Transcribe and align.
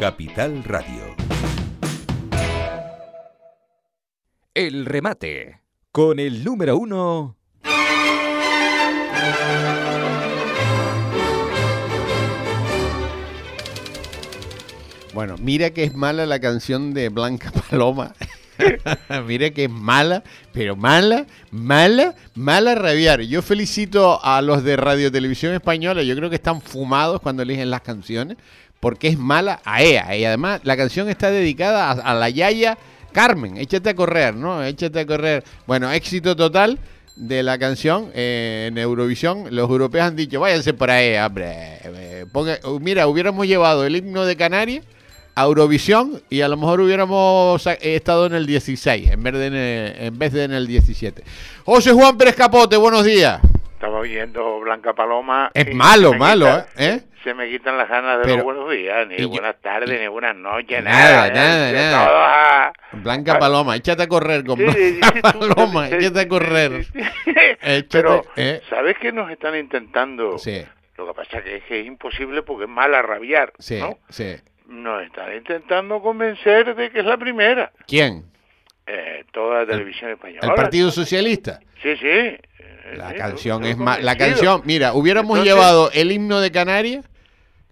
Capital 0.00 0.64
Radio. 0.64 1.14
El 4.54 4.86
remate 4.86 5.60
con 5.92 6.18
el 6.18 6.42
número 6.42 6.78
uno. 6.78 7.36
Bueno, 15.12 15.36
mira 15.38 15.68
que 15.68 15.84
es 15.84 15.94
mala 15.94 16.24
la 16.24 16.40
canción 16.40 16.94
de 16.94 17.10
Blanca 17.10 17.52
Paloma. 17.70 18.14
mira 19.26 19.50
que 19.50 19.64
es 19.64 19.70
mala, 19.70 20.22
pero 20.52 20.76
mala, 20.76 21.26
mala, 21.50 22.14
mala 22.34 22.74
rabiar. 22.74 23.20
Yo 23.20 23.42
felicito 23.42 24.22
a 24.24 24.40
los 24.40 24.64
de 24.64 24.76
Radio 24.76 25.12
Televisión 25.12 25.52
Española. 25.54 26.02
Yo 26.02 26.16
creo 26.16 26.30
que 26.30 26.36
están 26.36 26.62
fumados 26.62 27.20
cuando 27.20 27.42
eligen 27.42 27.70
las 27.70 27.82
canciones, 27.82 28.38
porque 28.80 29.08
es 29.08 29.18
mala 29.18 29.60
a 29.64 29.82
ella. 29.82 30.16
Y 30.16 30.24
además 30.24 30.60
la 30.64 30.76
canción 30.76 31.08
está 31.08 31.30
dedicada 31.30 31.90
a, 31.90 31.92
a 31.92 32.14
la 32.14 32.28
Yaya 32.30 32.76
Carmen. 33.12 33.56
Échate 33.56 33.90
a 33.90 33.94
correr, 33.94 34.34
¿no? 34.34 34.64
Échate 34.64 35.00
a 35.00 35.06
correr. 35.06 35.44
Bueno, 35.66 35.90
éxito 35.92 36.34
total 36.34 36.78
de 37.16 37.42
la 37.42 37.58
canción 37.58 38.10
eh, 38.14 38.68
en 38.70 38.78
Eurovisión. 38.78 39.44
Los 39.50 39.68
europeos 39.68 40.06
han 40.06 40.16
dicho, 40.16 40.40
váyanse 40.40 40.72
por 40.74 40.90
ahí, 40.90 41.16
hombre. 41.16 41.52
eh, 41.84 42.24
ponga- 42.32 42.58
mira, 42.80 43.06
hubiéramos 43.08 43.46
llevado 43.46 43.84
el 43.84 43.96
himno 43.96 44.24
de 44.24 44.36
Canarias 44.36 44.84
a 45.34 45.44
Eurovisión 45.44 46.22
y 46.30 46.40
a 46.40 46.48
lo 46.48 46.56
mejor 46.56 46.80
hubiéramos 46.80 47.66
eh, 47.66 47.78
estado 47.82 48.26
en 48.26 48.34
el 48.34 48.46
16 48.46 49.10
en 49.10 49.22
vez 49.22 49.32
de 49.34 49.46
en 49.46 49.54
el, 49.54 50.02
en 50.06 50.18
vez 50.18 50.32
de 50.32 50.44
en 50.44 50.52
el 50.52 50.66
17. 50.66 51.22
José 51.64 51.92
Juan 51.92 52.16
Pérez 52.16 52.34
Capote, 52.36 52.76
buenos 52.76 53.04
días. 53.04 53.40
Oyendo 54.00 54.60
Blanca 54.60 54.94
Paloma. 54.94 55.50
Es 55.52 55.74
malo, 55.74 56.14
malo, 56.14 56.46
quita- 56.46 56.68
¿eh? 56.78 57.00
Se 57.22 57.34
me 57.34 57.50
quitan 57.50 57.76
las 57.76 57.86
ganas 57.86 58.16
de 58.18 58.24
Pero- 58.24 58.36
los 58.36 58.44
buenos 58.44 58.70
días, 58.70 59.06
ni 59.06 59.18
yo- 59.18 59.28
buenas 59.28 59.60
tardes, 59.60 60.00
ni 60.00 60.06
buenas 60.08 60.34
noches, 60.34 60.82
Nada, 60.82 61.28
nada. 61.28 61.30
nada, 61.34 61.70
¿eh? 61.70 61.74
nada. 61.74 62.66
A- 62.68 62.72
Blanca. 62.92 63.38
Paloma, 63.38 63.76
échate 63.76 64.02
a 64.04 64.08
correr 64.08 64.42
con 64.44 64.56
Sí, 64.58 64.98
Blanca 64.98 65.32
tú, 65.32 65.38
Paloma, 65.40 65.88
sí, 65.88 65.94
échate 65.96 66.18
a 66.18 66.22
sí, 66.22 66.28
correr. 66.28 66.84
sí, 66.84 66.92
sí. 66.92 67.00
Échate, 67.62 67.86
Pero, 67.90 68.24
eh. 68.36 68.62
¿sabes 68.70 68.96
qué 68.98 69.12
nos 69.12 69.30
están 69.30 69.54
intentando? 69.54 70.38
Sí, 70.38 70.64
Lo 70.96 71.06
que 71.08 71.12
pasa 71.14 71.42
que 71.42 71.56
es 71.56 71.64
que 71.64 71.80
es 71.80 71.86
imposible 71.86 72.42
porque 72.42 72.64
es 72.64 72.70
mala 72.70 73.02
rabiar, 73.02 73.52
sí, 73.58 73.78
¿no? 73.78 73.98
sí. 74.08 74.36
Nos 74.68 75.02
están 75.02 75.34
intentando 75.34 76.00
convencer 76.00 76.74
de 76.74 76.90
que 76.90 77.00
es 77.00 77.04
la 77.04 77.18
primera. 77.18 77.70
¿Quién? 77.86 78.24
Eh, 78.92 79.24
toda 79.32 79.60
la 79.60 79.66
televisión 79.66 80.10
española. 80.10 80.40
¿El 80.42 80.54
Partido 80.54 80.90
Socialista? 80.90 81.60
Sí, 81.82 81.96
sí. 81.96 82.06
Eh, 82.08 82.40
La 82.96 83.10
sí, 83.10 83.16
canción 83.16 83.64
es 83.64 83.76
más. 83.76 84.02
La 84.02 84.16
canción, 84.16 84.62
mira, 84.64 84.94
hubiéramos 84.94 85.38
Entonces- 85.38 85.54
llevado 85.54 85.90
el 85.92 86.10
himno 86.10 86.40
de 86.40 86.50
Canarias 86.50 87.04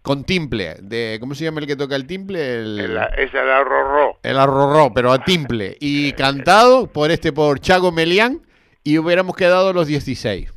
con 0.02 0.22
timple. 0.24 0.76
De, 0.80 1.16
¿Cómo 1.20 1.34
se 1.34 1.44
llama 1.44 1.60
el 1.60 1.66
que 1.66 1.74
toca 1.76 1.96
el 1.96 2.06
timple? 2.06 2.54
El, 2.60 2.78
El- 2.78 2.96
Esa 3.18 3.42
la 3.42 3.64
rorró. 3.64 4.18
el 4.22 4.38
arrorró, 4.38 4.92
pero 4.94 5.10
a 5.12 5.24
timple. 5.24 5.76
Y 5.80 6.12
cantado 6.12 6.86
por 6.86 7.10
este, 7.10 7.32
por 7.32 7.58
Chago 7.58 7.90
Melián, 7.90 8.40
y 8.84 8.96
hubiéramos 8.98 9.34
quedado 9.34 9.72
los 9.72 9.88
16. 9.88 10.50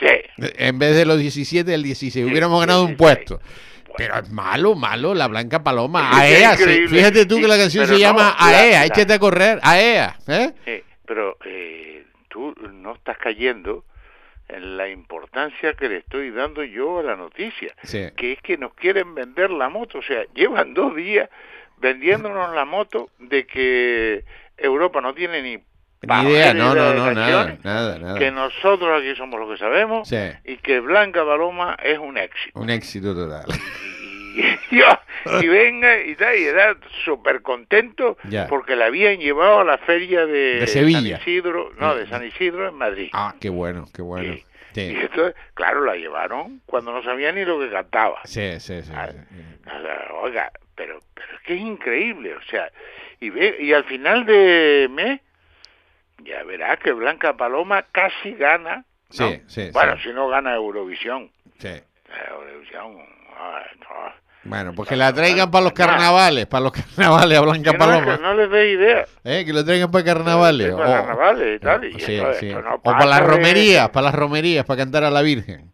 Sí. 0.00 0.06
En 0.56 0.78
vez 0.78 0.96
de 0.96 1.04
los 1.04 1.18
17, 1.18 1.74
el 1.74 1.82
16. 1.82 2.24
Sí, 2.24 2.30
Hubiéramos 2.30 2.60
ganado 2.60 2.82
un 2.82 2.96
16. 2.96 2.98
puesto. 3.26 3.40
Pero 3.98 4.18
es 4.18 4.30
malo, 4.30 4.74
malo, 4.74 5.14
la 5.14 5.26
Blanca 5.28 5.62
Paloma. 5.62 6.10
Es 6.24 6.38
AEA, 6.42 6.56
sí. 6.56 6.62
increíble. 6.62 6.98
fíjate 6.98 7.26
tú 7.26 7.36
que 7.40 7.48
la 7.48 7.58
canción 7.58 7.86
se 7.86 7.92
no, 7.92 7.98
llama 7.98 8.34
la- 8.40 8.46
AEA, 8.46 8.78
la- 8.80 8.86
échate 8.86 9.12
a 9.12 9.18
correr, 9.18 9.58
AEA. 9.62 10.16
¿eh? 10.28 10.52
Sí, 10.64 10.82
pero 11.06 11.36
eh, 11.44 12.06
tú 12.28 12.54
no 12.72 12.94
estás 12.94 13.18
cayendo 13.18 13.84
en 14.48 14.78
la 14.78 14.88
importancia 14.88 15.74
que 15.74 15.88
le 15.90 15.98
estoy 15.98 16.30
dando 16.30 16.64
yo 16.64 17.00
a 17.00 17.02
la 17.02 17.16
noticia, 17.16 17.74
Sí. 17.82 18.06
que 18.16 18.32
es 18.32 18.40
que 18.40 18.56
nos 18.56 18.72
quieren 18.72 19.14
vender 19.14 19.50
la 19.50 19.68
moto, 19.68 19.98
o 19.98 20.02
sea, 20.02 20.22
llevan 20.34 20.72
dos 20.72 20.96
días 20.96 21.28
vendiéndonos 21.76 22.54
la 22.54 22.64
moto 22.64 23.10
de 23.18 23.46
que 23.46 24.24
Europa 24.56 25.00
no 25.02 25.12
tiene 25.14 25.42
ni 25.42 25.56
Ni 26.00 26.30
idea, 26.30 26.54
no, 26.54 26.74
no, 26.74 26.94
no, 26.94 27.12
nada, 27.12 27.58
nada, 27.62 27.98
nada. 27.98 28.18
que 28.18 28.30
nosotros 28.30 29.00
aquí 29.00 29.14
somos 29.16 29.38
los 29.38 29.50
que 29.50 29.58
sabemos 29.58 30.08
Sí. 30.08 30.16
y 30.44 30.56
que 30.56 30.80
Blanca 30.80 31.24
Paloma 31.26 31.76
es 31.82 31.98
un 31.98 32.16
éxito. 32.16 32.58
Un 32.58 32.70
éxito 32.70 33.14
total. 33.14 33.44
Y, 35.42 35.46
venga 35.48 36.00
y 36.00 36.14
tal, 36.14 36.36
y 36.38 36.44
era 36.44 36.76
súper 37.04 37.42
contento 37.42 38.16
Ya. 38.28 38.46
porque 38.46 38.76
la 38.76 38.86
habían 38.86 39.18
llevado 39.18 39.60
a 39.60 39.64
la 39.64 39.76
feria 39.78 40.24
de, 40.26 40.60
De 40.60 40.66
Sevilla. 40.66 41.18
San 41.18 41.20
Isidro, 41.28 41.72
no, 41.78 41.94
de 41.96 42.06
San 42.06 42.24
Isidro 42.24 42.68
en 42.68 42.74
Madrid. 42.76 43.10
Ah, 43.12 43.34
qué 43.40 43.48
bueno, 43.50 43.86
qué 43.94 44.00
bueno. 44.02 44.32
Sí. 44.34 44.44
Sí, 44.74 44.80
Y 44.82 44.96
entonces, 45.00 45.34
claro, 45.54 45.84
la 45.84 45.96
llevaron 45.96 46.60
cuando 46.66 46.92
no 46.92 47.02
sabía 47.02 47.32
ni 47.32 47.44
lo 47.44 47.58
que 47.58 47.68
cantaba. 47.68 48.20
sí, 48.24 48.60
sí. 48.60 48.82
sí, 48.82 48.92
Ah, 48.94 49.08
sí. 49.10 49.18
Oiga, 50.22 50.52
pero, 50.76 51.00
pero 51.14 51.34
es 51.34 51.40
que 51.42 51.54
es 51.54 51.60
increíble, 51.60 52.34
o 52.36 52.42
sea, 52.42 52.70
y 53.20 53.30
ve, 53.30 53.56
y 53.60 53.72
al 53.72 53.84
final 53.84 54.24
de 54.24 54.88
mes, 54.90 55.20
ya 56.22 56.42
verá 56.44 56.76
que 56.76 56.92
Blanca 56.92 57.36
Paloma 57.36 57.84
casi 57.92 58.32
gana. 58.34 58.84
¿no? 59.18 59.28
Sí, 59.30 59.42
sí, 59.48 59.70
Bueno, 59.72 59.98
si 60.00 60.10
no 60.10 60.28
gana 60.28 60.54
Eurovisión. 60.54 61.30
Sí. 61.58 61.68
Eurovisión. 62.30 62.96
Bueno, 64.44 64.72
pues 64.74 64.88
que 64.88 64.96
la 64.96 65.12
traigan 65.12 65.50
para 65.50 65.64
los 65.64 65.72
carnavales, 65.72 66.46
para 66.46 66.62
los 66.64 66.72
carnavales 66.72 67.36
a 67.36 67.40
Blanca 67.42 67.72
no, 67.72 67.78
Paloma. 67.78 68.16
que 68.16 68.22
no 68.22 68.34
les 68.34 68.50
dé 68.50 68.70
idea. 68.70 69.06
¿Eh? 69.24 69.42
Que 69.44 69.52
lo 69.52 69.64
traigan 69.64 69.90
para 69.90 70.04
carnavales. 70.04 70.72
Para 70.72 70.84
o- 70.88 70.92
carnavales 71.06 71.56
y 71.56 71.58
tal, 71.58 71.84
y 71.84 72.00
sí, 72.00 72.14
esto- 72.14 72.32
sí. 72.34 72.46
esto 72.48 72.62
no 72.62 72.74
O 72.76 72.82
para 72.82 73.04
las 73.04 73.20
de- 73.20 73.26
romerías, 73.26 73.90
para 73.90 74.04
las 74.06 74.14
romerías, 74.14 74.64
para 74.64 74.78
cantar 74.78 75.04
a 75.04 75.10
la 75.10 75.20
Virgen. 75.22 75.70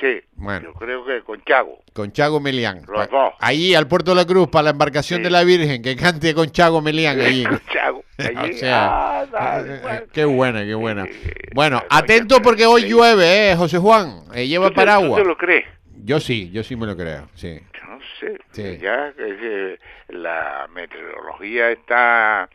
Sí, 0.00 0.20
Bueno. 0.36 0.68
yo 0.68 0.72
creo 0.74 1.04
que 1.04 1.22
con 1.22 1.42
Chago. 1.44 1.78
Con 1.92 2.12
Chago 2.12 2.40
Melián. 2.40 2.82
Los 2.88 3.10
dos. 3.10 3.32
Ahí 3.40 3.74
al 3.74 3.86
Puerto 3.88 4.12
de 4.12 4.16
la 4.16 4.24
Cruz, 4.26 4.48
para 4.48 4.64
la 4.64 4.70
embarcación 4.70 5.18
Sí. 5.18 5.24
de 5.24 5.30
la 5.30 5.44
Virgen, 5.44 5.82
que 5.82 5.94
cante 5.96 6.34
con 6.34 6.50
Chago 6.50 6.80
Melián 6.80 7.20
allí. 7.20 7.44
Con 7.44 7.60
Chago. 7.72 8.04
allí. 8.18 8.50
O 8.54 8.58
sea, 8.58 9.20
Ah, 9.34 9.60
bueno. 9.60 9.74
eh, 9.98 10.06
qué 10.12 10.24
buena, 10.24 10.64
qué 10.64 10.74
buena. 10.74 11.06
Bueno, 11.54 11.82
atento 11.90 12.40
porque 12.40 12.64
hoy 12.64 12.88
llueve, 12.88 13.50
¿eh, 13.52 13.56
José 13.56 13.78
Juan? 13.78 14.20
Eh, 14.34 14.46
lleva 14.46 14.68
¿Tú 14.68 14.74
te- 14.74 14.76
paraguas. 14.80 15.18
¿Tú 15.18 15.22
te 15.22 15.28
lo 15.28 15.36
crees? 15.36 15.64
Yo 16.04 16.20
sí, 16.20 16.50
yo 16.50 16.62
sí 16.62 16.76
me 16.76 16.86
lo 16.86 16.96
creo, 16.96 17.28
sí. 17.34 17.58
Yo 17.72 17.86
no 17.88 17.98
sé. 18.20 18.38
Sí. 18.52 18.78
Ya 18.78 19.12
eh, 19.18 19.78
la 20.08 20.68
meteorología 20.74 21.70
está 21.70 22.50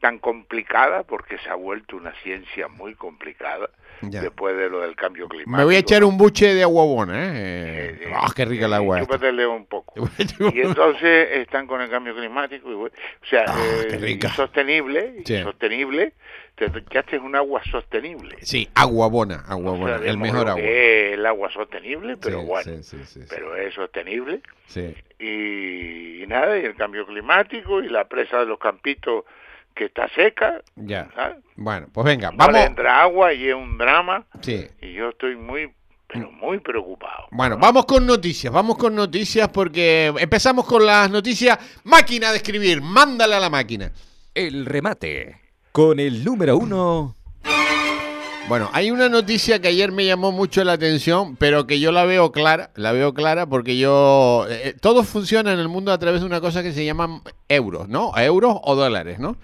tan 0.00 0.18
complicada 0.18 1.04
porque 1.04 1.38
se 1.38 1.48
ha 1.48 1.54
vuelto 1.54 1.96
una 1.96 2.12
ciencia 2.22 2.66
muy 2.68 2.94
complicada 2.94 3.70
Ya. 4.02 4.20
después 4.22 4.56
de 4.56 4.68
lo 4.68 4.80
del 4.80 4.96
cambio 4.96 5.28
climático. 5.28 5.56
Me 5.56 5.64
voy 5.64 5.76
a 5.76 5.78
echar 5.78 6.02
un 6.04 6.16
buche 6.18 6.54
de 6.54 6.62
agua 6.64 6.84
buena, 6.86 7.14
¿eh? 7.24 7.30
Eh, 7.34 7.98
Eh, 8.02 8.12
¡Ah, 8.14 8.32
qué 8.34 8.44
rica 8.44 8.66
el 8.66 8.74
agua! 8.74 9.00
Chúpatele 9.00 9.46
un 9.46 9.66
poco. 9.66 9.77
Y 10.54 10.60
entonces 10.60 11.28
están 11.38 11.66
con 11.66 11.80
el 11.80 11.90
cambio 11.90 12.14
climático, 12.14 12.70
y 12.70 12.74
o 12.74 12.90
sea, 13.28 13.44
Ah, 13.48 13.56
eh, 13.90 14.18
sostenible, 14.34 15.22
Sí. 15.24 15.42
sostenible, 15.42 16.12
te 16.54 16.66
echaste 16.66 17.18
un 17.18 17.34
agua 17.36 17.62
sostenible. 17.70 18.36
Sí, 18.40 18.68
agua 18.74 19.08
buena, 19.08 19.44
agua 19.48 19.72
O 19.72 19.76
sea, 19.76 19.96
buena, 19.98 20.10
el 20.10 20.18
mejor 20.18 20.44
lo 20.46 20.50
agua. 20.52 20.62
es 20.62 21.12
el 21.14 21.26
agua 21.26 21.50
sostenible, 21.52 22.16
pero 22.16 22.40
Sí, 22.40 22.46
bueno, 22.46 22.82
sí, 22.82 23.20
pero 23.28 23.54
es 23.56 23.74
sostenible. 23.74 24.40
Y, 25.18 26.22
y 26.22 26.26
nada, 26.26 26.58
y 26.58 26.64
el 26.64 26.74
cambio 26.76 27.06
climático 27.06 27.82
y 27.82 27.88
la 27.88 28.06
presa 28.08 28.38
de 28.40 28.46
los 28.46 28.58
campitos 28.58 29.24
que 29.74 29.84
está 29.86 30.08
seca, 30.08 30.60
Ya. 30.76 31.08
¿sabes? 31.14 31.38
Bueno, 31.56 31.86
pues 31.92 32.04
venga, 32.04 32.30
No 32.32 32.36
vamos. 32.38 32.54
le 32.54 32.64
entra 32.64 33.02
agua 33.02 33.32
y 33.32 33.48
es 33.48 33.54
un 33.54 33.78
drama, 33.78 34.24
Sí. 34.40 34.66
y 34.80 34.92
yo 34.94 35.10
estoy 35.10 35.36
muy, 35.36 35.70
pero 36.08 36.30
muy 36.32 36.58
preocupado. 36.60 37.26
Bueno, 37.30 37.58
vamos 37.58 37.84
con 37.84 38.06
noticias, 38.06 38.52
vamos 38.52 38.78
con 38.78 38.94
noticias 38.94 39.48
porque 39.48 40.12
empezamos 40.18 40.64
con 40.64 40.84
las 40.84 41.10
noticias. 41.10 41.58
Máquina 41.84 42.30
de 42.30 42.38
escribir, 42.38 42.80
mándale 42.80 43.34
a 43.34 43.40
la 43.40 43.50
máquina. 43.50 43.92
El 44.34 44.66
remate 44.66 45.36
con 45.70 46.00
el 46.00 46.24
número 46.24 46.56
uno. 46.56 47.14
Bueno, 48.48 48.70
hay 48.72 48.90
una 48.90 49.10
noticia 49.10 49.60
que 49.60 49.68
ayer 49.68 49.92
me 49.92 50.06
llamó 50.06 50.32
mucho 50.32 50.64
la 50.64 50.72
atención, 50.72 51.36
pero 51.36 51.66
que 51.66 51.80
yo 51.80 51.92
la 51.92 52.06
veo 52.06 52.32
clara, 52.32 52.70
la 52.76 52.92
veo 52.92 53.12
clara 53.12 53.44
porque 53.46 53.76
yo... 53.76 54.46
eh, 54.48 54.74
todo 54.80 55.04
funciona 55.04 55.52
en 55.52 55.58
el 55.58 55.68
mundo 55.68 55.92
a 55.92 55.98
través 55.98 56.22
de 56.22 56.26
una 56.26 56.40
cosa 56.40 56.62
que 56.62 56.72
se 56.72 56.86
llaman 56.86 57.20
euros, 57.50 57.90
¿no? 57.90 58.16
Euros 58.16 58.56
o 58.62 58.74
dólares, 58.74 59.18
¿no? 59.18 59.36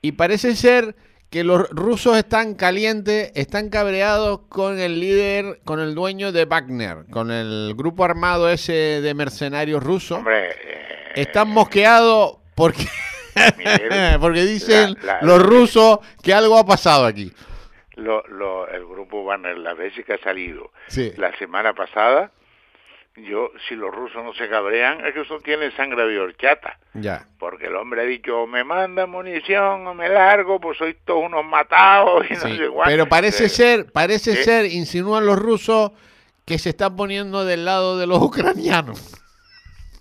Y 0.00 0.12
parece 0.12 0.56
ser 0.56 0.96
que 1.30 1.44
los 1.44 1.68
rusos 1.70 2.16
están 2.16 2.54
calientes, 2.54 3.32
están 3.34 3.68
cabreados 3.68 4.40
con 4.48 4.78
el 4.78 4.98
líder, 5.00 5.60
con 5.64 5.78
el 5.80 5.94
dueño 5.94 6.32
de 6.32 6.46
Wagner, 6.46 7.04
con 7.10 7.30
el 7.30 7.74
grupo 7.76 8.04
armado 8.04 8.48
ese 8.48 9.00
de 9.02 9.14
mercenarios 9.14 9.82
rusos. 9.82 10.18
Hombre, 10.18 10.50
eh, 10.50 10.52
Están 11.16 11.48
mosqueados 11.48 12.36
porque, 12.54 12.86
Miguel, 13.58 14.18
porque 14.20 14.44
dicen 14.44 14.96
la- 15.02 15.14
la- 15.14 15.22
los 15.22 15.42
rusos 15.42 15.98
que 16.22 16.32
algo 16.32 16.56
ha 16.56 16.64
pasado 16.64 17.04
aquí. 17.04 17.32
lo, 17.96 18.22
lo- 18.28 18.68
el 18.68 18.86
grupo 18.86 19.24
Banner, 19.24 19.58
las 19.58 19.76
veces 19.76 20.04
que 20.06 20.14
ha 20.14 20.18
salido 20.22 20.70
Sí. 20.86 21.12
la 21.16 21.36
semana 21.36 21.74
pasada, 21.74 22.30
yo, 23.24 23.50
si 23.68 23.74
los 23.74 23.94
rusos 23.94 24.22
no 24.24 24.32
se 24.34 24.48
cabrean, 24.48 25.04
es 25.06 25.14
que 25.14 25.20
eso 25.22 25.38
tiene 25.40 25.70
sangre 25.72 26.06
de 26.06 26.18
horchata. 26.18 26.78
Ya. 26.94 27.26
Porque 27.38 27.66
el 27.66 27.76
hombre 27.76 28.02
ha 28.02 28.04
dicho, 28.04 28.42
o 28.42 28.46
me 28.46 28.64
manda 28.64 29.06
munición 29.06 29.86
o 29.86 29.94
me 29.94 30.08
largo, 30.08 30.60
pues 30.60 30.78
sois 30.78 30.96
todos 31.04 31.24
unos 31.24 31.44
matados 31.44 32.24
y 32.30 32.34
no 32.34 32.40
Sí, 32.40 32.56
sé 32.56 32.68
cuánto. 32.68 32.90
Pero 32.90 33.08
parece 33.08 33.46
Eh, 33.46 33.48
ser, 33.48 33.92
parece 33.92 34.36
ser, 34.42 34.66
insinúan 34.66 35.24
los 35.26 35.38
rusos, 35.38 35.92
que 36.44 36.58
se 36.58 36.70
están 36.70 36.96
poniendo 36.96 37.44
del 37.44 37.64
lado 37.64 37.98
de 37.98 38.06
los 38.06 38.18
ucranianos. 38.22 39.14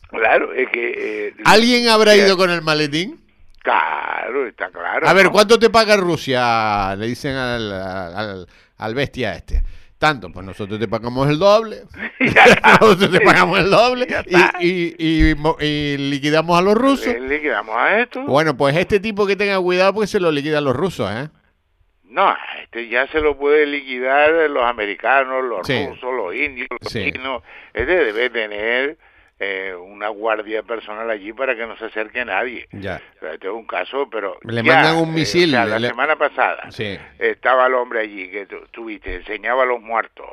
Claro, 0.10 0.54
es 0.54 0.70
que... 0.70 1.28
eh, 1.28 1.34
¿Alguien 1.46 1.90
habrá 1.90 2.16
ido 2.16 2.38
con 2.38 2.50
el 2.50 2.62
maletín? 2.62 3.20
Claro, 3.62 4.48
está 4.48 4.70
claro. 4.70 5.08
A 5.08 5.14
ver, 5.14 5.26
¿no? 5.26 5.32
¿cuánto 5.34 5.60
te 5.60 5.70
paga 5.70 5.98
Rusia? 5.98 6.96
Le 6.96 7.08
dicen 7.08 7.36
al, 7.36 7.72
al, 7.74 8.48
al 8.78 8.96
bestia 8.96 9.34
este. 9.34 9.62
Tanto, 10.00 10.32
pues 10.32 10.46
nosotros 10.46 10.80
te 10.80 10.88
pagamos 10.88 11.28
el 11.28 11.40
doble. 11.40 11.78
Nosotros 12.82 13.12
te 13.12 13.22
pagamos 13.22 13.58
el 13.60 13.70
doble 13.72 14.08
y, 14.60 14.68
y, 14.68 15.30
y, 15.32 15.36
mo- 15.36 15.58
y 15.60 15.98
liquidamos 15.98 16.58
a 16.58 16.62
los 16.62 16.76
rusos. 16.76 17.08
Liquidamos 17.20 17.76
a 17.76 18.00
esto. 18.02 18.22
Bueno, 18.26 18.56
pues 18.56 18.76
este 18.78 19.00
tipo 19.00 19.26
que 19.26 19.36
tenga 19.36 19.60
cuidado 19.60 19.94
porque 19.96 20.08
se 20.08 20.20
lo 20.20 20.32
liquidan 20.32 20.64
los 20.66 20.76
rusos, 20.76 21.10
¿eh? 21.12 21.30
No, 22.04 22.36
este 22.64 22.88
ya 22.90 23.08
se 23.08 23.20
lo 23.22 23.38
puede 23.38 23.66
liquidar 23.66 24.50
los 24.50 24.64
americanos, 24.64 25.44
los 25.44 25.66
Sí. 25.68 25.88
rusos, 25.88 26.14
los 26.16 26.34
indios, 26.36 26.68
los 26.80 26.92
Sí. 26.92 27.12
chinos. 27.12 27.42
Este 27.74 27.96
debe 28.06 28.30
tener 28.30 28.98
eh, 29.40 29.74
una 29.76 30.08
guardia 30.10 30.64
personal 30.64 31.10
allí 31.10 31.32
para 31.34 31.56
que 31.56 31.66
no 31.68 31.78
se 31.78 31.86
acerque 31.86 32.26
nadie. 32.26 32.68
Ya. 32.72 33.02
O 33.18 33.20
sea, 33.20 33.34
Este 33.34 33.48
es 33.48 33.54
un 33.54 33.68
caso, 33.68 34.10
pero 34.10 34.38
Le 34.44 34.64
ya, 34.64 34.74
mandan 34.74 34.96
un 34.98 35.10
eh, 35.10 35.14
misil, 35.14 35.50
o 35.50 35.52
sea, 35.58 35.66
la 35.66 35.80
le- 35.80 35.88
semana 35.90 36.16
pasada 36.16 36.72
Sí. 36.72 36.98
estaba 37.20 37.68
el 37.68 37.74
hombre 37.76 38.00
allí 38.02 38.30
que 38.32 38.46
tu- 38.48 38.66
tuviste, 38.72 39.16
enseñaba 39.16 39.64
a 39.64 39.66
los 39.68 39.82
muertos. 39.82 40.26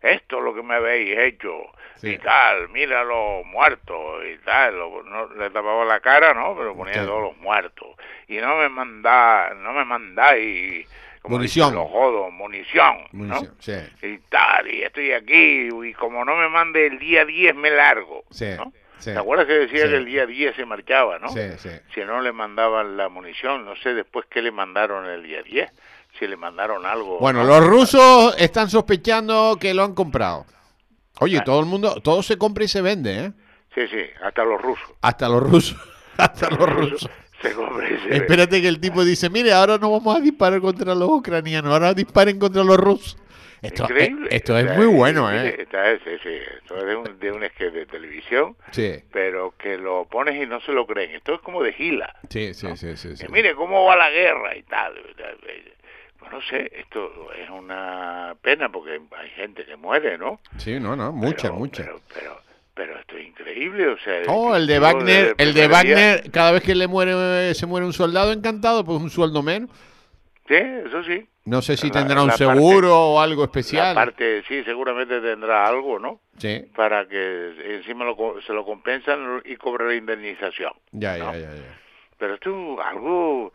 Esto 0.00 0.38
es 0.38 0.44
lo 0.44 0.54
que 0.54 0.62
me 0.62 0.74
habéis 0.74 1.16
hecho. 1.18 1.52
Sí. 1.96 2.10
Y 2.14 2.18
tal, 2.18 2.68
mira 2.70 3.04
los 3.04 3.44
muertos 3.46 4.24
y 4.32 4.36
tal. 4.44 4.76
lo- 4.76 5.02
no, 5.04 5.26
le 5.34 5.50
tapaba 5.50 5.84
la 5.84 6.00
cara, 6.00 6.34
¿no? 6.34 6.56
Pero 6.56 6.74
ponía 6.76 6.94
Sí. 6.94 7.00
todos 7.06 7.22
los 7.22 7.36
muertos. 7.38 7.88
Y 8.26 8.38
no 8.38 8.56
me 8.56 8.68
manda, 8.68 9.54
no 9.54 9.72
me 9.72 9.84
mandáis 9.84 10.88
como 11.22 11.36
Munición. 11.36 11.74
los 11.74 11.88
jodos, 11.88 12.32
munición, 12.32 12.96
Munición, 13.12 13.54
sí. 13.60 13.72
¿no? 14.02 14.08
Y 14.08 14.18
tal, 14.28 14.68
y 14.68 14.82
estoy 14.82 15.12
aquí, 15.12 15.68
y 15.84 15.92
como 15.94 16.24
no 16.24 16.36
me 16.36 16.48
mande 16.48 16.86
el 16.88 16.98
día 16.98 17.24
10 17.24 17.54
me 17.54 17.70
largo, 17.70 18.24
Sí, 18.30 18.46
¿no? 18.56 18.72
sí. 18.98 19.12
¿Te 19.12 19.18
acuerdas 19.18 19.46
que 19.46 19.52
decía 19.52 19.84
Sí. 19.84 19.90
que 19.90 19.96
el 19.96 20.04
día 20.04 20.26
10 20.26 20.56
se 20.56 20.64
marchaba, 20.66 21.18
no? 21.20 21.28
Sí, 21.28 21.40
sí. 21.58 21.70
Si 21.94 22.00
no 22.00 22.20
le 22.20 22.32
mandaban 22.32 22.96
la 22.96 23.08
munición, 23.08 23.64
no 23.64 23.76
sé 23.76 23.94
después 23.94 24.26
qué 24.28 24.42
le 24.42 24.50
mandaron 24.50 25.06
el 25.06 25.22
día 25.22 25.42
10, 25.42 25.70
si 26.18 26.26
le 26.26 26.36
mandaron 26.36 26.84
algo. 26.86 27.18
Bueno, 27.20 27.44
¿no? 27.44 27.48
los 27.60 27.66
rusos 27.66 28.34
están 28.38 28.68
sospechando 28.68 29.56
que 29.60 29.74
lo 29.74 29.84
han 29.84 29.94
comprado. 29.94 30.44
Oye, 31.20 31.38
Ah. 31.38 31.44
todo 31.44 31.60
el 31.60 31.66
mundo, 31.66 32.00
todo 32.02 32.22
se 32.24 32.36
compra 32.36 32.64
y 32.64 32.68
se 32.68 32.82
vende, 32.82 33.26
¿eh? 33.26 33.32
Sí, 33.74 33.86
sí, 33.88 34.04
hasta 34.22 34.44
los 34.44 34.60
rusos. 34.60 34.90
Hasta 35.00 35.28
los 35.28 35.42
rusos. 35.42 35.76
Hasta 36.18 36.50
los 36.50 36.68
rusos. 36.68 37.10
Se 37.48 37.52
compra 37.54 37.88
y 37.90 37.98
se 37.98 38.16
Espérate 38.16 38.62
que 38.62 38.68
el 38.68 38.80
tipo 38.80 39.04
dice, 39.04 39.28
mire, 39.30 39.52
ahora 39.52 39.76
no 39.78 39.90
vamos 39.90 40.16
a 40.16 40.20
disparar 40.20 40.60
contra 40.60 40.94
los 40.94 41.08
ucranianos, 41.08 41.72
ahora 41.72 41.92
disparen 41.94 42.38
contra 42.38 42.62
los 42.64 42.76
rusos. 42.76 43.18
Esto, 43.60 43.84
Increíble. 43.84 44.26
eh, 44.30 44.36
esto 44.36 44.58
es 44.58 44.64
Está- 44.64 44.76
muy 44.76 44.86
bueno, 44.86 45.30
¿eh? 45.32 45.54
está- 45.60 45.94
sí, 45.98 46.10
sí, 46.22 46.30
esto 46.58 46.76
es 46.78 46.84
de 46.84 46.96
un, 46.96 47.18
de 47.20 47.30
un 47.30 47.44
sketch 47.48 47.72
de 47.72 47.86
televisión, 47.86 48.56
Sí, 48.72 48.94
pero 49.12 49.54
que 49.56 49.78
lo 49.78 50.04
pones 50.06 50.42
y 50.42 50.46
no 50.46 50.60
se 50.62 50.72
lo 50.72 50.84
creen. 50.84 51.12
Esto 51.12 51.34
es 51.34 51.40
como 51.42 51.62
de 51.62 51.72
gila. 51.72 52.12
sí, 52.28 52.54
sí, 52.54 52.66
sí, 52.76 52.96
sí. 52.96 53.16
sí. 53.16 53.26
Mire 53.30 53.54
cómo 53.54 53.84
va 53.84 53.96
la 53.96 54.10
guerra 54.10 54.56
y 54.56 54.62
tal. 54.64 54.94
Pues 56.18 56.30
no 56.32 56.40
sé, 56.42 56.72
esto 56.76 57.32
es 57.34 57.48
una 57.50 58.34
pena 58.42 58.68
porque 58.70 59.00
hay 59.16 59.28
gente 59.30 59.64
que 59.64 59.76
muere, 59.76 60.18
¿no? 60.18 60.40
Sí, 60.58 60.78
no, 60.80 60.96
no, 60.96 61.12
mucha, 61.12 61.42
Pero- 61.48 61.54
mucha. 61.54 61.82
Pero, 61.84 62.00
pero, 62.14 62.40
pero 62.74 62.98
esto 62.98 63.16
es 63.16 63.26
increíble, 63.26 63.86
o 63.88 63.98
sea... 63.98 64.22
Oh, 64.28 64.56
el 64.56 64.66
de 64.66 64.78
Wagner, 64.78 65.34
el 65.38 65.54
de 65.54 65.68
Wagner, 65.68 66.30
cada 66.30 66.52
vez 66.52 66.62
que 66.62 66.74
le 66.74 66.86
muere, 66.86 67.54
se 67.54 67.66
muere 67.66 67.84
un 67.86 67.92
soldado 67.92 68.32
encantado, 68.32 68.84
pues 68.84 69.00
un 69.00 69.10
sueldo 69.10 69.42
menos. 69.42 69.70
Sí, 70.48 70.54
eso 70.54 71.02
sí. 71.04 71.26
No 71.44 71.60
sé 71.60 71.76
si 71.76 71.88
La- 71.88 71.92
tendrá 71.94 72.22
un 72.22 72.30
seguro 72.32 72.96
o 72.96 73.20
algo 73.20 73.44
especial. 73.44 73.94
parte, 73.94 74.42
sí, 74.46 74.62
seguramente 74.64 75.20
tendrá 75.20 75.66
algo, 75.66 75.98
¿no? 75.98 76.20
Sí, 76.38 76.64
Para 76.74 77.06
que 77.06 77.74
encima 77.76 78.04
lo 78.04 78.16
se 78.46 78.52
lo 78.52 78.64
compensan 78.64 79.42
y 79.44 79.56
cobre 79.56 79.86
la 79.88 79.94
indemnización. 79.94 80.72
ya, 80.92 81.16
¿no? 81.18 81.32
ya, 81.34 81.38
ya, 81.40 81.54
ya. 81.54 81.78
Pero 82.18 82.38
tú, 82.38 82.80
algo... 82.80 83.52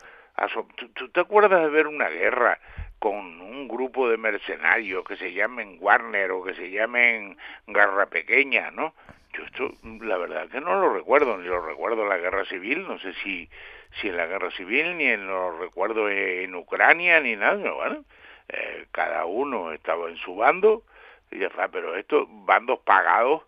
¿tú, 0.75 0.89
tú 0.89 1.09
te 1.09 1.21
acuerdas 1.21 1.61
de 1.61 1.69
ver 1.69 1.87
una 1.87 2.09
guerra 2.09 2.59
con 2.99 3.41
un 3.41 3.67
grupo 3.67 4.09
de 4.09 4.17
mercenarios 4.17 5.03
que 5.05 5.17
se 5.17 5.33
llamen 5.33 5.77
Warner 5.79 6.31
o 6.31 6.43
que 6.43 6.55
se 6.55 6.71
llamen 6.71 7.37
Garra 7.67 8.07
Pequeña, 8.07 8.71
¿no? 8.71 8.93
Yo 9.33 9.43
esto, 9.43 9.71
la 10.01 10.17
verdad 10.17 10.47
que 10.49 10.61
no 10.61 10.79
lo 10.79 10.93
recuerdo, 10.93 11.37
ni 11.37 11.47
lo 11.47 11.61
recuerdo 11.61 12.03
en 12.03 12.09
la 12.09 12.17
guerra 12.17 12.45
civil, 12.45 12.87
no 12.87 12.97
sé 12.99 13.13
si, 13.23 13.49
si 14.01 14.07
en 14.07 14.17
la 14.17 14.25
guerra 14.25 14.49
civil, 14.51 14.97
ni 14.97 15.05
en 15.05 15.27
lo 15.27 15.57
recuerdo 15.59 16.09
en 16.09 16.55
Ucrania, 16.55 17.19
ni 17.19 17.35
nada, 17.35 17.71
bueno, 17.71 18.03
eh, 18.49 18.87
cada 18.91 19.25
uno 19.25 19.73
estaba 19.73 20.09
en 20.09 20.17
su 20.17 20.35
bando, 20.35 20.83
y 21.31 21.39
ya 21.39 21.47
está, 21.47 21.67
pero 21.67 21.95
estos 21.95 22.25
bandos 22.29 22.79
pagados, 22.79 23.43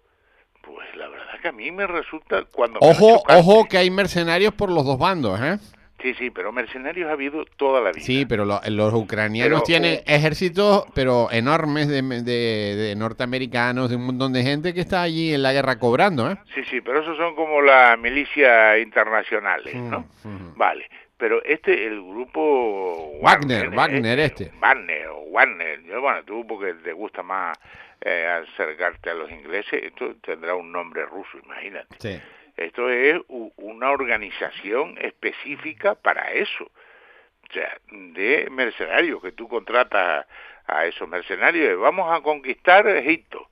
pues 0.62 0.96
la 0.96 1.08
verdad 1.08 1.40
que 1.42 1.48
a 1.48 1.54
mí 1.54 1.72
me 1.72 1.88
resulta 1.88 2.44
cuando... 2.52 2.80
Ojo, 2.82 3.24
ojo 3.28 3.66
que 3.68 3.78
hay 3.78 3.90
mercenarios 3.90 4.54
por 4.54 4.70
los 4.70 4.86
dos 4.86 5.00
bandos, 5.00 5.40
¿eh? 5.42 5.58
Sí, 6.02 6.14
sí, 6.14 6.30
pero 6.30 6.52
mercenarios 6.52 7.10
ha 7.10 7.14
habido 7.14 7.44
toda 7.58 7.82
la 7.82 7.92
vida. 7.92 8.06
Sí, 8.06 8.26
pero 8.26 8.46
lo- 8.46 8.62
los 8.70 8.94
ucranianos 8.94 9.50
Pero, 9.62 9.64
tienen 9.64 9.96
uh, 10.00 10.02
ejércitos, 10.06 10.86
pero 10.94 11.30
enormes 11.32 11.88
de, 11.90 12.02
de- 12.02 12.76
de 12.76 12.96
norteamericanos, 12.96 13.90
de 13.90 13.98
un 13.98 14.06
montón 14.06 14.32
de 14.32 14.44
gente 14.44 14.74
que 14.74 14.80
está 14.82 15.02
allí 15.02 15.34
en 15.34 15.44
la 15.44 15.52
guerra 15.54 15.78
cobrando, 15.78 16.32
¿eh? 16.32 16.38
Sí, 16.56 16.62
sí, 16.70 16.82
pero 16.82 17.02
esos 17.02 17.18
son 17.18 17.36
como 17.36 17.62
las 17.62 18.00
milicias 18.00 18.80
internacionales, 18.80 19.76
¿no? 19.76 20.00
ujú. 20.24 20.54
Vale, 20.56 20.86
pero 21.18 21.44
este, 21.44 21.86
el 21.88 22.02
grupo... 22.02 23.12
Wagner, 23.22 23.66
¿eh? 23.66 23.70
Wagner 23.76 24.20
este. 24.20 24.52
Wagner 24.60 25.08
o 25.08 25.26
Wagner, 25.32 25.84
yo, 25.84 26.02
bueno, 26.02 26.24
tú 26.24 26.46
porque 26.48 26.74
te 26.76 26.94
gusta 26.94 27.22
más 27.24 27.58
eh, 28.02 28.26
acercarte 28.26 29.10
a 29.10 29.14
los 29.16 29.30
ingleses, 29.30 29.84
esto 29.84 30.16
tendrá 30.24 30.56
un 30.56 30.72
nombre 30.72 31.06
ruso, 31.06 31.38
imagínate. 31.44 31.96
Sí. 32.00 32.20
Esto 32.60 32.90
es 32.90 33.20
una 33.28 33.92
organización 33.92 34.98
específica 35.00 35.96
para 35.96 36.32
eso. 36.32 36.66
O 36.66 37.54
sea, 37.54 37.78
de 37.92 38.48
mercenarios, 38.52 39.22
que 39.22 39.32
tú 39.32 39.48
contratas 39.48 40.26
a 40.68 40.86
esos 40.86 41.08
mercenarios, 41.10 41.72
y 41.72 41.76
vamos 41.76 42.12
a 42.12 42.22
conquistar 42.22 42.88
Egipto. 42.88 43.48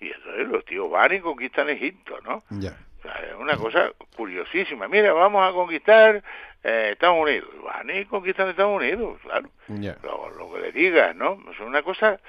Y 0.00 0.08
entonces 0.12 0.48
los 0.48 0.64
tíos 0.64 0.90
van 0.90 1.12
y 1.14 1.20
conquistan 1.20 1.68
Egipto, 1.70 2.20
¿no? 2.22 2.42
Ya. 2.50 2.76
O 2.98 3.02
sea, 3.02 3.14
es 3.30 3.34
una 3.36 3.56
cosa 3.56 3.92
curiosísima. 4.16 4.86
Mira, 4.86 5.12
vamos 5.12 5.48
a 5.48 5.52
conquistar 5.52 6.22
eh, 6.62 6.90
Estados 6.92 7.16
Unidos. 7.20 7.48
Van 7.64 7.90
y 7.90 8.04
conquistan 8.04 8.48
Estados 8.48 8.76
Unidos, 8.80 9.18
claro. 9.22 9.48
Ya. 9.68 9.96
Lo, 10.04 10.30
lo 10.30 10.52
que 10.52 10.60
le 10.60 10.72
digas, 10.72 11.16
¿no? 11.16 11.38
Es 11.52 11.58
una 11.60 11.82
cosa... 11.82 12.20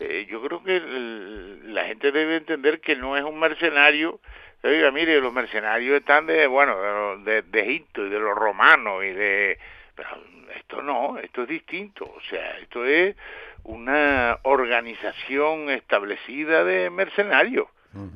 eh, 0.00 0.26
yo 0.30 0.42
creo 0.42 0.62
que 0.62 0.76
el- 0.76 1.74
la 1.74 1.84
gente 1.84 2.10
debe 2.12 2.36
entender 2.36 2.80
que 2.80 2.96
no 2.96 3.16
es 3.16 3.22
un 3.24 3.38
mercenario. 3.38 4.20
Oiga, 4.62 4.90
mire, 4.90 5.20
los 5.20 5.32
mercenarios 5.32 5.98
están 6.00 6.26
de, 6.26 6.46
bueno, 6.46 6.76
de, 7.24 7.42
de 7.42 7.60
Egipto 7.60 8.06
y 8.06 8.10
de 8.10 8.18
los 8.18 8.34
romanos 8.34 9.02
y 9.04 9.08
de... 9.12 9.58
Pero 9.94 10.08
esto 10.56 10.82
no, 10.82 11.18
esto 11.18 11.42
es 11.42 11.48
distinto. 11.48 12.04
O 12.04 12.20
sea, 12.28 12.58
esto 12.58 12.84
es 12.84 13.16
una 13.64 14.38
organización 14.42 15.70
establecida 15.70 16.64
de 16.64 16.90
mercenarios. 16.90 17.66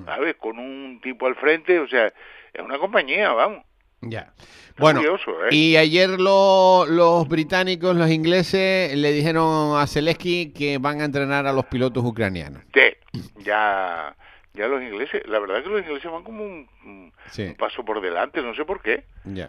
¿sabes? 0.04 0.36
Con 0.36 0.58
un 0.60 1.00
tipo 1.02 1.26
al 1.26 1.34
frente, 1.34 1.80
o 1.80 1.88
sea, 1.88 2.06
es 2.52 2.62
una 2.62 2.78
compañía, 2.78 3.32
vamos. 3.32 3.64
Ya. 4.02 4.32
Bueno, 4.78 5.00
curioso, 5.00 5.30
¿eh? 5.46 5.48
y 5.50 5.76
ayer 5.76 6.10
lo- 6.10 6.84
los 6.86 7.26
británicos, 7.26 7.96
los 7.96 8.08
ingleses, 8.10 8.94
le 8.94 9.10
dijeron 9.12 9.76
a 9.76 9.86
Zelensky 9.88 10.52
que 10.52 10.78
van 10.78 11.00
a 11.00 11.06
entrenar 11.06 11.46
a 11.46 11.52
los 11.52 11.64
pilotos 11.66 12.04
ucranianos. 12.04 12.62
Sí, 12.72 13.20
ya, 13.38 14.14
ya 14.54 14.68
los 14.68 14.80
ingleses, 14.82 15.26
la 15.26 15.38
verdad 15.40 15.62
que 15.62 15.68
los 15.68 15.80
ingleses 15.82 16.10
van 16.10 16.22
como 16.22 16.44
un, 16.44 16.68
un- 16.84 17.12
Sí. 17.30 17.42
un 17.42 17.54
paso 17.56 17.84
por 17.84 18.00
delante, 18.00 18.40
no 18.40 18.54
sé 18.54 18.64
por 18.64 18.80
qué. 18.80 19.04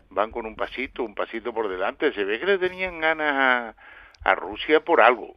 Van 0.10 0.32
con 0.32 0.46
un 0.46 0.56
pasito, 0.56 1.04
un 1.04 1.14
pasito 1.16 1.54
por 1.54 1.70
delante. 1.70 2.12
Se 2.14 2.24
ve 2.24 2.40
que 2.40 2.46
le 2.48 2.58
tenían 2.58 3.00
ganas 3.00 3.34
a, 3.34 3.76
a 4.30 4.36
Rusia 4.36 4.80
por 4.80 5.02
algo. 5.02 5.36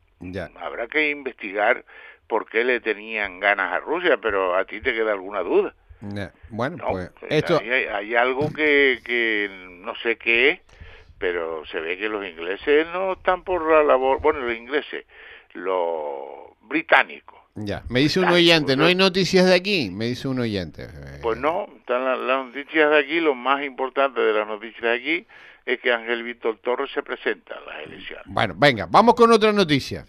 Habrá 0.57 0.89
que 0.89 1.11
investigar 1.11 1.85
por 2.27 2.49
qué 2.49 2.65
le 2.65 2.81
tenían 2.81 3.41
ganas 3.41 3.73
a 3.73 3.81
Rusia, 3.81 4.17
pero 4.21 4.57
a 4.57 4.65
ti 4.65 4.81
te 4.81 4.93
queda 4.95 5.13
alguna 5.13 5.41
duda. 5.41 5.75
Bueno, 6.49 6.77
¿no? 6.77 6.89
pues 6.91 7.11
Eh, 7.23 7.27
esto... 7.39 7.59
Hay, 7.59 7.71
hay 7.71 8.15
algo 8.15 8.53
que, 8.53 9.01
que 9.05 9.49
no 9.83 9.95
sé 9.97 10.17
qué 10.17 10.51
es, 10.51 10.61
pero 11.19 11.65
se 11.67 11.81
ve 11.81 11.99
que 11.99 12.09
los 12.09 12.25
ingleses 12.27 12.87
no 12.89 13.13
están 13.15 13.43
por 13.45 13.71
la 13.71 13.83
labor, 13.83 14.21
bueno, 14.21 14.41
los 14.41 14.57
ingleses, 14.57 15.05
los 15.55 16.57
británicos. 16.63 17.38
Ya, 17.67 17.83
me 17.88 18.00
dice 18.00 18.21
un 18.21 18.27
oyente, 18.29 18.77
¿no 18.77 18.85
hay 18.85 18.95
noticias 18.95 19.47
de 19.47 19.55
aquí? 19.55 19.91
Me 19.91 20.07
dice 20.07 20.29
un 20.29 20.38
oyente. 20.41 20.88
Pues 21.23 21.38
no, 21.38 21.67
están 21.79 22.05
las, 22.05 22.19
las 22.19 22.47
noticias 22.47 22.91
de 22.91 22.99
aquí, 22.99 23.21
lo 23.21 23.35
más 23.35 23.65
importante 23.65 24.21
de 24.21 24.33
las 24.33 24.47
noticias 24.47 24.83
de 24.83 24.95
aquí 24.95 25.27
es 25.67 25.81
que 25.81 25.93
Ángel 25.93 26.23
Víctor 26.23 26.59
Torres 26.62 26.91
se 26.95 27.03
presenta 27.03 27.55
a 27.55 27.61
las 27.61 27.87
elecciones. 27.87 28.25
Bueno, 28.27 28.55
venga, 28.57 28.87
vamos 28.91 29.15
con 29.15 29.31
otra 29.33 29.53
noticia. 29.53 30.05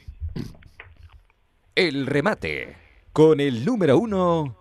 El 1.75 2.05
remate. 2.07 2.75
Con 3.11 3.39
el 3.39 3.65
número 3.65 3.97
uno. 3.97 4.55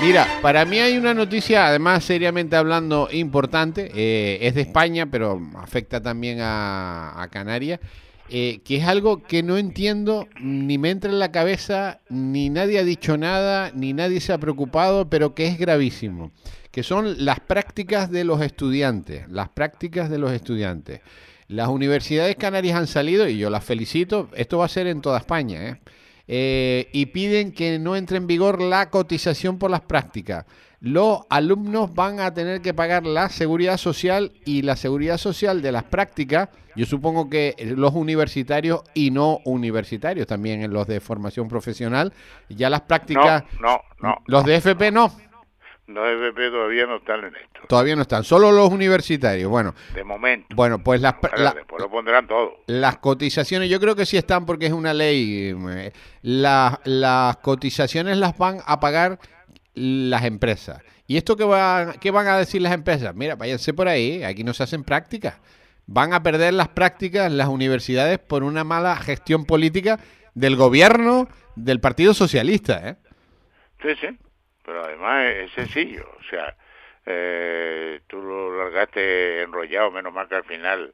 Mira, 0.00 0.26
para 0.42 0.64
mí 0.64 0.78
hay 0.78 0.96
una 0.96 1.12
noticia, 1.12 1.66
además 1.66 2.04
seriamente 2.04 2.54
hablando, 2.54 3.08
importante. 3.10 3.90
eh, 3.94 4.38
es 4.42 4.54
de 4.54 4.60
España, 4.62 5.06
pero 5.10 5.40
afecta 5.56 6.00
también 6.02 6.38
a, 6.40 7.20
a 7.20 7.28
Canarias. 7.28 7.80
Eh, 8.30 8.60
que 8.64 8.76
es 8.76 8.84
algo 8.84 9.22
que 9.22 9.42
no 9.42 9.56
entiendo, 9.56 10.28
ni 10.40 10.76
me 10.76 10.90
entra 10.90 11.10
en 11.10 11.18
la 11.18 11.32
cabeza, 11.32 12.00
ni 12.10 12.50
nadie 12.50 12.78
ha 12.78 12.84
dicho 12.84 13.16
nada, 13.16 13.70
ni 13.74 13.92
nadie 13.92 14.20
se 14.20 14.32
ha 14.32 14.38
preocupado, 14.38 15.08
pero 15.08 15.34
que 15.34 15.46
es 15.46 15.58
gravísimo. 15.58 16.32
Que 16.70 16.82
son 16.82 17.24
las 17.24 17.40
prácticas 17.40 18.10
de 18.10 18.24
los 18.24 18.42
estudiantes. 18.42 19.28
Las 19.30 19.48
prácticas 19.48 20.10
de 20.10 20.18
los 20.18 20.32
estudiantes. 20.32 21.00
Las 21.48 21.68
universidades 21.68 22.36
canarias 22.36 22.78
han 22.78 22.86
salido, 22.86 23.28
y 23.28 23.38
yo 23.38 23.48
las 23.48 23.64
felicito, 23.64 24.28
esto 24.34 24.58
va 24.58 24.66
a 24.66 24.68
ser 24.68 24.86
en 24.86 25.00
toda 25.00 25.18
España, 25.18 25.66
¿eh? 25.66 25.80
Eh, 26.30 26.88
y 26.92 27.06
piden 27.06 27.52
que 27.52 27.78
no 27.78 27.96
entre 27.96 28.18
en 28.18 28.26
vigor 28.26 28.60
la 28.60 28.90
cotización 28.90 29.58
por 29.58 29.70
las 29.70 29.80
prácticas. 29.80 30.44
Los 30.80 31.22
alumnos 31.28 31.92
van 31.94 32.20
a 32.20 32.32
tener 32.32 32.60
que 32.60 32.72
pagar 32.74 33.04
la 33.04 33.30
seguridad 33.30 33.78
social 33.78 34.32
y 34.44 34.62
la 34.62 34.76
seguridad 34.76 35.16
social 35.18 35.60
de 35.62 35.72
las 35.72 35.84
prácticas. 35.84 36.50
Yo 36.76 36.86
supongo 36.86 37.28
que 37.28 37.56
los 37.76 37.94
universitarios 37.94 38.82
y 38.94 39.10
no 39.10 39.40
universitarios, 39.44 40.28
también 40.28 40.62
en 40.62 40.72
los 40.72 40.86
de 40.86 41.00
formación 41.00 41.48
profesional, 41.48 42.12
ya 42.48 42.70
las 42.70 42.82
prácticas, 42.82 43.42
No, 43.60 43.80
no, 44.00 44.08
no. 44.08 44.14
los 44.26 44.44
de 44.44 44.56
FP 44.56 44.92
no, 44.92 45.10
Los 45.88 46.06
FP 46.06 46.50
todavía 46.50 46.86
no 46.86 46.96
están 46.96 47.20
en 47.20 47.34
esto, 47.36 47.60
todavía 47.66 47.96
no 47.96 48.02
están, 48.02 48.22
solo 48.22 48.52
los 48.52 48.68
universitarios. 48.70 49.48
Bueno, 49.50 49.74
de 49.94 50.04
momento. 50.04 50.54
bueno, 50.54 50.78
pues 50.84 51.00
las, 51.00 51.14
Ahora, 51.14 51.38
la- 51.42 51.52
después 51.52 51.82
lo 51.82 51.90
pondrán 51.90 52.26
todo. 52.26 52.56
Las 52.66 52.98
cotizaciones, 52.98 53.70
yo 53.70 53.80
creo 53.80 53.96
que 53.96 54.04
sí 54.04 54.18
están 54.18 54.44
porque 54.44 54.66
es 54.66 54.72
una 54.72 54.92
ley. 54.92 55.54
eh, 55.70 55.92
la- 56.22 56.78
las 56.84 57.38
cotizaciones 57.38 58.18
las 58.18 58.36
van 58.36 58.58
a 58.66 58.78
pagar 58.80 59.18
las 59.74 60.24
empresas. 60.24 60.82
¿Y 61.06 61.16
esto 61.16 61.36
qué, 61.36 61.44
va, 61.44 61.94
qué 61.98 62.10
van 62.10 62.26
a 62.26 62.36
decir 62.36 62.60
las 62.60 62.74
empresas? 62.74 63.14
Mira, 63.14 63.34
váyanse 63.36 63.72
por 63.72 63.88
ahí, 63.88 64.22
aquí 64.22 64.44
no 64.44 64.52
se 64.52 64.64
hacen 64.64 64.84
prácticas. 64.84 65.38
Van 65.86 66.12
a 66.12 66.22
perder 66.22 66.52
las 66.52 66.68
prácticas 66.68 67.32
las 67.32 67.48
universidades 67.48 68.18
por 68.18 68.42
una 68.44 68.62
mala 68.62 68.94
gestión 68.96 69.46
política 69.46 69.98
del 70.34 70.54
gobierno 70.56 71.28
del 71.56 71.80
Partido 71.80 72.12
Socialista. 72.12 72.90
¿eh? 72.90 72.96
Sí, 73.80 73.88
sí, 74.02 74.18
pero 74.68 74.84
además 74.84 75.24
es, 75.24 75.50
sencillo, 75.52 76.06
o 76.20 76.22
sea, 76.24 76.54
eh, 77.06 78.00
tú 78.06 78.20
lo 78.20 78.62
largaste 78.62 79.40
enrollado, 79.40 79.90
menos 79.90 80.12
mal 80.12 80.28
que 80.28 80.34
al 80.34 80.44
final 80.44 80.92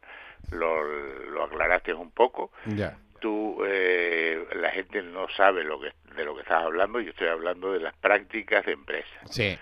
lo, 0.52 0.85
lo 0.85 1.43
aclaraste 1.43 1.93
un 1.93 2.12
poco. 2.12 2.52
Ya. 2.66 2.97
Tú, 3.19 3.64
eh, 3.66 4.47
la 4.54 4.71
gente 4.71 5.02
no 5.02 5.26
sabe 5.37 5.64
lo 5.64 5.81
que 5.81 5.93
de 6.14 6.25
lo 6.25 6.37
que 6.37 6.43
estás 6.43 6.62
hablando, 6.62 7.00
yo 7.00 7.11
estoy 7.11 7.26
hablando 7.26 7.73
de 7.73 7.81
las 7.81 7.97
prácticas 7.97 8.64
de 8.64 8.73
empresa. 8.75 9.09
Sí. 9.28 9.59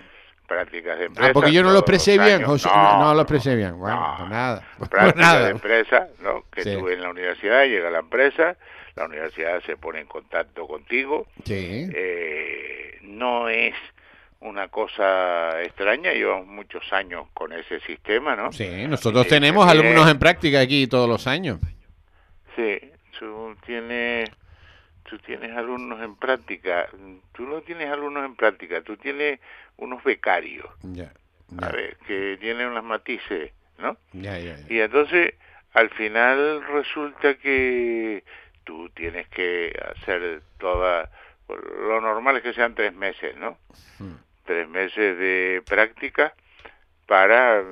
Prácticas 0.47 0.99
de 0.99 1.07
empresa. 1.07 1.31
Ah, 1.31 1.33
porque 1.33 1.53
yo 1.53 1.63
no 1.63 1.71
lo 1.71 1.79
expresé 1.79 2.19
bien. 2.19 2.43
José. 2.43 2.69
No, 2.69 2.99
no 2.99 3.15
lo 3.15 3.23
expresé 3.23 3.57
bien. 3.57 3.79
Bueno, 3.79 3.97
no. 3.99 4.17
pues 4.19 4.29
nada. 4.29 4.69
Pues 4.77 4.91
prácticas 4.91 5.17
nada. 5.27 5.45
de 5.47 5.51
empresa, 5.53 6.09
¿no? 6.21 6.45
Que 6.53 6.65
Sí. 6.65 6.77
tú 6.77 6.91
en 6.91 7.01
la 7.01 7.09
universidad 7.09 7.65
llega 7.65 7.89
la 7.89 8.01
empresa, 8.01 8.59
la 8.95 9.07
universidad 9.07 9.63
se 9.63 9.79
pone 9.79 10.01
en 10.01 10.07
contacto 10.07 10.67
contigo, 10.67 11.27
Sí. 11.45 11.89
eh, 11.95 12.99
no 13.01 13.49
es 13.49 13.75
una 14.43 14.69
cosa 14.69 15.63
extraña, 15.63 16.13
llevamos 16.13 16.47
muchos 16.47 16.93
años 16.93 17.27
con 17.33 17.53
ese 17.53 17.81
sistema, 17.81 18.35
¿no? 18.37 18.53
Sí, 18.53 18.69
nosotros 18.89 19.27
Eh, 19.27 19.29
tenemos 19.29 19.69
alumnos 19.69 20.11
en 20.11 20.19
práctica 20.19 20.61
aquí 20.61 20.87
todos 20.87 21.09
los 21.09 21.27
años. 21.27 21.59
Sí, 22.57 22.79
tú 23.19 23.55
tienes, 23.65 24.29
tú 25.05 25.19
tienes 25.19 25.57
alumnos 25.57 26.03
en 26.03 26.17
práctica, 26.17 26.89
tú 27.33 27.45
no 27.47 27.61
tienes 27.63 27.89
alumnos 27.91 28.25
en 28.25 28.35
práctica, 28.37 28.83
tú 28.83 28.97
tienes 28.97 29.39
unos 29.77 30.03
becarios, 30.05 30.67
Ya, 30.83 31.13
a 31.61 31.69
ver, 31.71 31.97
que 32.07 32.37
tienen 32.41 32.69
unos 32.69 32.85
matices, 32.85 33.53
¿no? 33.79 33.97
ya, 34.13 34.39
ya, 34.39 34.57
ya. 34.59 34.67
Y 34.75 34.81
entonces, 34.81 35.35
al 35.73 35.89
final 35.91 36.63
resulta 36.67 37.35
que 37.35 38.23
tú 38.65 38.89
tienes 38.91 39.29
que 39.29 39.73
hacer 39.97 40.43
toda, 40.59 41.11
lo 41.49 42.01
normal 42.01 42.37
es 42.39 42.43
que 42.43 42.53
sean 42.55 42.75
tres 42.75 42.93
meses, 42.95 43.37
¿no? 43.37 43.57
Hmm. 43.99 44.17
Tres 44.45 44.69
meses 44.69 45.19
de 45.19 45.63
práctica 45.69 46.35
para, 47.07 47.63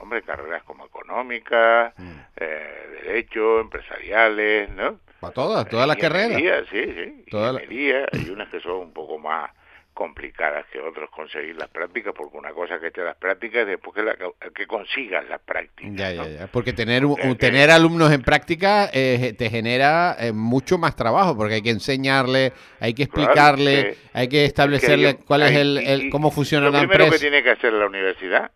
hombre, 0.00 0.22
carreras 0.22 0.62
como 0.64 0.86
económica, 0.86 1.92
Mm. 1.96 2.12
eh, 2.36 2.86
derecho, 3.04 3.60
empresariales, 3.60 4.70
¿no? 4.70 5.00
Para 5.20 5.32
todas, 5.32 5.68
todas 5.68 5.86
las 5.86 5.96
carreras. 5.96 6.38
Sí, 6.70 6.82
sí, 6.82 7.24
las- 7.30 7.54
ingeniería, 7.62 8.06
hay 8.12 8.28
unas 8.28 8.48
que 8.48 8.60
son 8.60 8.76
un 8.78 8.92
poco 8.92 9.18
más 9.18 9.50
complicadas 9.96 10.66
que 10.70 10.78
otros 10.78 11.08
conseguir 11.10 11.56
las 11.56 11.68
prácticas, 11.70 12.12
porque 12.14 12.36
una 12.36 12.52
cosa 12.52 12.78
que 12.78 12.90
te 12.90 13.02
las 13.02 13.16
prácticas 13.16 13.62
es 13.62 13.66
después 13.68 13.94
que, 13.96 14.02
la, 14.02 14.14
que 14.54 14.66
consigas 14.66 15.26
las 15.26 15.40
prácticas. 15.40 15.94
Ya, 15.96 16.12
¿no? 16.12 16.28
ya, 16.28 16.40
ya. 16.40 16.46
Porque 16.48 16.74
tener, 16.74 17.02
tener 17.38 17.70
alumnos 17.70 18.12
en 18.12 18.20
práctica 18.20 18.90
eh, 18.92 19.34
te 19.38 19.48
genera 19.48 20.14
eh, 20.20 20.32
mucho 20.32 20.76
más 20.76 20.94
trabajo, 20.96 21.34
porque 21.34 21.54
hay 21.54 21.62
que 21.62 21.70
enseñarle, 21.70 22.52
hay 22.78 22.92
que 22.92 23.08
Claro, 23.08 23.22
explicarle, 23.30 23.96
hay 24.12 24.28
que 24.28 24.44
establecerle 24.44 25.06
hay- 25.08 25.14
cuál 25.14 25.42
es 25.44 25.52
el, 25.56 25.80
y- 25.82 25.86
el- 25.86 26.02
y 26.04 26.10
cómo 26.10 26.30
funciona 26.30 26.66
lo 26.66 26.72
la 26.72 26.80
primero 26.80 26.98
que 26.98 27.04
empresa. 27.04 27.22
tiene 27.24 27.42
que 27.42 27.50
hacer 27.52 27.72
la 27.72 27.86
universidad 27.86 28.50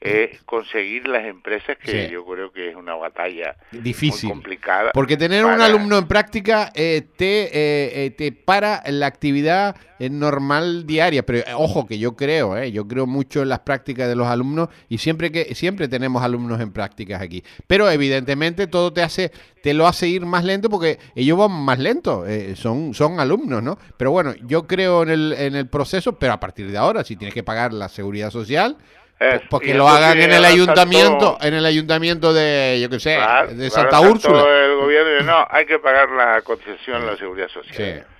es 0.00 0.40
conseguir 0.44 1.08
las 1.08 1.24
empresas 1.26 1.76
que 1.76 2.06
Sí. 2.06 2.12
yo 2.12 2.24
creo 2.24 2.52
que 2.52 2.68
es 2.70 2.76
una 2.76 2.94
batalla 2.94 3.56
Difícil. 3.72 4.28
muy 4.28 4.34
complicada. 4.36 4.90
Porque 4.94 5.16
tener 5.16 5.44
un 5.44 5.60
alumno 5.60 5.98
en 5.98 6.06
práctica 6.06 6.70
eh, 6.74 7.02
te, 7.16 7.44
eh, 7.46 8.06
eh, 8.06 8.10
te 8.16 8.30
para 8.30 8.82
la 8.86 9.06
actividad 9.06 9.74
eh, 9.98 10.08
normal 10.08 10.86
diaria. 10.86 11.24
Pero 11.26 11.38
eh, 11.38 11.44
ojo 11.56 11.84
que 11.86 11.98
yo 11.98 12.14
creo, 12.14 12.56
eh, 12.56 12.70
yo 12.70 12.86
creo 12.86 13.06
mucho 13.08 13.42
en 13.42 13.48
las 13.48 13.58
prácticas 13.60 14.08
de 14.08 14.14
los 14.14 14.28
alumnos 14.28 14.68
y 14.88 14.98
siempre 14.98 15.32
que 15.32 15.52
siempre 15.56 15.88
tenemos 15.88 16.22
alumnos 16.22 16.60
en 16.60 16.70
prácticas 16.72 17.20
aquí. 17.20 17.42
Pero 17.66 17.90
evidentemente 17.90 18.68
todo 18.68 18.92
te 18.92 19.02
hace 19.02 19.32
te 19.64 19.74
lo 19.74 19.88
hace 19.88 20.06
ir 20.06 20.24
más 20.24 20.44
lento 20.44 20.70
porque 20.70 21.00
ellos 21.16 21.36
van 21.36 21.50
más 21.50 21.80
lento, 21.80 22.24
son 22.54 22.94
son 22.94 23.18
alumnos, 23.18 23.60
¿no? 23.64 23.76
Pero 23.96 24.12
bueno, 24.12 24.32
yo 24.46 24.68
creo 24.68 25.02
en 25.02 25.08
el 25.08 25.32
en 25.36 25.56
el 25.56 25.66
proceso, 25.66 26.16
pero 26.20 26.34
a 26.34 26.38
partir 26.40 26.70
de 26.70 26.78
ahora 26.78 27.02
si 27.02 27.16
tienes 27.16 27.34
que 27.34 27.42
pagar 27.42 27.72
la 27.72 27.88
seguridad 27.88 28.30
social 28.30 28.76
Es- 29.20 29.40
que 29.60 29.70
y 29.70 29.72
lo 29.74 29.88
hagan 29.88 30.18
en 30.20 30.32
el 30.32 30.44
ayuntamiento, 30.44 31.32
saltó- 31.32 31.46
en 31.46 31.54
el 31.54 31.66
ayuntamiento 31.66 32.32
de, 32.32 32.78
yo 32.80 32.88
qué 32.88 33.00
sé, 33.00 33.16
Claro, 33.16 33.48
de 33.54 33.70
Santa 33.70 34.00
Úrsula. 34.00 34.42
El 34.64 34.76
gobierno 34.76 35.10
dice, 35.12 35.24
no, 35.24 35.46
hay 35.50 35.66
que 35.66 35.78
pagar 35.80 36.08
la 36.10 36.40
cotización 36.42 37.02
a 37.02 37.06
la 37.12 37.16
seguridad 37.16 37.48
social. 37.48 37.74
Sí, 37.76 38.14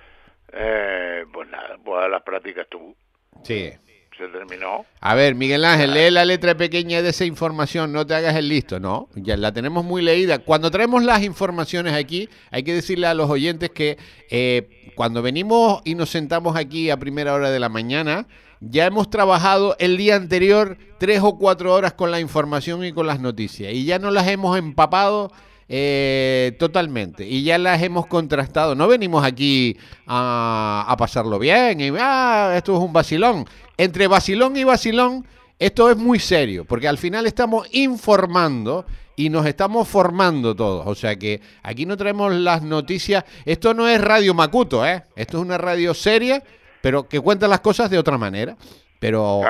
Eh, 0.51 1.25
pues 1.31 1.47
nada, 1.49 1.77
pues 1.83 2.03
a 2.03 2.07
las 2.07 2.21
prácticas 2.23 2.67
tú. 2.69 2.95
sí. 3.43 3.71
Se 4.19 4.27
terminó. 4.27 4.85
A 4.99 5.15
ver, 5.15 5.33
Miguel 5.33 5.63
Ángel, 5.63 5.93
lee 5.93 6.11
la 6.11 6.25
letra 6.25 6.57
pequeña 6.57 7.01
de 7.01 7.07
esa 7.07 7.23
información, 7.23 7.93
no 7.93 8.05
te 8.05 8.15
hagas 8.15 8.35
el 8.35 8.49
listo, 8.49 8.77
¿no? 8.77 9.07
Ya 9.15 9.37
la 9.37 9.53
tenemos 9.53 9.85
muy 9.85 10.01
leída. 10.01 10.39
Cuando 10.39 10.69
traemos 10.69 11.05
las 11.05 11.23
informaciones 11.23 11.93
aquí, 11.93 12.27
hay 12.51 12.63
que 12.63 12.73
decirle 12.73 13.07
a 13.07 13.13
los 13.13 13.29
oyentes 13.29 13.69
que 13.69 13.97
eh, 14.29 14.91
cuando 14.95 15.21
venimos 15.21 15.81
y 15.85 15.95
nos 15.95 16.09
sentamos 16.09 16.57
aquí 16.57 16.89
a 16.89 16.97
primera 16.97 17.33
hora 17.33 17.49
de 17.49 17.61
la 17.61 17.69
mañana, 17.69 18.27
ya 18.59 18.85
hemos 18.85 19.09
trabajado 19.09 19.77
el 19.79 19.95
día 19.95 20.17
anterior 20.17 20.77
tres 20.97 21.21
o 21.23 21.37
cuatro 21.37 21.73
horas 21.73 21.93
con 21.93 22.11
la 22.11 22.19
información 22.19 22.83
y 22.83 22.91
con 22.91 23.07
las 23.07 23.21
noticias, 23.21 23.71
y 23.71 23.85
ya 23.85 23.99
no 23.99 24.11
las 24.11 24.27
hemos 24.27 24.57
empapado 24.57 25.31
eh, 25.71 26.55
totalmente. 26.57 27.27
Y 27.27 27.43
ya 27.43 27.59
las 27.59 27.81
hemos 27.83 28.07
contrastado. 28.07 28.73
No 28.73 28.87
venimos 28.87 29.23
aquí 29.23 29.77
a, 30.07 30.83
a 30.87 30.97
pasarlo 30.97 31.37
bien 31.37 31.79
y 31.79 31.91
ah, 31.99 32.53
esto 32.55 32.75
es 32.75 32.83
un 32.83 32.91
vacilón. 32.91 33.45
Entre 33.77 34.07
vacilón 34.07 34.57
y 34.57 34.63
vacilón, 34.63 35.25
esto 35.59 35.91
es 35.91 35.95
muy 35.95 36.19
serio, 36.19 36.65
porque 36.65 36.87
al 36.87 36.97
final 36.97 37.27
estamos 37.27 37.67
informando 37.71 38.85
y 39.15 39.29
nos 39.29 39.45
estamos 39.45 39.87
formando 39.87 40.55
todos. 40.55 40.87
O 40.87 40.95
sea 40.95 41.17
que 41.17 41.39
aquí 41.61 41.85
no 41.85 41.95
traemos 41.95 42.33
las 42.33 42.63
noticias. 42.63 43.23
Esto 43.45 43.73
no 43.75 43.87
es 43.87 44.01
Radio 44.01 44.33
Macuto, 44.33 44.85
¿eh? 44.85 45.03
Esto 45.15 45.37
es 45.37 45.43
una 45.43 45.57
radio 45.57 45.93
seria, 45.93 46.41
pero 46.81 47.07
que 47.07 47.19
cuenta 47.19 47.47
las 47.47 47.59
cosas 47.59 47.89
de 47.91 47.99
otra 47.99 48.17
manera. 48.17 48.57
Pero, 48.99 49.41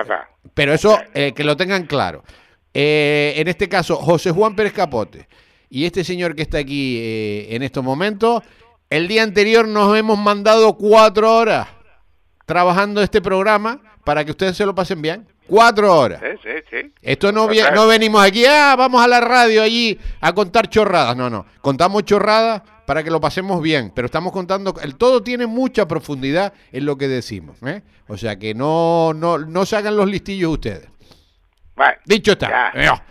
pero 0.53 0.73
eso, 0.73 0.99
eh, 1.13 1.31
que 1.33 1.43
lo 1.43 1.55
tengan 1.55 1.85
claro. 1.85 2.23
Eh, 2.73 3.33
en 3.37 3.47
este 3.47 3.69
caso, 3.69 3.95
José 3.95 4.31
Juan 4.31 4.55
Pérez 4.55 4.73
Capote 4.73 5.27
y 5.69 5.85
este 5.85 6.03
señor 6.03 6.35
que 6.35 6.41
está 6.41 6.57
aquí 6.57 6.97
eh, 6.99 7.55
en 7.55 7.63
estos 7.63 7.83
momentos, 7.83 8.43
el 8.89 9.07
día 9.07 9.23
anterior 9.23 9.67
nos 9.67 9.95
hemos 9.97 10.17
mandado 10.17 10.75
cuatro 10.77 11.35
horas 11.35 11.67
trabajando 12.45 13.01
este 13.01 13.21
programa 13.21 13.79
para 14.03 14.25
que 14.25 14.31
ustedes 14.31 14.57
se 14.57 14.65
lo 14.65 14.73
pasen 14.73 15.01
bien. 15.01 15.27
Cuatro 15.45 15.95
horas. 15.95 16.21
Sí, 16.21 16.37
sí, 16.43 16.63
sí. 16.69 16.93
Esto 17.01 17.31
no, 17.31 17.47
no 17.73 17.87
venimos 17.87 18.23
aquí, 18.23 18.45
ah, 18.45 18.75
vamos 18.77 19.03
a 19.03 19.07
la 19.07 19.19
radio 19.19 19.63
allí 19.63 19.99
a 20.21 20.33
contar 20.33 20.69
chorradas. 20.69 21.15
No, 21.15 21.29
no. 21.29 21.45
Contamos 21.61 22.03
chorradas 22.05 22.61
para 22.85 23.03
que 23.03 23.11
lo 23.11 23.19
pasemos 23.19 23.61
bien. 23.61 23.91
Pero 23.93 24.07
estamos 24.07 24.31
contando, 24.31 24.75
el 24.81 24.95
todo 24.95 25.21
tiene 25.21 25.45
mucha 25.45 25.87
profundidad 25.87 26.53
en 26.71 26.85
lo 26.85 26.97
que 26.97 27.07
decimos. 27.07 27.57
¿eh? 27.63 27.83
O 28.07 28.17
sea 28.17 28.37
que 28.37 28.55
no, 28.55 29.13
no, 29.13 29.37
no 29.37 29.65
se 29.65 29.75
hagan 29.75 29.95
los 29.95 30.09
listillos 30.09 30.53
ustedes. 30.53 30.87
Bueno, 31.79 31.93
Dicho 32.03 32.33
está. 32.33 32.73
Ya, 32.75 33.01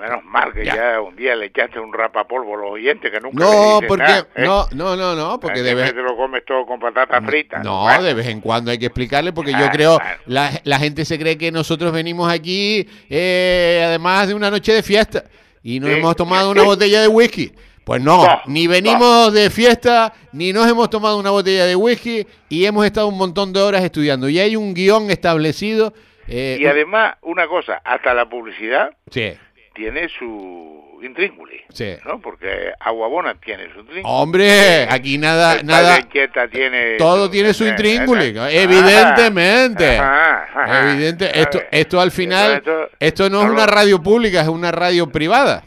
menos 0.00 0.24
mal 0.24 0.50
que 0.54 0.64
Ya. 0.64 0.74
ya. 0.74 1.00
un 1.02 1.14
día 1.16 1.36
le 1.36 1.46
echaste 1.46 1.78
un 1.78 1.92
rapapolvo 1.92 2.54
a 2.54 2.62
los 2.62 2.70
oyentes 2.72 3.10
que 3.10 3.20
nunca 3.20 3.44
No, 3.44 3.78
le 3.82 3.86
porque, 3.86 4.02
nada, 4.04 4.26
¿eh? 4.36 4.44
no, 4.46 4.66
no, 4.72 4.96
no, 4.96 5.14
no, 5.14 5.38
porque 5.38 5.62
de 5.62 5.74
vez, 5.74 5.84
siempre 5.84 6.02
te 6.02 6.08
lo 6.08 6.16
comes 6.16 6.42
todo 6.46 6.64
con 6.64 6.80
patatas 6.80 7.22
fritas. 7.26 7.62
no, 7.62 7.82
Bueno, 7.82 8.04
de 8.04 8.14
vez 8.14 8.26
en 8.28 8.40
cuando 8.40 8.70
hay 8.70 8.78
que 8.78 8.86
explicarle, 8.86 9.34
porque 9.34 9.52
yo 9.52 9.66
Ah, 9.66 9.70
creo, 9.70 9.98
claro. 9.98 10.20
la, 10.24 10.50
la 10.64 10.78
gente 10.78 11.04
se 11.04 11.18
cree 11.18 11.36
que 11.36 11.52
nosotros 11.52 11.92
venimos 11.92 12.32
aquí, 12.32 12.88
eh, 13.10 13.82
además 13.86 14.28
de 14.28 14.34
una 14.34 14.50
noche 14.50 14.72
de 14.72 14.82
fiesta, 14.82 15.24
y 15.62 15.78
nos 15.78 15.90
Sí. 15.90 15.96
hemos 15.96 16.16
tomado 16.16 16.50
una 16.50 16.62
botella 16.62 17.02
de 17.02 17.08
whisky. 17.08 17.52
Pues 17.84 18.00
no, 18.02 18.24
No, 18.26 18.40
ni 18.46 18.66
venimos 18.66 19.30
de 19.34 19.50
fiesta, 19.50 20.12
ni 20.32 20.54
nos 20.54 20.66
hemos 20.66 20.88
tomado 20.88 21.18
una 21.18 21.30
botella 21.30 21.66
de 21.66 21.76
whisky, 21.76 22.26
y 22.48 22.64
hemos 22.64 22.84
estado 22.86 23.08
un 23.08 23.18
montón 23.18 23.52
de 23.52 23.60
horas 23.60 23.84
estudiando. 23.84 24.26
Y 24.30 24.38
hay 24.40 24.56
un 24.56 24.72
guion 24.72 25.10
establecido. 25.10 25.92
Eh, 26.28 26.58
Y 26.60 26.66
además, 26.66 27.14
una 27.22 27.46
cosa, 27.46 27.80
hasta 27.84 28.14
la 28.14 28.28
publicidad 28.28 28.90
sí, 29.10 29.34
tiene 29.74 30.08
su 30.08 30.98
intríngulis, 31.02 31.60
sí. 31.72 31.94
¿no? 32.06 32.20
Porque 32.20 32.72
Aguabona 32.80 33.34
tiene 33.34 33.64
su 33.64 33.80
intríngulis. 33.80 34.04
Hombre, 34.06 34.86
aquí 34.88 35.18
nada, 35.18 35.62
nada, 35.62 36.00
Inquieta 36.00 36.48
tiene 36.48 36.96
todo 36.96 37.26
su- 37.26 37.30
tiene 37.32 37.52
su 37.52 37.64
eh, 37.64 37.68
intríngulis, 37.68 38.34
eh, 38.36 38.62
evidentemente. 38.62 39.98
ajá, 39.98 40.48
ajá. 40.54 40.90
Evidente, 40.92 41.38
esto, 41.38 41.60
esto 41.70 42.00
al 42.00 42.10
final, 42.10 42.52
Esto- 42.54 42.88
esto 42.98 43.30
no 43.30 43.40
es 43.42 43.46
no 43.48 43.52
una 43.52 43.66
radio 43.66 44.02
pública, 44.02 44.40
es 44.40 44.48
una 44.48 44.72
radio 44.72 45.06
privada. 45.10 45.64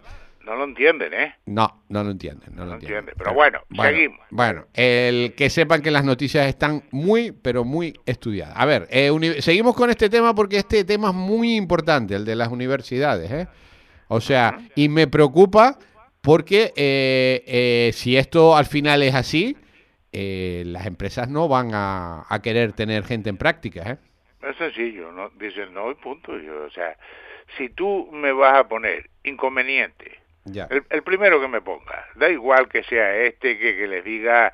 No 0.50 0.56
lo 0.56 0.64
entienden, 0.64 1.14
¿eh? 1.14 1.36
No, 1.46 1.84
no 1.90 2.04
lo 2.04 2.10
entienden, 2.10 2.56
no 2.56 2.66
lo 2.66 2.74
entienden. 2.74 3.00
entienden, 3.02 3.16
pero 3.20 3.36
bueno, 3.36 3.60
seguimos. 3.76 4.20
Bueno, 4.32 4.66
el 4.74 5.36
que 5.36 5.48
sepan 5.52 5.84
que 5.84 5.92
las 5.92 6.04
noticias 6.04 6.48
están 6.48 6.82
muy, 6.90 7.32
pero 7.32 7.64
muy 7.64 7.94
estudiadas. 8.08 8.56
A 8.58 8.66
ver, 8.66 8.88
eh, 8.90 9.12
seguimos 9.42 9.76
con 9.76 9.92
este 9.92 10.10
tema 10.10 10.34
porque 10.34 10.58
este 10.58 10.84
tema 10.86 11.10
es 11.10 11.14
muy 11.14 11.56
importante, 11.56 12.16
el 12.16 12.26
de 12.26 12.36
las 12.36 12.48
universidades, 12.48 13.30
¿eh? 13.30 13.48
O 14.08 14.20
sea, 14.22 14.58
y 14.74 14.90
me 14.90 15.06
preocupa 15.06 15.78
porque 16.22 16.74
eh, 16.76 17.44
eh, 17.46 17.92
si 17.94 18.18
esto 18.18 18.58
al 18.58 18.66
final 18.66 19.04
es 19.04 19.14
así, 19.14 19.56
eh, 20.12 20.64
las 20.66 20.88
empresas 20.88 21.30
no 21.30 21.48
van 21.48 21.76
a, 21.76 22.26
a 22.28 22.42
querer 22.42 22.74
tener 22.74 23.04
gente 23.04 23.30
en 23.30 23.38
práctica, 23.38 23.84
¿eh? 23.88 23.98
Es 24.50 24.58
sencillo, 24.58 25.12
¿no? 25.12 25.30
Dicen 25.40 25.76
no 25.76 25.92
y 25.92 25.94
punto. 25.94 26.40
Yo, 26.40 26.64
o 26.64 26.72
sea, 26.72 26.98
si 27.56 27.70
tú 27.70 28.10
me 28.12 28.32
vas 28.32 28.58
a 28.58 28.68
poner 28.68 29.12
inconveniente, 29.24 30.19
Ya. 30.52 30.68
el, 30.70 30.84
el 30.90 31.04
primero 31.04 31.40
que 31.42 31.48
me 31.48 31.62
ponga, 31.62 32.08
da 32.16 32.30
igual 32.30 32.68
que 32.70 32.84
sea 32.84 33.16
este 33.18 33.58
que, 33.58 33.76
que 33.78 33.88
les 33.88 34.04
diga, 34.04 34.54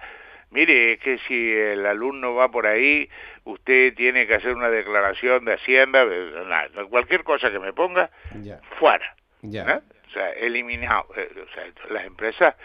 mire, 0.51 0.93
es 0.93 0.99
que 0.99 1.17
si 1.27 1.51
el 1.53 1.85
alumno 1.85 2.35
va 2.35 2.49
por 2.51 2.67
ahí, 2.67 3.09
usted 3.43 3.93
tiene 3.95 4.25
que 4.27 4.35
hacer 4.35 4.53
una 4.55 4.69
declaración 4.69 5.45
de 5.45 5.53
Hacienda, 5.53 6.05
nada, 6.05 6.69
cualquier 6.89 7.23
cosa 7.23 7.51
que 7.51 7.59
me 7.59 7.73
ponga, 7.73 8.09
Ya. 8.41 8.59
fuera. 8.79 9.15
Ya. 9.41 9.63
¿no? 9.65 9.75
O 10.07 10.09
sea, 10.11 10.31
eliminado. 10.31 11.05
Eh, 11.17 11.29
O 11.43 11.53
sea, 11.53 11.65
las 11.89 12.05
empresas 12.05 12.55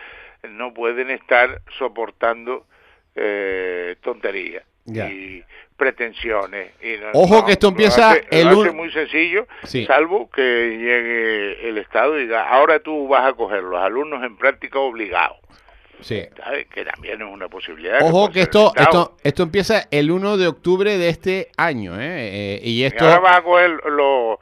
no 0.49 0.72
pueden 0.72 1.10
estar 1.10 1.60
soportando 1.78 2.66
eh, 3.16 3.96
tonterías 4.02 4.64
y 5.10 5.42
pretensiones. 5.80 6.72
Y 6.82 6.99
no- 7.00 7.10
Ojo 7.14 7.37
no, 7.37 7.46
que 7.46 7.52
esto 7.52 7.68
empieza 7.68 8.10
hace- 8.12 8.26
el 8.30 8.52
un- 8.52 8.76
muy 8.76 8.92
sencillo, 8.92 9.46
Sí. 9.64 9.87
salvo 9.87 10.30
que 10.30 10.42
llegue 10.42 11.68
el 11.68 11.78
Estado 11.78 12.18
y 12.18 12.25
diga, 12.25 12.49
ahora 12.49 12.78
tú 12.80 13.08
vas 13.08 13.26
a 13.26 13.32
coger 13.32 13.62
los 13.62 13.80
alumnos 13.82 14.22
en 14.22 14.37
práctica 14.37 14.78
obligados. 14.78 15.38
Sí. 16.00 16.22
Que 16.72 16.84
también 16.84 17.20
es 17.20 17.28
una 17.28 17.49
posibilidad. 17.49 17.99
Ojo 18.02 18.30
que 18.30 18.40
esto, 18.42 18.72
esto, 18.76 19.16
esto 19.22 19.42
empieza 19.42 19.87
el 19.90 20.10
1 20.10 20.37
de 20.38 20.46
octubre 20.49 20.96
de 20.96 21.08
este 21.08 21.49
año, 21.58 22.00
¿eh? 22.00 22.54
Eh, 22.56 22.60
y 22.62 22.80
Y 22.80 22.84
esto... 22.84 23.04
ahora 23.04 23.18
vas 23.20 23.37
a 23.38 23.42
coger 23.42 23.70
los... 23.87 24.38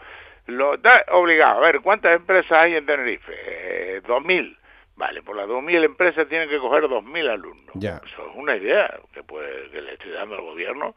Lo, 0.47 0.77
da- 0.79 1.05
obligado. 1.13 1.59
A 1.59 1.67
ver, 1.67 1.81
¿cuántas 1.81 2.15
empresas 2.17 2.53
hay 2.53 2.75
en 2.75 2.87
Tenerife? 2.87 3.33
Eh, 3.47 4.01
2.000. 4.07 4.57
Vale, 4.97 5.21
por 5.23 5.37
las 5.37 5.47
2.000 5.47 5.85
empresas 5.85 6.27
tienen 6.29 6.49
que 6.49 6.59
coger 6.59 6.85
2.000 6.85 7.29
alumnos. 7.29 7.71
Ya. 7.75 8.01
Eso 8.07 8.23
es 8.31 8.37
una 8.37 8.57
idea 8.57 8.99
que, 9.13 9.23
puede, 9.23 9.69
que 9.71 9.83
le 9.83 9.93
estoy 9.93 10.11
dando 10.13 10.37
al 10.37 10.41
gobierno 10.43 10.95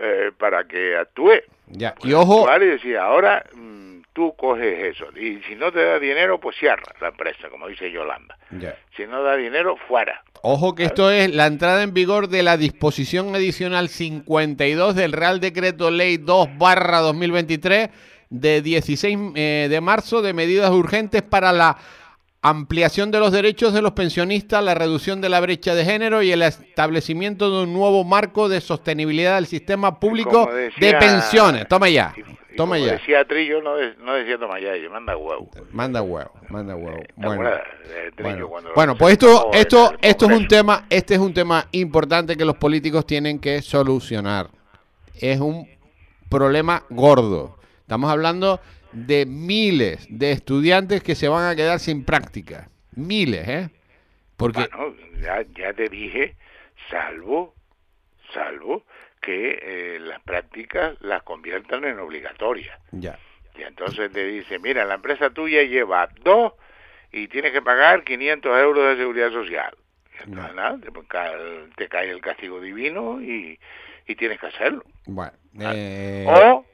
eh, 0.00 0.30
para 0.36 0.64
que 0.64 0.96
actúe. 0.96 1.42
Ya, 1.66 1.94
y 2.02 2.12
ojo, 2.12 2.46
y 2.60 2.66
decir, 2.66 2.96
ahora 2.96 3.44
mm, 3.54 4.00
tú 4.12 4.34
coges 4.36 4.96
eso. 4.96 5.06
Y 5.16 5.40
si 5.42 5.54
no 5.54 5.70
te 5.70 5.84
da 5.84 5.98
dinero, 5.98 6.40
pues 6.40 6.56
cierra 6.56 6.94
la 7.00 7.08
empresa, 7.08 7.48
como 7.50 7.68
dice 7.68 7.90
Yolanda. 7.90 8.36
ya. 8.50 8.76
Si 8.96 9.06
no 9.06 9.22
da 9.22 9.36
dinero, 9.36 9.76
fuera. 9.88 10.22
Ojo 10.42 10.74
que 10.74 10.84
esto 10.84 11.10
es 11.10 11.34
la 11.34 11.46
entrada 11.46 11.82
en 11.82 11.92
vigor 11.92 12.28
de 12.28 12.42
la 12.42 12.56
disposición 12.56 13.34
adicional 13.34 13.88
52 13.88 14.94
del 14.94 15.12
Real 15.12 15.40
Decreto 15.40 15.90
Ley 15.90 16.16
2 16.16 16.58
barra 16.58 17.00
2023 17.00 17.90
de 18.30 18.62
16 18.62 19.18
eh, 19.34 19.66
de 19.68 19.80
marzo 19.80 20.22
de 20.22 20.34
medidas 20.34 20.70
urgentes 20.70 21.22
para 21.22 21.52
la 21.52 21.78
ampliación 22.48 23.10
de 23.10 23.20
los 23.20 23.32
derechos 23.32 23.72
de 23.72 23.82
los 23.82 23.92
pensionistas, 23.92 24.62
la 24.62 24.74
reducción 24.74 25.20
de 25.20 25.28
la 25.28 25.40
brecha 25.40 25.74
de 25.74 25.84
género 25.84 26.22
y 26.22 26.30
el 26.32 26.42
establecimiento 26.42 27.50
de 27.50 27.64
un 27.64 27.72
nuevo 27.72 28.04
marco 28.04 28.48
de 28.48 28.60
sostenibilidad 28.60 29.36
del 29.36 29.46
sistema 29.46 29.98
público 30.00 30.48
decía- 30.52 30.86
de 30.92 30.94
pensiones. 30.98 31.68
Toma 31.68 31.88
ya, 31.88 32.14
Y- 32.16 32.20
y 32.20 32.56
toma 32.56 32.76
como 32.76 32.86
ya. 32.86 32.92
decía 32.92 33.24
Trillo, 33.26 33.62
no, 33.62 33.76
de- 33.76 33.94
no 33.96 34.14
decía 34.14 34.38
toma 34.38 34.60
ya, 34.60 34.76
yo 34.76 34.90
manda 34.90 35.16
huevo. 35.16 35.50
Manda 35.72 36.02
huevo, 36.02 36.30
manda 36.48 36.74
huevo. 36.76 36.98
¿Te 36.98 37.26
Bueno. 37.26 37.50
Bueno, 38.48 38.48
bueno, 38.74 38.96
pues 38.96 39.12
esto, 39.12 39.50
esto, 39.52 39.92
esto 40.02 40.26
es 40.26 40.32
un 40.36 40.48
tema, 40.48 40.84
este 40.90 41.14
es 41.14 41.20
un 41.20 41.32
tema 41.34 41.66
importante 41.72 42.36
que 42.36 42.44
los 42.44 42.56
políticos 42.56 43.06
tienen 43.06 43.38
que 43.38 43.62
solucionar. 43.62 44.48
Es 45.20 45.40
un 45.40 45.68
problema 46.28 46.84
gordo. 46.90 47.56
Estamos 47.80 48.10
hablando 48.10 48.60
de 48.92 49.26
miles 49.26 50.06
de 50.10 50.32
estudiantes 50.32 51.02
que 51.02 51.14
se 51.14 51.28
van 51.28 51.44
a 51.50 51.56
quedar 51.56 51.78
sin 51.80 52.04
práctica. 52.04 52.68
Miles, 52.94 53.46
¿eh? 53.48 53.68
Porque 54.36 54.68
Bueno, 54.70 54.94
ya, 55.20 55.42
ya 55.56 55.72
te 55.72 55.88
dije, 55.88 56.36
salvo, 56.90 57.54
salvo 58.32 58.84
que 59.20 59.58
eh, 59.60 59.98
las 60.00 60.20
prácticas 60.22 60.96
las 61.00 61.22
conviertan 61.22 61.84
en 61.84 61.98
obligatorias. 61.98 62.78
ya, 62.92 63.18
Y 63.56 63.62
entonces 63.62 64.12
te 64.12 64.24
dice, 64.26 64.58
mira, 64.58 64.84
la 64.84 64.94
empresa 64.94 65.30
tuya 65.30 65.62
lleva 65.64 66.08
dos 66.22 66.52
y 67.12 67.26
tienes 67.28 67.52
que 67.52 67.62
pagar 67.62 68.04
500 68.04 68.56
euros 68.58 68.88
de 68.90 68.96
seguridad 69.02 69.32
social. 69.32 69.74
Y 70.18 70.22
entonces, 70.22 70.54
No. 70.54 70.62
nada, 70.62 70.78
te, 70.78 71.06
ca- 71.08 71.32
te 71.76 71.88
cae 71.88 72.10
el 72.10 72.20
castigo 72.20 72.60
divino 72.60 73.20
y, 73.20 73.58
y 74.06 74.14
tienes 74.14 74.38
que 74.38 74.46
hacerlo. 74.46 74.84
bueno, 75.06 75.32
eh, 75.60 76.24
O, 76.28 76.64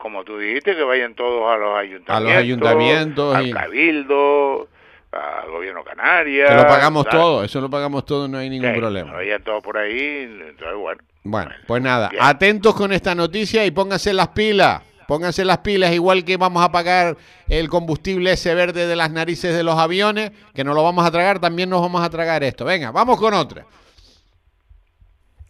como 0.00 0.24
tú 0.24 0.38
dijiste, 0.38 0.74
que 0.74 0.82
vayan 0.82 1.14
todos 1.14 1.52
a 1.52 1.56
los 1.56 1.78
ayuntamientos. 1.78 2.36
ayuntamientos 2.42 3.34
Al 3.36 3.46
y- 3.46 3.52
cabildo, 3.52 4.68
al 5.12 5.50
gobierno 5.50 5.84
canaria. 5.84 6.46
que 6.46 6.54
lo 6.54 6.66
pagamos 6.66 7.04
¿sabes? 7.04 7.18
todo, 7.20 7.44
eso 7.44 7.60
lo 7.60 7.68
pagamos 7.70 8.04
todo, 8.06 8.26
no 8.28 8.38
hay 8.38 8.48
ningún 8.48 8.72
Sí, 8.72 8.78
problema. 8.78 9.12
Vayan 9.12 9.42
todos 9.44 9.62
por 9.62 9.76
ahí, 9.76 10.28
entonces 10.48 10.76
bueno. 10.78 11.00
Bueno, 11.22 11.50
pues 11.66 11.82
nada, 11.82 12.08
Bien. 12.08 12.22
atentos 12.24 12.74
con 12.74 12.92
esta 12.92 13.14
noticia 13.14 13.66
y 13.66 13.70
pónganse 13.70 14.12
las 14.14 14.28
pilas. 14.28 14.82
Pónganse 15.06 15.44
las 15.44 15.58
pilas, 15.58 15.92
igual 15.92 16.24
que 16.24 16.36
vamos 16.36 16.64
a 16.64 16.70
pagar 16.70 17.16
el 17.48 17.68
combustible 17.68 18.30
ese 18.32 18.54
verde 18.54 18.86
de 18.86 18.94
las 18.94 19.10
narices 19.10 19.54
de 19.56 19.64
los 19.64 19.76
aviones, 19.76 20.30
que 20.54 20.62
no 20.62 20.72
lo 20.72 20.84
vamos 20.84 21.04
a 21.04 21.10
tragar, 21.10 21.40
también 21.40 21.68
nos 21.68 21.80
vamos 21.82 22.00
a 22.02 22.08
tragar 22.10 22.44
esto. 22.44 22.64
Venga, 22.64 22.92
vamos 22.92 23.18
con 23.18 23.34
otra. 23.34 23.66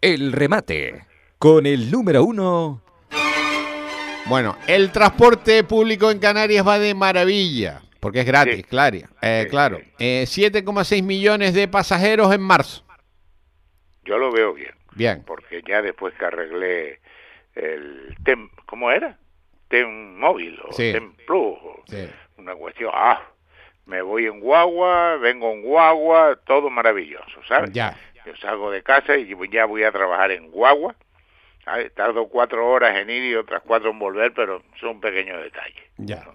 El 0.01 0.31
remate. 0.31 1.05
Con 1.37 1.65
el 1.67 1.91
número 1.91 2.23
uno. 2.23 2.81
Bueno, 4.27 4.55
el 4.67 4.91
transporte 4.91 5.63
público 5.63 6.11
en 6.11 6.19
Canarias 6.19 6.65
va 6.67 6.79
de 6.79 6.93
maravilla, 6.93 7.81
porque 7.99 8.21
es 8.21 8.25
gratis, 8.25 8.55
Sí. 8.57 8.63
claro. 8.63 8.97
Eh, 9.21 9.47
claro. 9.49 9.79
sí. 9.79 9.85
Eh, 9.99 10.23
7,6 10.27 11.03
millones 11.03 11.53
de 11.53 11.67
pasajeros 11.67 12.33
en 12.33 12.41
marzo. 12.41 12.83
Yo 14.05 14.17
lo 14.17 14.31
veo 14.31 14.53
bien, 14.53 14.73
Bien. 14.93 15.23
porque 15.25 15.61
ya 15.67 15.81
después 15.81 16.13
que 16.15 16.25
arreglé 16.25 16.99
el 17.55 18.15
TEM, 18.23 18.49
¿cómo 18.65 18.91
era? 18.91 19.17
TEM 19.67 20.17
móvil 20.17 20.59
o 20.67 20.71
Sí. 20.73 20.91
TEM 20.91 21.13
Plus, 21.27 21.57
Sí. 21.87 22.07
una 22.37 22.55
cuestión, 22.55 22.91
ah, 22.93 23.21
me 23.85 24.01
voy 24.01 24.25
en 24.27 24.39
guagua, 24.39 25.17
vengo 25.17 25.51
en 25.51 25.61
guagua, 25.63 26.37
todo 26.45 26.69
maravilloso, 26.69 27.41
¿sabes? 27.47 27.71
Ya. 27.73 27.97
Yo 28.25 28.35
salgo 28.37 28.69
de 28.71 28.83
casa 28.83 29.17
y 29.17 29.35
ya 29.51 29.65
voy 29.65 29.83
a 29.83 29.91
trabajar 29.91 30.31
en 30.31 30.51
guagua. 30.51 30.95
Tardo 31.95 32.27
cuatro 32.27 32.67
horas 32.69 32.97
en 32.97 33.09
ir 33.09 33.23
y 33.23 33.35
otras 33.35 33.61
cuatro 33.65 33.91
en 33.91 33.99
volver, 33.99 34.33
pero 34.33 34.63
son 34.79 34.99
pequeños 34.99 35.41
detalles. 35.41 35.83
Ya. 35.97 36.25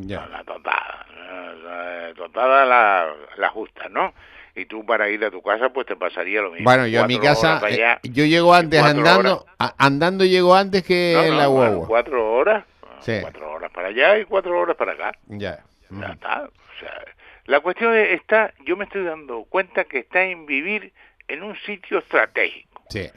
Ya. 0.00 0.26
La 0.26 0.44
tontada. 0.44 1.06
eh, 1.18 2.12
Tontada 2.16 2.64
la, 2.64 3.12
la 3.36 3.48
justa, 3.50 3.88
¿no? 3.88 4.12
y 4.56 4.66
tú 4.66 4.86
para 4.86 5.08
ir 5.08 5.24
a 5.24 5.32
tu 5.32 5.42
casa 5.42 5.70
pues 5.70 5.84
te 5.84 5.96
pasaría 5.96 6.40
lo 6.40 6.52
mismo. 6.52 6.62
Bueno, 6.62 6.86
yo 6.86 7.02
a 7.02 7.08
mi 7.08 7.18
casa, 7.18 7.58
para 7.60 7.74
allá. 7.74 7.94
eh, 8.04 8.08
yo 8.12 8.24
llego 8.24 8.54
antes 8.54 8.80
andando, 8.80 9.44
a- 9.58 9.74
andando 9.78 10.24
llego 10.24 10.54
antes 10.54 10.84
que 10.84 11.12
No, 11.12 11.22
no, 11.32 11.36
la 11.40 11.46
bueno, 11.48 11.70
guagua. 11.70 11.88
cuatro 11.88 12.32
horas, 12.34 12.64
Sí. 13.00 13.18
cuatro 13.20 13.50
horas 13.50 13.72
para 13.72 13.88
allá 13.88 14.16
y 14.16 14.24
cuatro 14.26 14.56
horas 14.56 14.76
para 14.76 14.92
acá. 14.92 15.12
Ya. 15.26 15.58
Ya 15.90 16.06
está. 16.06 16.44
O 16.44 16.78
sea, 16.78 17.04
la 17.46 17.58
cuestión 17.60 17.96
es- 17.96 18.12
está, 18.12 18.54
yo 18.64 18.76
me 18.76 18.84
estoy 18.84 19.02
dando 19.02 19.42
cuenta 19.48 19.84
que 19.86 19.98
está 19.98 20.22
en 20.22 20.46
vivir 20.46 20.92
en 21.26 21.42
un 21.42 21.56
sitio 21.66 21.98
estratégico, 21.98 22.84
Sí. 22.90 23.10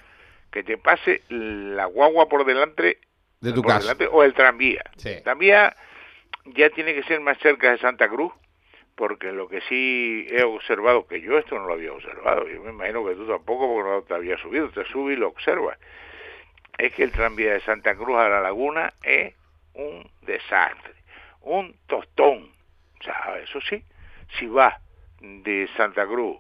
Que 0.57 0.63
te 0.63 0.77
pase 0.79 1.21
la 1.29 1.85
guagua 1.85 2.27
por 2.27 2.43
delante, 2.43 2.97
De 3.41 3.53
tu 3.53 3.61
por 3.61 3.73
casa. 3.73 3.81
delante 3.81 4.07
o 4.07 4.23
el 4.23 4.33
tranvía. 4.33 4.83
Sí. 4.95 5.09
El 5.09 5.21
tranvía 5.23 5.75
ya 6.45 6.71
tiene 6.71 6.95
que 6.95 7.03
ser 7.03 7.19
más 7.19 7.37
cerca 7.37 7.69
de 7.69 7.77
Santa 7.77 8.09
Cruz, 8.09 8.33
porque 8.95 9.31
lo 9.31 9.47
que 9.47 9.61
sí 9.69 10.25
he 10.31 10.41
observado, 10.43 11.05
que 11.05 11.21
yo 11.21 11.37
esto 11.37 11.59
no 11.59 11.67
lo 11.67 11.73
había 11.73 11.93
observado, 11.93 12.47
yo 12.47 12.63
me 12.63 12.71
imagino 12.71 13.05
que 13.05 13.13
tú 13.13 13.27
tampoco, 13.27 13.71
porque 13.71 13.89
no 13.91 14.01
te 14.01 14.15
había 14.15 14.35
subido, 14.39 14.69
te 14.69 14.83
subes 14.85 15.15
y 15.15 15.19
lo 15.19 15.27
observas, 15.27 15.77
es 16.79 16.91
que 16.95 17.03
el 17.03 17.11
tranvía 17.11 17.53
de 17.53 17.61
Santa 17.61 17.93
Cruz 17.95 18.17
a 18.17 18.27
la 18.27 18.41
laguna 18.41 18.93
es 19.03 19.35
un 19.75 20.09
desastre, 20.23 20.95
un 21.41 21.75
tostón. 21.85 22.51
O 22.99 23.03
sea, 23.03 23.37
eso 23.43 23.61
sí, 23.61 23.83
si 24.39 24.47
vas 24.47 24.73
de 25.21 25.69
Santa 25.77 26.07
Cruz 26.07 26.39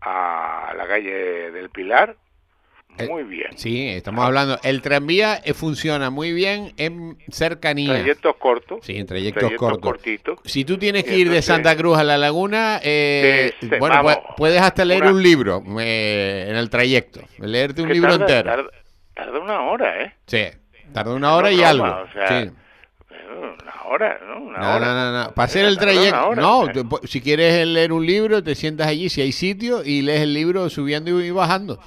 a 0.00 0.74
la 0.76 0.88
calle 0.88 1.52
del 1.52 1.70
Pilar, 1.70 2.16
muy 3.08 3.22
bien. 3.24 3.48
Sí, 3.56 3.88
estamos 3.88 4.24
hablando. 4.24 4.58
El 4.62 4.82
tranvía 4.82 5.40
eh, 5.44 5.54
funciona 5.54 6.10
muy 6.10 6.32
bien 6.32 6.72
en 6.76 7.16
cercanía. 7.30 7.94
Trayectos 7.94 8.36
cortos, 8.36 8.78
Sí, 8.82 8.96
en 8.96 9.06
trayectos 9.06 9.52
cortos. 9.56 9.80
cortitos. 9.80 10.38
Si 10.44 10.64
tú 10.64 10.78
tienes 10.78 11.04
que 11.04 11.16
ir 11.16 11.30
de 11.30 11.42
Santa 11.42 11.76
Cruz 11.76 11.98
a 11.98 12.04
la 12.04 12.18
laguna, 12.18 12.80
eh, 12.82 13.52
bueno, 13.78 13.96
vamos. 14.02 14.18
puedes 14.36 14.60
hasta 14.60 14.84
leer 14.84 15.02
Una- 15.02 15.12
un 15.12 15.22
libro 15.22 15.62
eh, 15.80 16.46
en 16.48 16.56
el 16.56 16.70
trayecto, 16.70 17.20
leerte 17.38 17.82
un 17.82 17.88
libro 17.92 18.18
tarda, 18.18 18.24
entero. 18.38 18.50
Tarda, 18.56 18.70
tarda 19.14 19.38
una 19.40 19.60
hora, 19.62 20.02
¿eh? 20.04 20.12
Sí, 20.26 20.44
tarda 20.92 21.14
una 21.14 21.34
hora 21.34 21.50
No 21.50 21.56
y 21.56 21.62
algo. 21.62 21.84
o 21.84 22.12
sea, 22.12 22.28
sí. 22.42 22.50
Eh, 23.10 23.16
Una 23.62 23.82
hora, 23.86 24.18
¿no? 24.26 24.40
Una 24.42 24.58
No, 24.58 24.76
hora. 24.76 24.86
no, 24.86 24.94
no, 25.12 25.24
no. 25.24 25.32
Para 25.34 25.46
hacer 25.46 25.64
el 25.64 25.76
trayecto. 25.78 26.28
hora, 26.28 26.40
No, 26.40 26.66
¿eh? 26.68 26.72
tú 26.72 27.00
si 27.04 27.20
quieres 27.20 27.66
leer 27.66 27.92
un 27.92 28.06
libro, 28.06 28.42
te 28.42 28.54
sientas 28.54 28.86
allí 28.86 29.08
si 29.08 29.20
hay 29.22 29.32
sitio 29.32 29.82
y 29.84 30.02
lees 30.02 30.20
el 30.22 30.32
libro 30.34 30.68
subiendo 30.70 31.20
y 31.20 31.30
bajando. 31.30 31.80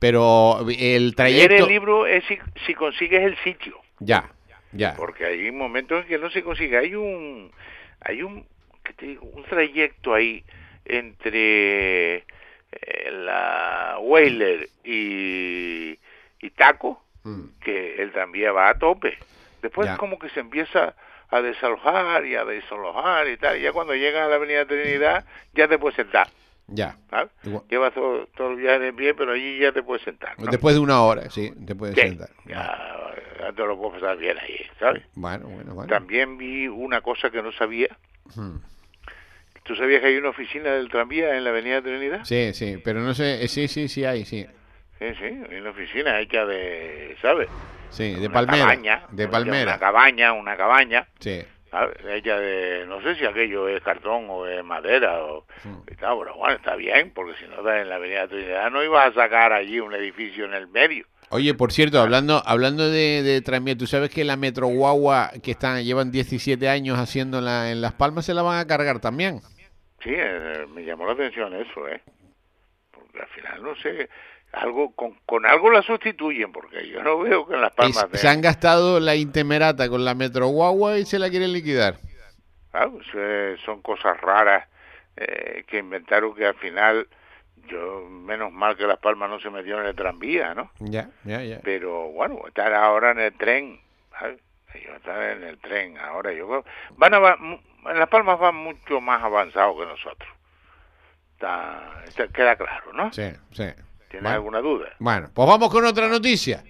Pero 0.00 0.60
el 0.62 0.66
Leer 1.04 1.14
trayecto. 1.14 1.54
el 1.64 1.68
libro 1.68 2.06
es 2.06 2.24
si, 2.24 2.38
si 2.66 2.74
consigues 2.74 3.22
el 3.22 3.36
sitio, 3.44 3.78
Ya, 4.00 4.28
ya. 4.72 4.94
porque 4.96 5.26
hay 5.26 5.52
momentos 5.52 6.02
en 6.02 6.08
que 6.08 6.18
no 6.18 6.30
se 6.30 6.42
consigue. 6.42 6.76
Hay 6.78 6.94
un, 6.96 7.52
hay 8.00 8.22
un, 8.22 8.44
¿qué 8.82 8.92
te 8.94 9.06
digo? 9.06 9.26
Un 9.26 9.44
trayecto 9.44 10.14
ahí 10.14 10.42
entre 10.86 12.16
eh, 12.16 13.10
la 13.12 13.96
Whaler 14.00 14.68
y, 14.84 15.98
y 16.40 16.50
Taco, 16.56 17.02
Mm, 17.22 17.48
que 17.62 17.96
el 18.02 18.12
tranvía 18.12 18.50
va 18.50 18.70
a 18.70 18.78
tope. 18.78 19.18
Después 19.60 19.86
Ya. 19.86 19.98
como 19.98 20.18
que 20.18 20.30
se 20.30 20.40
empieza 20.40 20.94
a 21.28 21.42
desalojar 21.42 22.24
y 22.24 22.34
a 22.34 22.46
desalojar 22.46 23.28
y 23.28 23.36
tal. 23.36 23.58
Y 23.58 23.60
ya 23.60 23.72
cuando 23.72 23.94
llegas 23.94 24.22
a 24.24 24.28
la 24.28 24.36
Avenida 24.36 24.64
Trinidad 24.64 25.26
ya 25.52 25.68
te 25.68 25.76
puedes 25.78 25.96
sentar. 25.96 26.28
Ya. 26.70 26.96
¿sabes? 27.10 27.30
Igual. 27.44 27.64
Llevas 27.68 27.92
todo, 27.94 28.26
todo 28.36 28.50
el 28.52 28.56
viaje 28.56 28.88
en 28.88 28.96
pie, 28.96 29.14
pero 29.14 29.32
allí 29.32 29.58
ya 29.58 29.72
te 29.72 29.82
puedes 29.82 30.02
sentar. 30.04 30.38
¿no? 30.38 30.46
Después 30.50 30.74
de 30.74 30.80
una 30.80 31.02
hora, 31.02 31.28
sí, 31.30 31.52
te 31.66 31.74
puedes 31.74 31.94
Sí, 31.96 32.02
sentar. 32.02 32.30
ya, 32.46 33.12
ya 33.40 33.52
te 33.52 33.62
lo 33.66 33.76
puedo 33.76 33.92
pasar 33.94 34.16
bien 34.18 34.38
ahí, 34.38 34.56
¿sabes? 34.78 35.02
Bueno, 35.14 35.48
bueno, 35.48 35.74
bueno. 35.74 35.88
También 35.92 36.38
vi 36.38 36.68
una 36.68 37.00
cosa 37.00 37.30
que 37.30 37.42
no 37.42 37.52
sabía. 37.52 37.88
Hmm. 38.34 38.58
¿Tú 39.64 39.76
sabías 39.76 40.00
que 40.00 40.08
hay 40.08 40.16
una 40.16 40.30
oficina 40.30 40.70
del 40.70 40.88
tranvía 40.88 41.36
en 41.36 41.44
la 41.44 41.50
Avenida 41.50 41.82
Trinidad? 41.82 42.24
Sí, 42.24 42.52
sí, 42.54 42.80
pero 42.82 43.00
no 43.00 43.14
sé, 43.14 43.44
eh, 43.44 43.48
sí, 43.48 43.68
sí, 43.68 43.88
sí 43.88 44.04
hay, 44.04 44.24
sí. 44.24 44.46
Sí, 44.98 45.06
sí, 45.18 45.24
hay 45.24 45.60
una 45.60 45.70
oficina 45.70 46.18
hecha 46.20 46.44
de, 46.46 47.16
¿sabes? 47.22 47.48
Sí, 47.90 48.14
de 48.14 48.26
Una 48.26 48.32
palmera. 48.34 48.58
cabaña, 48.64 49.02
de 49.10 49.24
Una 49.24 49.30
palmera. 49.32 49.78
cabaña, 49.78 50.32
una 50.32 50.56
cabaña, 50.56 51.08
Sí. 51.18 51.42
Hecha 52.08 52.38
de, 52.38 52.84
no 52.86 53.00
sé 53.00 53.14
si 53.14 53.24
aquello 53.24 53.68
es 53.68 53.80
cartón 53.82 54.26
o 54.28 54.46
es 54.46 54.64
madera 54.64 55.22
o 55.22 55.44
Hmm. 55.64 55.82
y 55.90 55.94
tal, 55.96 56.18
pero 56.18 56.34
bueno, 56.36 56.56
está 56.56 56.74
bien, 56.74 57.12
porque 57.14 57.34
si 57.38 57.46
no 57.46 57.58
estás 57.58 57.82
en 57.82 57.88
la 57.88 57.96
Avenida 57.96 58.26
Trinidad 58.26 58.70
no 58.70 58.82
ibas 58.82 59.08
a 59.10 59.14
sacar 59.14 59.52
allí 59.52 59.78
un 59.78 59.94
edificio 59.94 60.44
en 60.46 60.54
el 60.54 60.66
medio. 60.68 61.06
Oye, 61.28 61.54
por 61.54 61.70
cierto, 61.70 62.00
hablando 62.00 62.42
hablando 62.44 62.90
de, 62.90 63.22
de 63.22 63.40
tranvía, 63.40 63.76
tú 63.76 63.86
sabes 63.86 64.10
que 64.10 64.24
la 64.24 64.36
Metro 64.36 64.66
Guagua 64.66 65.30
que 65.42 65.52
están 65.52 65.84
llevan 65.84 66.10
17 66.10 66.68
años 66.68 66.98
haciéndola 66.98 67.70
en 67.70 67.80
Las 67.80 67.92
Palmas 67.92 68.24
se 68.26 68.34
la 68.34 68.42
van 68.42 68.58
a 68.58 68.66
cargar 68.66 68.98
también. 69.00 69.40
Sí, 70.02 70.10
eh, 70.12 70.66
me 70.74 70.82
llamó 70.84 71.06
la 71.06 71.12
atención 71.12 71.54
eso, 71.54 71.86
¿eh? 71.86 72.00
Porque 72.90 73.20
al 73.20 73.28
final, 73.28 73.62
no 73.62 73.76
sé, 73.76 74.08
algo 74.52 74.92
con, 74.94 75.14
con 75.26 75.46
algo 75.46 75.70
la 75.70 75.82
sustituyen, 75.82 76.52
porque 76.52 76.88
yo 76.88 77.02
no 77.02 77.18
veo 77.20 77.46
que 77.46 77.54
en 77.54 77.60
Las 77.60 77.72
Palmas... 77.72 78.06
se 78.12 78.28
han 78.28 78.40
gastado 78.40 78.98
la 79.00 79.14
intemerata 79.14 79.88
con 79.88 80.04
la 80.04 80.14
Metro 80.14 80.48
Guagua 80.48 80.98
y 80.98 81.06
se 81.06 81.18
la 81.18 81.30
quieren 81.30 81.52
liquidar. 81.52 81.96
Ah, 82.72 82.88
pues, 82.90 83.06
eh, 83.14 83.56
son 83.64 83.82
cosas 83.82 84.20
raras 84.20 84.66
eh, 85.16 85.64
que 85.66 85.78
inventaron 85.78 86.34
que 86.34 86.46
al 86.46 86.54
final, 86.54 87.08
yo 87.68 88.06
menos 88.08 88.52
mal 88.52 88.76
que 88.76 88.86
Las 88.86 88.98
Palmas 88.98 89.30
no 89.30 89.40
se 89.40 89.50
metió 89.50 89.80
en 89.80 89.86
el 89.86 89.94
tranvía, 89.94 90.54
¿no? 90.54 90.70
Ya, 90.80 91.08
ya, 91.24 91.42
ya. 91.42 91.60
Pero 91.62 92.08
bueno, 92.10 92.40
estar 92.46 92.72
ahora 92.74 93.12
en 93.12 93.20
el 93.20 93.32
tren, 93.34 93.80
¿sabes? 94.18 94.40
Ellos 94.74 94.96
están 94.96 95.20
en 95.22 95.42
el 95.42 95.58
tren 95.58 95.98
ahora, 95.98 96.32
yo 96.32 96.46
creo... 96.46 96.64
Van 96.96 97.14
a, 97.14 97.18
en 97.18 97.98
Las 97.98 98.08
Palmas 98.08 98.38
van 98.38 98.54
mucho 98.54 99.00
más 99.00 99.22
avanzados 99.22 99.76
que 99.78 99.86
nosotros. 99.86 100.28
Está- 101.34 102.28
queda 102.32 102.54
claro, 102.56 102.92
¿no? 102.92 103.12
Sí, 103.12 103.30
sí. 103.52 103.64
¿Tienes 104.10 104.24
Bueno. 104.24 104.36
alguna 104.36 104.58
duda? 104.60 104.88
Bueno, 104.98 105.30
pues 105.32 105.48
vamos 105.48 105.70
con 105.70 105.84
otra 105.86 106.08
noticia. 106.08 106.62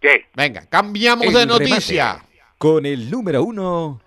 ¿Qué? 0.00 0.26
Venga, 0.34 0.66
cambiamos 0.68 1.26
El 1.26 1.32
de 1.34 1.40
remate. 1.40 1.64
noticia. 1.68 2.22
Con 2.58 2.86
el 2.86 3.10
número 3.10 3.42
uno. 3.44 4.00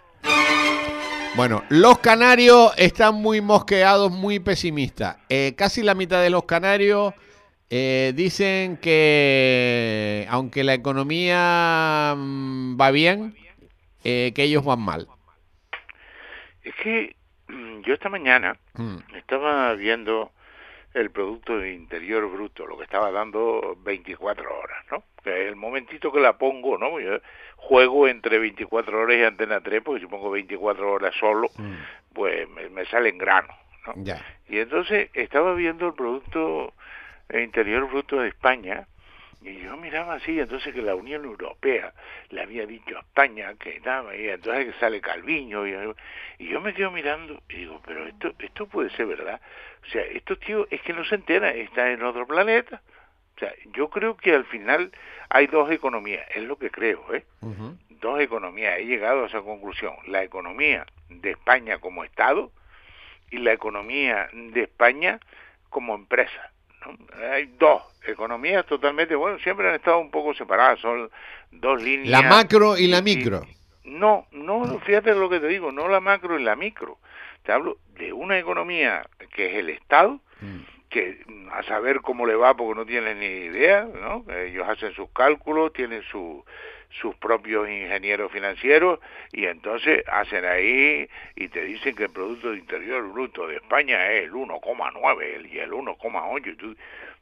Bueno, 1.36 1.64
los 1.70 2.00
canarios 2.00 2.74
están 2.78 3.16
muy 3.16 3.40
mosqueados, 3.42 4.12
muy 4.12 4.40
pesimistas. 4.40 5.18
Eh, 5.30 5.54
casi 5.56 5.84
la 5.84 5.94
mitad 5.94 6.22
de 6.24 6.32
los 6.32 6.44
canarios 6.46 7.14
eh, 7.70 8.12
dicen 8.16 8.78
que, 8.78 10.26
aunque 10.30 10.64
la 10.64 10.74
economía 10.74 12.16
mm, 12.18 12.82
va 12.82 12.90
bien, 12.90 13.36
eh, 14.04 14.32
que 14.34 14.44
ellos 14.44 14.66
van 14.66 14.82
mal. 14.82 15.08
Es 16.64 16.74
que 16.84 17.16
mm, 17.48 17.82
yo 17.82 17.94
esta 17.94 18.10
mañana 18.10 18.58
Mm, 18.74 18.98
estaba 19.18 19.74
viendo 19.76 20.32
el 20.94 21.12
Producto 21.12 21.66
Interior 21.66 22.30
Bruto, 22.30 22.66
lo 22.66 22.78
que 22.78 22.84
estaba 22.84 23.12
dando 23.12 23.78
24 23.84 24.60
horas, 24.60 24.86
¿no? 24.92 25.04
Que 25.24 25.48
el 25.48 25.56
momentito 25.56 26.12
que 26.12 26.20
la 26.20 26.38
pongo, 26.38 26.78
¿no? 26.78 27.00
Yo 27.00 27.20
juego 27.58 28.08
entre 28.08 28.40
24 28.40 29.00
horas 29.00 29.18
y 29.18 29.24
Antena 29.24 29.62
3, 29.62 29.82
porque 29.84 30.02
si 30.02 30.08
pongo 30.08 30.32
24 30.32 30.92
horas 30.92 31.14
solo, 31.20 31.50
mm, 31.58 32.14
pues 32.14 32.50
me, 32.50 32.70
me 32.70 32.86
sale 32.86 33.10
en 33.10 33.18
grano, 33.18 33.54
¿no? 33.86 33.94
ya. 33.98 34.24
Y 34.48 34.60
entonces 34.60 35.10
estaba 35.14 35.54
viendo 35.54 35.88
el 35.88 35.94
Producto 35.94 36.74
Interior 37.32 37.88
Bruto 37.88 38.20
de 38.20 38.30
España 38.30 38.88
y 39.42 39.60
yo 39.62 39.78
miraba 39.78 40.16
así, 40.16 40.38
entonces 40.40 40.74
que 40.74 40.82
la 40.82 40.96
Unión 40.96 41.24
Europea 41.24 41.94
le 42.30 42.42
había 42.42 42.66
dicho 42.66 42.98
a 42.98 43.02
España 43.02 43.54
que 43.56 43.78
estaba 43.78 44.12
ahí, 44.12 44.28
entonces 44.28 44.66
que 44.74 44.80
sale 44.80 45.00
Calviño 45.00 45.66
y, 45.66 45.74
y 46.40 46.48
yo 46.50 46.60
me 46.60 46.74
quedo 46.74 46.92
mirando 46.92 47.42
y 47.50 47.56
digo, 47.56 47.82
pero 47.86 48.06
esto 48.06 48.34
esto 48.40 48.68
puede 48.68 48.90
ser 48.92 49.06
verdad. 49.06 49.40
O 49.84 49.90
sea, 49.92 50.02
estos 50.04 50.40
tíos 50.40 50.68
es 50.72 50.82
que 50.82 50.94
no 50.94 51.06
se 51.06 51.16
enteran, 51.16 51.56
están 51.56 51.88
en 51.88 52.04
otro 52.04 52.28
planeta. 52.28 52.82
O 53.36 53.40
sea, 53.40 53.54
yo 53.74 53.90
creo 53.90 54.18
que 54.18 54.36
al 54.36 54.44
final 54.46 54.92
hay 55.30 55.48
dos 55.48 55.72
economías, 55.72 56.28
es 56.36 56.44
lo 56.44 56.58
que 56.58 56.70
creo, 56.70 57.14
¿eh? 57.14 57.24
Dos 57.90 58.20
economías. 58.20 58.78
He 58.80 58.86
llegado 58.86 59.24
a 59.24 59.28
esa 59.28 59.42
conclusión. 59.42 59.94
La 60.08 60.24
economía 60.24 60.86
de 61.08 61.32
España 61.32 61.78
como 61.80 62.04
Estado 62.04 62.52
y 63.32 63.38
la 63.38 63.54
economía 63.54 64.30
de 64.34 64.64
España 64.64 65.20
como 65.70 65.96
empresa. 65.96 66.52
¿No? 66.86 66.98
Hay 67.32 67.48
dos 67.60 67.84
economías 68.06 68.66
totalmente, 68.66 69.16
bueno, 69.16 69.38
siempre 69.40 69.70
han 69.70 69.76
estado 69.76 70.00
un 70.00 70.12
poco 70.12 70.34
separadas, 70.34 70.80
son 70.80 71.10
dos 71.52 71.82
líneas. 71.82 72.10
La 72.10 72.30
macro 72.30 72.78
y 72.78 72.88
la 72.88 73.02
micro. 73.02 73.42
No, 73.84 74.28
no, 74.32 74.80
fíjate 74.80 75.16
lo 75.16 75.30
que 75.30 75.40
te 75.40 75.48
digo, 75.48 75.72
no 75.72 75.88
la 75.88 76.00
macro 76.00 76.40
y 76.40 76.44
la 76.44 76.56
micro. 76.56 76.98
Te 77.44 77.52
hablo 77.52 77.78
de 77.98 78.14
una 78.14 78.38
economía 78.38 79.08
que 79.34 79.48
es 79.48 79.56
el 79.56 79.70
Estado, 79.70 80.20
Mm, 80.42 80.60
que 80.90 81.24
mm, 81.28 81.50
a 81.52 81.64
saber 81.64 82.02
cómo 82.02 82.26
le 82.26 82.36
va 82.36 82.56
porque 82.56 82.80
no 82.80 82.86
tienen 82.86 83.20
ni 83.20 83.26
idea, 83.26 83.88
¿no? 84.02 84.26
Ellos 84.34 84.68
hacen 84.68 84.94
sus 84.94 85.10
cálculos, 85.12 85.74
tienen 85.74 86.02
su, 86.04 86.44
sus 86.90 87.16
propios 87.16 87.70
ingenieros 87.70 88.32
financieros 88.32 89.00
y 89.32 89.46
entonces 89.46 90.04
hacen 90.08 90.44
ahí 90.46 91.08
y 91.36 91.48
te 91.50 91.64
dicen 91.66 91.96
que 91.96 92.06
el 92.06 92.12
Producto 92.12 92.54
Interior 92.54 93.08
Bruto 93.12 93.48
de 93.48 93.58
España 93.58 94.12
es 94.12 94.24
el 94.26 94.32
1,9 94.34 95.36
el- 95.36 95.46
y 95.54 95.60
el 95.60 95.72
1,8 95.74 96.50
y, 96.50 96.56
tú- 96.56 96.76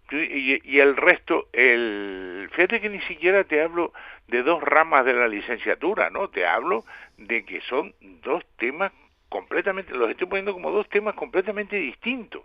tú- 0.10 0.15
y, 0.17 0.62
y 0.63 0.80
el 0.80 0.95
resto, 0.95 1.49
el 1.53 2.49
fíjate 2.53 2.80
que 2.80 2.89
ni 2.89 3.01
siquiera 3.01 3.43
te 3.43 3.62
hablo 3.62 3.91
de 4.27 4.41
dos 4.43 4.63
ramas 4.63 5.06
de 5.06 5.13
la 5.13 5.27
licenciatura, 5.27 6.10
¿no? 6.10 6.30
Te 6.30 6.45
hablo 6.45 6.86
de 7.17 7.43
que 7.45 7.60
son 7.62 7.93
dos 8.23 8.45
temas 8.58 8.91
completamente, 9.30 9.93
los 9.93 10.10
estoy 10.10 10.27
poniendo 10.27 10.53
como 10.53 10.71
dos 10.71 10.88
temas 10.89 11.13
completamente 11.15 11.75
distintos. 11.75 12.41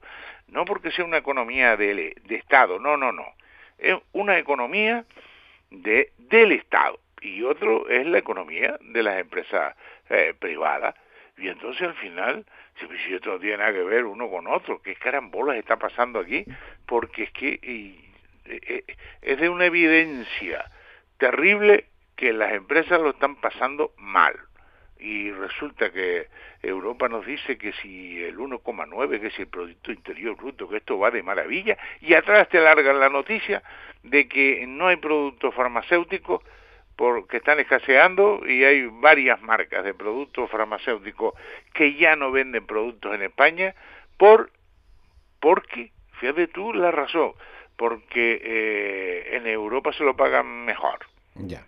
No 0.48 0.64
porque 0.64 0.90
sea 0.90 1.04
una 1.04 1.18
economía 1.18 1.76
de, 1.76 2.16
de 2.24 2.34
Estado, 2.34 2.80
no, 2.80 2.96
no, 2.96 3.12
no. 3.12 3.24
Es 3.78 3.96
una 4.12 4.38
economía 4.38 5.04
de, 5.70 6.12
del 6.18 6.52
Estado 6.52 6.98
y 7.22 7.42
otro 7.42 7.88
es 7.88 8.06
la 8.06 8.18
economía 8.18 8.78
de 8.80 9.02
las 9.02 9.18
empresas 9.18 9.74
eh, 10.10 10.34
privadas. 10.38 10.94
Y 11.38 11.48
entonces 11.48 11.82
al 11.82 11.94
final, 11.94 12.44
si 12.78 13.14
esto 13.14 13.30
no 13.30 13.38
tiene 13.38 13.58
nada 13.58 13.72
que 13.72 13.82
ver 13.82 14.04
uno 14.04 14.28
con 14.28 14.46
otro, 14.46 14.82
¿qué 14.82 14.94
carambolas 14.96 15.56
está 15.56 15.76
pasando 15.76 16.20
aquí? 16.20 16.44
Porque 16.86 17.24
es 17.24 17.30
que 17.32 17.58
eh, 17.62 18.84
es 19.22 19.38
de 19.38 19.48
una 19.48 19.66
evidencia 19.66 20.70
terrible 21.18 21.86
que 22.16 22.32
las 22.32 22.52
empresas 22.52 23.00
lo 23.00 23.10
están 23.10 23.36
pasando 23.36 23.92
mal. 23.96 24.34
Y 24.98 25.32
resulta 25.32 25.90
que 25.90 26.28
Europa 26.62 27.08
nos 27.08 27.26
dice 27.26 27.58
que 27.58 27.72
si 27.72 28.22
el 28.22 28.38
1,9, 28.38 29.20
que 29.20 29.30
si 29.30 29.42
el 29.42 29.48
Producto 29.48 29.90
Interior 29.90 30.36
Bruto, 30.36 30.68
que 30.68 30.76
esto 30.76 30.98
va 30.98 31.10
de 31.10 31.24
maravilla, 31.24 31.76
y 32.00 32.14
atrás 32.14 32.48
te 32.48 32.60
largan 32.60 33.00
la 33.00 33.08
noticia 33.08 33.62
de 34.04 34.28
que 34.28 34.64
no 34.66 34.86
hay 34.86 34.96
productos 34.96 35.54
farmacéuticos 35.54 36.42
porque 36.96 37.38
están 37.38 37.58
escaseando 37.60 38.42
y 38.46 38.64
hay 38.64 38.86
varias 38.86 39.40
marcas 39.42 39.84
de 39.84 39.94
productos 39.94 40.50
farmacéuticos 40.50 41.34
que 41.72 41.94
ya 41.94 42.16
no 42.16 42.30
venden 42.30 42.66
productos 42.66 43.14
en 43.14 43.22
España 43.22 43.74
por 44.18 44.50
porque 45.40 45.90
fíjate 46.20 46.48
tú 46.48 46.72
la 46.72 46.90
razón 46.90 47.32
porque 47.76 48.40
eh, 48.42 49.36
en 49.36 49.46
Europa 49.46 49.92
se 49.92 50.04
lo 50.04 50.14
pagan 50.14 50.64
mejor. 50.64 51.00
Ya. 51.34 51.64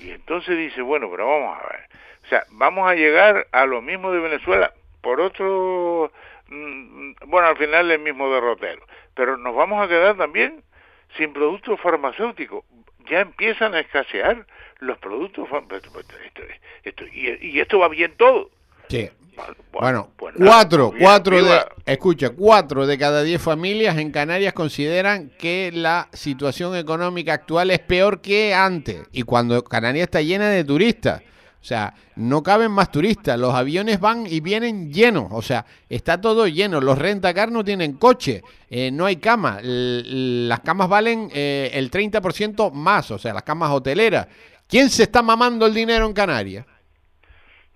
Y 0.00 0.10
entonces 0.10 0.56
dice 0.56 0.80
bueno 0.80 1.10
pero 1.10 1.26
vamos 1.26 1.58
a 1.58 1.68
ver. 1.68 1.88
O 2.24 2.28
sea 2.28 2.44
vamos 2.50 2.88
a 2.88 2.94
llegar 2.94 3.46
a 3.52 3.66
lo 3.66 3.82
mismo 3.82 4.12
de 4.12 4.20
Venezuela 4.20 4.72
por 5.02 5.20
otro 5.20 6.12
mm, 6.48 7.12
bueno 7.26 7.48
al 7.48 7.56
final 7.56 7.90
el 7.90 7.98
mismo 7.98 8.32
derrotero. 8.32 8.82
Pero 9.14 9.36
nos 9.36 9.54
vamos 9.54 9.84
a 9.84 9.88
quedar 9.88 10.16
también 10.16 10.62
sin 11.16 11.32
productos 11.32 11.80
farmacéuticos. 11.80 12.64
Ya 13.10 13.20
empiezan 13.20 13.74
a 13.74 13.80
escasear 13.80 14.46
los 14.80 14.98
productos 14.98 15.48
esto, 16.84 17.04
y, 17.12 17.60
esto 17.60 17.78
va 17.78 17.88
bien 17.88 18.14
todo 18.16 18.50
sí 18.88 19.10
bueno, 19.72 20.10
pues 20.16 20.34
cuatro, 20.36 20.92
cuatro 20.98 21.44
de, 21.44 21.60
escucha, 21.86 22.30
cuatro 22.30 22.86
de 22.86 22.98
cada 22.98 23.22
diez 23.22 23.40
familias 23.40 23.96
en 23.98 24.10
Canarias 24.10 24.52
consideran 24.52 25.30
que 25.38 25.70
la 25.72 26.08
situación 26.12 26.74
económica 26.74 27.34
actual 27.34 27.70
es 27.70 27.78
peor 27.78 28.20
que 28.20 28.54
antes. 28.54 29.02
Y 29.12 29.22
cuando 29.22 29.62
Canarias 29.62 30.04
está 30.04 30.20
llena 30.20 30.48
de 30.48 30.64
turistas, 30.64 31.22
o 31.60 31.64
sea, 31.64 31.94
no 32.16 32.42
caben 32.42 32.70
más 32.70 32.90
turistas, 32.90 33.38
los 33.38 33.54
aviones 33.54 34.00
van 34.00 34.26
y 34.26 34.40
vienen 34.40 34.92
llenos, 34.92 35.28
o 35.30 35.42
sea, 35.42 35.66
está 35.88 36.20
todo 36.20 36.46
lleno, 36.46 36.80
los 36.80 36.98
rentacar 36.98 37.50
no 37.50 37.64
tienen 37.64 37.94
coche, 37.94 38.42
eh, 38.70 38.90
no 38.90 39.06
hay 39.06 39.16
cama, 39.16 39.58
las 39.62 40.60
camas 40.60 40.88
valen 40.88 41.30
eh, 41.32 41.70
el 41.74 41.90
30% 41.90 42.72
más, 42.72 43.10
o 43.10 43.18
sea, 43.18 43.34
las 43.34 43.42
camas 43.42 43.70
hoteleras. 43.70 44.28
¿Quién 44.68 44.90
se 44.90 45.04
está 45.04 45.22
mamando 45.22 45.64
el 45.66 45.72
dinero 45.72 46.06
en 46.06 46.12
Canarias? 46.12 46.66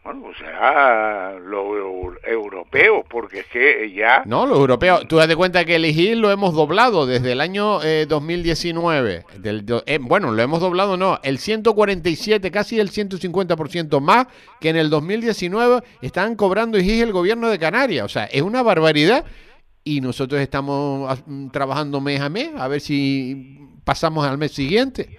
Bueno, 0.04 0.26
o 0.26 0.34
sea, 0.34 1.38
los 1.38 2.16
europeos, 2.24 3.06
porque 3.08 3.40
es 3.40 3.46
que 3.46 3.92
ya... 3.92 4.24
No, 4.26 4.46
los 4.46 4.58
europeos. 4.58 5.06
Tú 5.08 5.16
das 5.16 5.28
de 5.28 5.36
cuenta 5.36 5.64
que 5.64 5.76
el 5.76 5.86
IGIL 5.86 6.18
lo 6.18 6.32
hemos 6.32 6.54
doblado 6.54 7.06
desde 7.06 7.32
el 7.32 7.40
año 7.40 7.78
2019. 8.08 9.14
Eh, 9.14 9.24
del, 9.38 9.64
eh, 9.86 9.98
bueno, 10.02 10.32
lo 10.32 10.42
hemos 10.42 10.60
doblado, 10.60 10.96
no. 10.96 11.20
El 11.22 11.38
147, 11.38 12.50
casi 12.50 12.80
el 12.80 12.90
150% 12.90 14.00
más 14.00 14.26
que 14.60 14.70
en 14.70 14.76
el 14.76 14.90
2019 14.90 15.82
están 16.02 16.34
cobrando 16.34 16.78
IGIL 16.78 17.04
el 17.04 17.12
gobierno 17.12 17.48
de 17.48 17.60
Canarias. 17.60 18.04
O 18.04 18.08
sea, 18.08 18.24
es 18.24 18.42
una 18.42 18.62
barbaridad. 18.62 19.24
Y 19.84 20.00
nosotros 20.00 20.40
estamos 20.40 21.22
mm, 21.26 21.48
trabajando 21.50 22.00
mes 22.00 22.20
a 22.20 22.28
mes 22.28 22.50
a 22.56 22.68
ver 22.68 22.80
si 22.80 23.58
pasamos 23.84 24.26
al 24.26 24.36
mes 24.36 24.52
siguiente. 24.52 25.18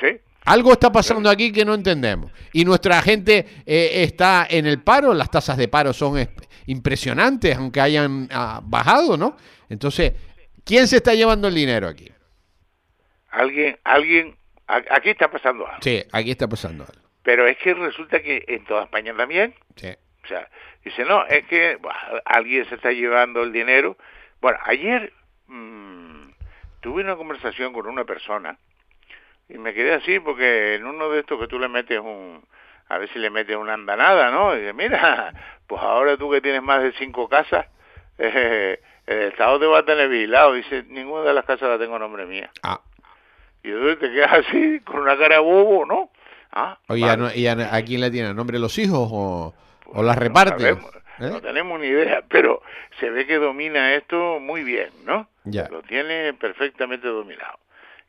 Sí, 0.00 0.20
algo 0.48 0.72
está 0.72 0.90
pasando 0.90 1.28
aquí 1.28 1.52
que 1.52 1.64
no 1.64 1.74
entendemos. 1.74 2.32
Y 2.52 2.64
nuestra 2.64 3.02
gente 3.02 3.44
eh, 3.66 4.02
está 4.02 4.46
en 4.48 4.66
el 4.66 4.82
paro, 4.82 5.12
las 5.12 5.30
tasas 5.30 5.58
de 5.58 5.68
paro 5.68 5.92
son 5.92 6.26
impresionantes, 6.66 7.56
aunque 7.56 7.80
hayan 7.80 8.28
ah, 8.32 8.60
bajado, 8.64 9.16
¿no? 9.16 9.36
Entonces, 9.68 10.12
¿quién 10.64 10.88
se 10.88 10.96
está 10.96 11.14
llevando 11.14 11.48
el 11.48 11.54
dinero 11.54 11.86
aquí? 11.86 12.10
Alguien, 13.30 13.78
alguien, 13.84 14.36
aquí 14.66 15.10
está 15.10 15.30
pasando 15.30 15.66
algo. 15.66 15.82
Sí, 15.82 16.02
aquí 16.12 16.30
está 16.30 16.48
pasando 16.48 16.84
algo. 16.84 17.08
Pero 17.22 17.46
es 17.46 17.58
que 17.58 17.74
resulta 17.74 18.22
que 18.22 18.42
en 18.48 18.64
toda 18.64 18.84
España 18.84 19.14
también. 19.14 19.54
Sí. 19.76 19.88
O 20.24 20.26
sea, 20.28 20.48
dice, 20.82 21.04
no, 21.04 21.26
es 21.26 21.44
que 21.46 21.78
alguien 22.24 22.64
se 22.70 22.76
está 22.76 22.90
llevando 22.92 23.42
el 23.42 23.52
dinero. 23.52 23.98
Bueno, 24.40 24.58
ayer 24.64 25.12
mmm, 25.46 26.30
tuve 26.80 27.02
una 27.02 27.16
conversación 27.16 27.74
con 27.74 27.86
una 27.86 28.04
persona 28.04 28.58
y 29.48 29.58
me 29.58 29.72
quedé 29.72 29.94
así 29.94 30.20
porque 30.20 30.74
en 30.74 30.86
uno 30.86 31.08
de 31.08 31.20
estos 31.20 31.40
que 31.40 31.48
tú 31.48 31.58
le 31.58 31.68
metes 31.68 31.98
un, 31.98 32.42
a 32.88 32.98
ver 32.98 33.08
si 33.12 33.18
le 33.18 33.30
metes 33.30 33.56
una 33.56 33.74
andanada, 33.74 34.30
¿no? 34.30 34.54
Y 34.54 34.60
dice, 34.60 34.72
mira, 34.72 35.32
pues 35.66 35.82
ahora 35.82 36.16
tú 36.16 36.30
que 36.30 36.40
tienes 36.40 36.62
más 36.62 36.82
de 36.82 36.92
cinco 36.92 37.28
casas, 37.28 37.66
eh, 38.18 38.80
el 39.06 39.18
Estado 39.18 39.58
te 39.58 39.66
va 39.66 39.78
a 39.78 39.84
tener 39.84 40.08
vigilado. 40.08 40.52
Dice, 40.52 40.84
ninguna 40.88 41.24
de 41.24 41.34
las 41.34 41.44
casas 41.44 41.68
la 41.68 41.78
tengo 41.78 41.96
a 41.96 41.98
nombre 41.98 42.26
mía. 42.26 42.50
Ah. 42.62 42.80
Y 43.62 43.70
entonces 43.70 43.98
te 43.98 44.12
quedas 44.12 44.46
así, 44.46 44.80
con 44.80 45.00
una 45.00 45.16
cara 45.16 45.40
bobo, 45.40 45.86
¿no? 45.86 46.10
Ah, 46.52 46.78
Oye, 46.88 47.04
¿y 47.34 47.46
a, 47.46 47.84
quién 47.84 48.00
le 48.00 48.10
tiene? 48.10 48.28
¿A 48.28 48.34
nombre 48.34 48.56
de 48.56 48.60
los 48.60 48.78
hijos 48.78 49.08
o, 49.10 49.54
o 49.86 50.02
las 50.02 50.16
reparte? 50.16 50.70
¿Eh? 50.70 50.76
No, 51.18 51.40
tenemos 51.40 51.80
ni 51.80 51.86
idea, 51.88 52.22
pero 52.28 52.62
se 53.00 53.10
ve 53.10 53.26
que 53.26 53.38
domina 53.38 53.94
esto 53.94 54.38
muy 54.40 54.62
bien, 54.62 54.90
¿no? 55.04 55.28
Ya. 55.44 55.68
Lo 55.70 55.82
tiene 55.82 56.34
perfectamente 56.34 57.08
dominado 57.08 57.58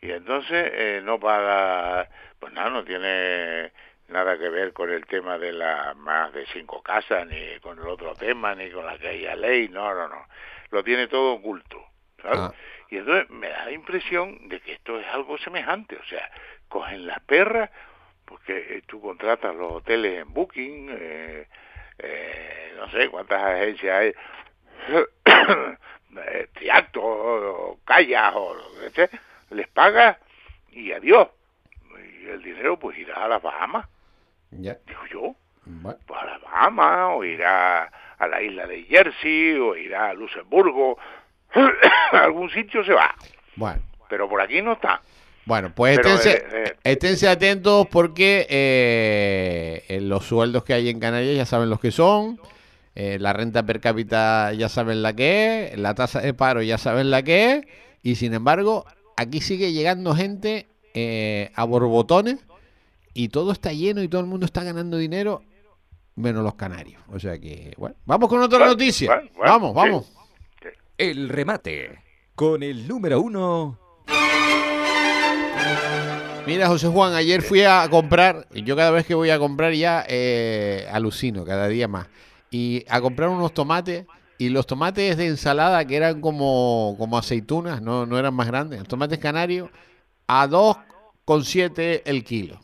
y 0.01 0.11
entonces 0.11 0.71
eh, 0.73 1.01
no 1.03 1.19
paga, 1.19 2.07
pues 2.39 2.53
nada, 2.53 2.69
no 2.69 2.83
tiene 2.83 3.71
nada 4.07 4.37
que 4.37 4.49
ver 4.49 4.73
con 4.73 4.89
el 4.89 5.05
tema 5.05 5.37
de 5.37 5.51
las 5.51 5.95
más 5.97 6.33
de 6.33 6.45
cinco 6.47 6.81
casas, 6.81 7.27
ni 7.27 7.59
con 7.59 7.77
el 7.77 7.87
otro 7.87 8.15
tema, 8.15 8.55
ni 8.55 8.71
con 8.71 8.87
aquella 8.87 9.35
ley, 9.35 9.67
no, 9.69 9.93
no, 9.93 10.07
no, 10.07 10.25
lo 10.71 10.83
tiene 10.83 11.07
todo 11.07 11.33
oculto, 11.33 11.83
¿sabes? 12.21 12.39
Ah. 12.39 12.53
Y 12.89 12.97
entonces 12.97 13.29
me 13.29 13.49
da 13.49 13.65
la 13.65 13.71
impresión 13.71 14.47
de 14.49 14.61
que 14.61 14.73
esto 14.73 14.99
es 14.99 15.07
algo 15.07 15.37
semejante, 15.37 15.95
o 15.97 16.03
sea, 16.05 16.29
cogen 16.69 17.05
las 17.05 17.19
perras, 17.21 17.69
porque 18.25 18.57
eh, 18.57 18.81
tú 18.87 19.01
contratas 19.01 19.53
los 19.55 19.73
hoteles 19.73 20.21
en 20.21 20.33
Booking, 20.33 20.89
eh, 20.91 21.47
eh, 21.99 22.73
no 22.77 22.89
sé 22.89 23.09
cuántas 23.09 23.43
agencias 23.43 23.99
hay, 23.99 24.13
Triacto, 26.53 27.79
Callas, 27.85 28.33
o, 28.35 28.55
etc 28.85 29.13
les 29.51 29.67
paga 29.67 30.19
y 30.71 30.91
adiós. 30.91 31.27
Y 32.21 32.27
el 32.27 32.43
dinero 32.43 32.77
pues 32.77 32.97
irá 32.97 33.25
a 33.25 33.27
las 33.27 33.41
Bahamas. 33.41 33.87
Ya. 34.51 34.77
Digo 34.87 35.01
yo. 35.11 35.35
Pues 35.83 36.19
a 36.19 36.25
las 36.25 36.41
Bahamas, 36.41 37.11
o 37.17 37.23
irá 37.23 37.91
a 38.17 38.27
la 38.27 38.41
isla 38.41 38.65
de 38.65 38.83
Jersey, 38.83 39.53
o 39.53 39.75
irá 39.75 40.09
a 40.09 40.13
Luxemburgo. 40.13 40.97
a 42.11 42.23
algún 42.23 42.49
sitio 42.49 42.83
se 42.83 42.93
va. 42.93 43.13
Bueno. 43.55 43.81
Pero 44.09 44.27
por 44.27 44.41
aquí 44.41 44.61
no 44.61 44.73
está. 44.73 45.01
Bueno, 45.45 45.71
pues 45.73 45.97
esténse, 45.97 46.45
eh, 46.51 46.75
esténse, 46.83 47.27
atentos 47.27 47.87
porque 47.87 48.45
eh, 48.49 49.99
los 50.01 50.25
sueldos 50.25 50.63
que 50.63 50.73
hay 50.73 50.89
en 50.89 50.99
Canarias 50.99 51.35
ya 51.35 51.45
saben 51.45 51.69
los 51.69 51.79
que 51.79 51.91
son. 51.91 52.39
Eh, 52.95 53.17
la 53.19 53.33
renta 53.33 53.63
per 53.63 53.79
cápita 53.79 54.51
ya 54.53 54.69
saben 54.69 55.01
la 55.01 55.13
que 55.13 55.71
es, 55.71 55.79
la 55.79 55.95
tasa 55.95 56.21
de 56.21 56.33
paro 56.33 56.61
ya 56.61 56.77
saben 56.77 57.09
la 57.09 57.23
que 57.23 57.53
es, 57.53 57.65
y 58.03 58.15
sin 58.15 58.33
embargo 58.33 58.85
aquí 59.19 59.41
sigue 59.41 59.73
llegando 59.73 60.15
gente 60.15 60.67
eh, 60.93 61.51
a 61.55 61.65
borbotones 61.65 62.39
y 63.13 63.27
todo 63.27 63.51
está 63.51 63.73
lleno 63.73 64.01
y 64.01 64.07
todo 64.07 64.21
el 64.21 64.27
mundo 64.27 64.45
está 64.45 64.63
ganando 64.63 64.97
dinero, 64.97 65.43
menos 66.15 66.43
los 66.43 66.55
canarios. 66.55 67.01
O 67.09 67.19
sea 67.19 67.37
que, 67.37 67.73
bueno, 67.77 67.95
vamos 68.05 68.29
con 68.29 68.41
otra 68.41 68.65
noticia. 68.65 69.21
vamos, 69.37 69.73
vamos. 69.73 70.11
El 70.97 71.27
remate 71.27 71.99
con 72.33 72.63
el 72.63 72.87
número 72.87 73.19
uno. 73.19 73.77
Mira, 76.47 76.67
José 76.67 76.87
Juan, 76.87 77.13
ayer 77.13 77.41
fui 77.41 77.61
a 77.61 77.87
comprar, 77.89 78.47
y 78.53 78.63
yo 78.63 78.75
cada 78.75 78.91
vez 78.91 79.05
que 79.05 79.13
voy 79.13 79.29
a 79.29 79.37
comprar 79.37 79.73
ya 79.73 80.03
eh, 80.07 80.87
alucino, 80.91 81.43
cada 81.43 81.67
día 81.67 81.87
más, 81.87 82.07
y 82.49 82.85
a 82.87 83.01
comprar 83.01 83.29
unos 83.29 83.53
tomates 83.53 84.05
y 84.39 84.49
los 84.49 84.65
tomates 84.65 85.17
de 85.17 85.27
ensalada, 85.27 85.85
que 85.85 85.97
eran 85.97 86.21
como, 86.21 86.95
como 86.97 87.17
aceitunas, 87.17 87.81
no, 87.81 88.05
no 88.05 88.17
eran 88.17 88.33
más 88.33 88.47
grandes, 88.47 88.79
los 88.79 88.87
tomates 88.87 89.19
canarios, 89.19 89.69
a 90.27 90.47
2,7 90.47 92.01
el 92.05 92.23
kilo. 92.23 92.59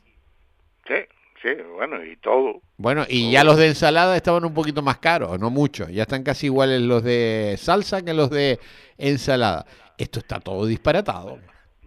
Sí, 0.87 0.95
sí, 1.41 1.49
bueno, 1.75 2.03
y 2.03 2.15
todo. 2.15 2.61
Bueno, 2.77 3.05
y 3.07 3.29
ya 3.29 3.43
los 3.43 3.57
de 3.57 3.67
ensalada 3.67 4.15
estaban 4.15 4.45
un 4.45 4.53
poquito 4.53 4.81
más 4.81 4.99
caros, 4.99 5.37
no 5.37 5.49
mucho. 5.49 5.89
Ya 5.89 6.03
están 6.03 6.23
casi 6.23 6.47
iguales 6.47 6.81
los 6.81 7.03
de 7.03 7.55
salsa 7.57 8.03
que 8.03 8.13
los 8.13 8.29
de 8.29 8.57
ensalada. 8.97 9.65
Esto 9.97 10.19
está 10.19 10.39
todo 10.39 10.65
disparatado. 10.65 11.39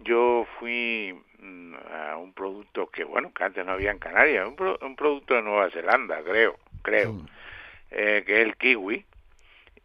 Yo 0.05 0.45
fui 0.59 1.19
mm, 1.39 1.73
a 1.75 2.17
un 2.17 2.31
producto 2.33 2.87
que, 2.87 3.03
bueno, 3.03 3.33
que 3.33 3.43
antes 3.43 3.65
no 3.65 3.71
había 3.71 3.89
en 3.89 3.99
Canarias, 3.99 4.47
un, 4.47 4.95
producto 4.95 5.33
de 5.33 5.41
Nueva 5.41 5.71
Zelanda, 5.71 6.21
creo, 6.23 6.57
creo. 6.83 7.13
Mm 7.13 7.25
eh, 7.91 8.23
que 8.25 8.41
es 8.41 8.47
el 8.47 8.55
kiwi, 8.55 9.05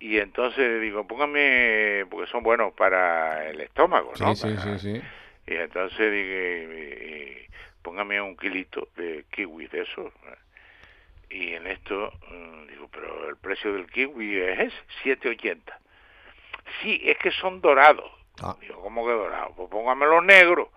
y 0.05 0.19
entonces 0.19 0.83
digo, 0.83 1.07
póngame, 1.07 2.05
porque 2.11 2.31
son 2.31 2.43
buenos 2.43 2.75
para 2.75 3.49
el 3.49 3.59
estómago, 3.63 4.13
¿no? 4.21 4.35
Sí, 4.35 4.49
sí, 4.51 4.55
Para- 4.55 4.79
sí, 4.79 4.93
sí. 4.93 5.03
Y 5.47 5.55
entonces 5.55 6.13
dije, 6.13 7.49
póngame 7.81 8.21
un 8.21 8.37
kilito 8.37 8.89
de 8.97 9.25
kiwi 9.31 9.67
de 9.69 9.81
eso. 9.81 10.13
Y 11.31 11.55
en 11.55 11.67
esto, 11.69 12.13
mm, 12.31 12.67
digo, 12.67 12.89
pero 12.93 13.31
el 13.31 13.39
precio 13.39 13.73
del 13.73 13.87
kiwi 13.87 14.41
es 14.41 14.59
ese, 14.61 14.77
7.80. 15.05 15.73
Sí, 16.83 17.01
es 17.03 17.17
que 17.17 17.31
son 17.31 17.63
dorados. 17.63 18.11
Ah. 18.43 18.57
Digo, 18.61 18.83
¿cómo 18.83 19.07
que 19.07 19.13
dorados? 19.13 19.55
Pues 19.57 19.71
póngamelo 19.71 20.21
negro, 20.21 20.71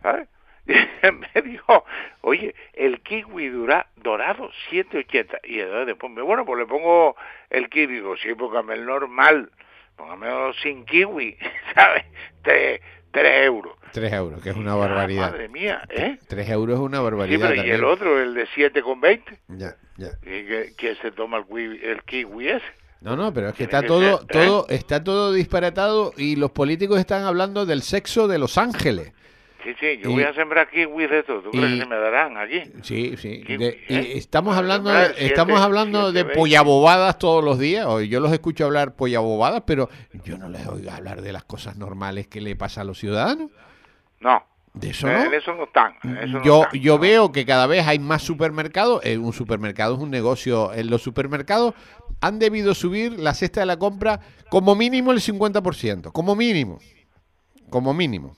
¿sabes? 0.00 0.26
Y 0.66 0.72
me 1.12 1.42
dijo, 1.42 1.84
oye, 2.20 2.54
el 2.74 3.00
kiwi 3.00 3.48
dura, 3.48 3.86
dorado, 3.96 4.50
7.80. 4.70 5.40
Y 5.44 5.60
entonces 5.60 5.86
después 5.86 6.12
me, 6.12 6.22
bueno, 6.22 6.44
pues 6.44 6.58
le 6.60 6.66
pongo 6.66 7.16
el 7.48 7.68
kiwi. 7.68 7.94
Digo, 7.94 8.16
sí, 8.16 8.34
póngame 8.34 8.74
el 8.74 8.84
normal, 8.86 9.50
póngamelo 9.96 10.52
sin 10.54 10.84
kiwi, 10.84 11.36
¿sabes? 11.74 12.04
Tres, 12.42 12.80
tres 13.10 13.46
euros. 13.46 13.74
Tres 13.92 14.12
euros, 14.12 14.40
que 14.42 14.50
es 14.50 14.56
una 14.56 14.72
Ah, 14.74 14.76
barbaridad. 14.76 15.30
Madre 15.32 15.48
mía, 15.48 15.82
¿eh? 15.88 16.18
Tres 16.28 16.48
euros 16.48 16.76
es 16.76 16.80
una 16.80 16.98
Sí, 16.98 17.04
barbaridad 17.04 17.40
pero 17.40 17.54
y 17.54 17.56
también. 17.56 17.76
el 17.76 17.84
otro, 17.84 18.20
el 18.22 18.34
de 18.34 18.46
7,20, 18.46 19.22
Ya, 19.48 19.74
ya. 19.96 20.10
¿y 20.22 20.46
que, 20.46 20.72
que 20.78 20.94
se 20.96 21.10
toma 21.10 21.38
el, 21.38 21.44
kiwi- 21.44 21.80
el 21.82 22.02
kiwi 22.04 22.48
ese? 22.50 22.64
No, 23.00 23.16
no, 23.16 23.32
pero 23.32 23.48
es 23.48 23.54
que 23.54 23.64
está 23.64 23.80
que 23.80 23.86
todo, 23.88 24.18
ser, 24.18 24.24
¿eh? 24.26 24.28
todo, 24.30 24.66
está 24.68 25.02
todo 25.02 25.32
disparatado 25.32 26.12
y 26.18 26.36
los 26.36 26.50
políticos 26.52 27.00
están 27.00 27.24
hablando 27.24 27.64
del 27.66 27.80
sexo 27.82 28.28
de 28.28 28.38
Los 28.38 28.58
Ángeles. 28.58 29.12
Sí, 29.62 29.74
sí, 29.78 29.98
yo 30.02 30.10
Y- 30.10 30.12
voy 30.14 30.22
a 30.22 30.32
sembrar 30.34 30.70
kiwi 30.70 31.06
de 31.06 31.18
estos. 31.20 31.44
¿Tú 31.44 31.50
crees 31.50 31.80
que 31.80 31.86
me 31.86 31.96
darán 31.96 32.36
aquí? 32.36 32.62
Sí, 32.82 33.14
sí. 33.16 33.42
Kiwi, 33.46 33.56
de- 33.58 33.84
y 33.88 33.94
¿eh? 33.94 34.12
estamos 34.18 34.56
hablando, 34.56 34.90
de, 34.90 35.06
siete- 35.06 35.26
estamos 35.26 35.60
hablando 35.60 36.10
siete, 36.12 36.28
de 36.28 36.34
pollabobadas 36.34 37.18
todos 37.18 37.44
los 37.44 37.58
días. 37.58 37.84
o 37.86 38.00
Yo 38.00 38.20
los 38.20 38.32
escucho 38.32 38.64
hablar 38.64 38.94
pollabobadas, 38.96 39.62
pero 39.66 39.88
yo 40.24 40.38
no 40.38 40.48
les 40.48 40.66
oigo 40.66 40.90
hablar 40.90 41.20
de 41.22 41.32
las 41.32 41.44
cosas 41.44 41.76
normales 41.76 42.26
que 42.26 42.40
le 42.40 42.56
pasa 42.56 42.80
a 42.80 42.84
los 42.84 42.98
ciudadanos. 42.98 43.50
No, 44.20 44.42
De 44.72 44.90
eso 44.90 45.08
eh, 45.08 45.26
no. 45.30 45.32
eso 45.36 45.54
no 45.54 45.64
están. 45.64 45.94
eso 46.22 46.38
no 46.38 46.44
Yo, 46.44 46.62
están, 46.64 46.80
yo 46.80 46.94
no. 46.94 46.98
veo 47.00 47.32
que 47.32 47.44
cada 47.44 47.66
vez 47.66 47.86
hay 47.86 47.98
más 47.98 48.22
supermercados. 48.22 49.04
Eh, 49.04 49.18
un 49.18 49.32
supermercado 49.32 49.94
es 49.94 50.00
un 50.00 50.10
negocio. 50.10 50.72
En 50.72 50.88
los 50.90 51.02
supermercados 51.02 51.74
han 52.20 52.38
debido 52.38 52.74
subir 52.74 53.18
la 53.18 53.34
cesta 53.34 53.60
de 53.60 53.66
la 53.66 53.78
compra 53.78 54.20
como 54.48 54.74
mínimo 54.74 55.12
el 55.12 55.20
50%. 55.20 56.12
Como 56.12 56.34
mínimo. 56.36 56.78
Como 57.68 57.92
mínimo. 57.94 58.36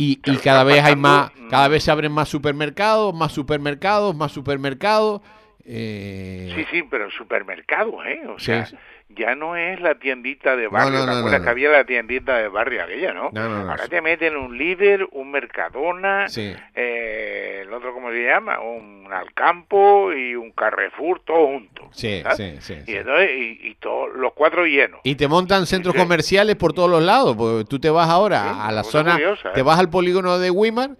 Y, 0.00 0.20
y 0.24 0.36
cada 0.36 0.62
vez 0.64 0.82
hay 0.84 0.96
más, 0.96 1.30
mm. 1.36 1.48
cada 1.48 1.68
vez 1.68 1.82
se 1.82 1.90
abren 1.90 2.12
más 2.12 2.28
supermercados, 2.28 3.14
más 3.14 3.32
supermercados, 3.32 4.14
más 4.14 4.30
supermercados. 4.32 5.20
eh, 5.64 6.52
Sí, 6.54 6.64
sí, 6.70 6.82
pero 6.88 7.10
supermercados, 7.10 7.94
¿eh? 8.06 8.22
O 8.28 8.38
Sí, 8.38 8.46
sea. 8.46 8.68
Ya 9.10 9.34
no 9.34 9.56
es 9.56 9.80
la 9.80 9.94
tiendita 9.96 10.54
de 10.56 10.68
barrio. 10.68 11.00
no, 11.00 11.04
¿Te 11.06 11.18
acuerdas 11.18 11.40
no, 11.40 11.44
que 11.44 11.50
había 11.50 11.70
la 11.70 11.84
tiendita 11.84 12.36
de 12.38 12.48
barrio 12.48 12.82
aquella, 12.84 13.12
no? 13.14 13.30
Ahora 13.34 13.88
te 13.88 14.00
meten 14.02 14.36
un 14.36 14.56
líder, 14.58 15.06
un 15.12 15.30
Mercadona, 15.30 16.28
Sí. 16.28 16.54
eh, 16.74 17.60
el 17.62 17.72
otro, 17.72 17.92
¿cómo 17.94 18.10
se 18.10 18.22
llama? 18.24 18.60
Un 18.60 19.06
Alcampo 19.12 20.12
y 20.12 20.34
un 20.34 20.52
Carrefour, 20.52 21.20
todo 21.24 21.46
junto. 21.46 21.88
Sí, 21.92 22.20
¿sabes? 22.22 22.36
sí, 22.64 22.74
sí, 22.84 22.90
Y 22.92 22.96
entonces, 22.96 23.30
y, 23.36 23.68
y 23.68 23.74
todos 23.76 24.10
los 24.14 24.32
cuatro 24.34 24.66
llenos. 24.66 25.00
Y 25.04 25.14
te 25.14 25.26
montan 25.28 25.66
centros 25.66 25.94
Sí. 25.94 26.00
comerciales 26.00 26.56
por 26.56 26.72
todos 26.72 26.90
los 26.90 27.02
lados. 27.02 27.34
Porque 27.36 27.64
tú 27.64 27.78
te 27.78 27.90
vas 27.90 28.08
ahora 28.08 28.42
Sí, 28.42 28.58
a 28.60 28.72
la 28.72 28.84
zona, 28.84 29.12
curiosa, 29.12 29.52
te 29.52 29.60
¿eh? 29.60 29.62
vas 29.62 29.78
al 29.78 29.88
polígono 29.90 30.38
de 30.38 30.50
Weimar 30.50 30.90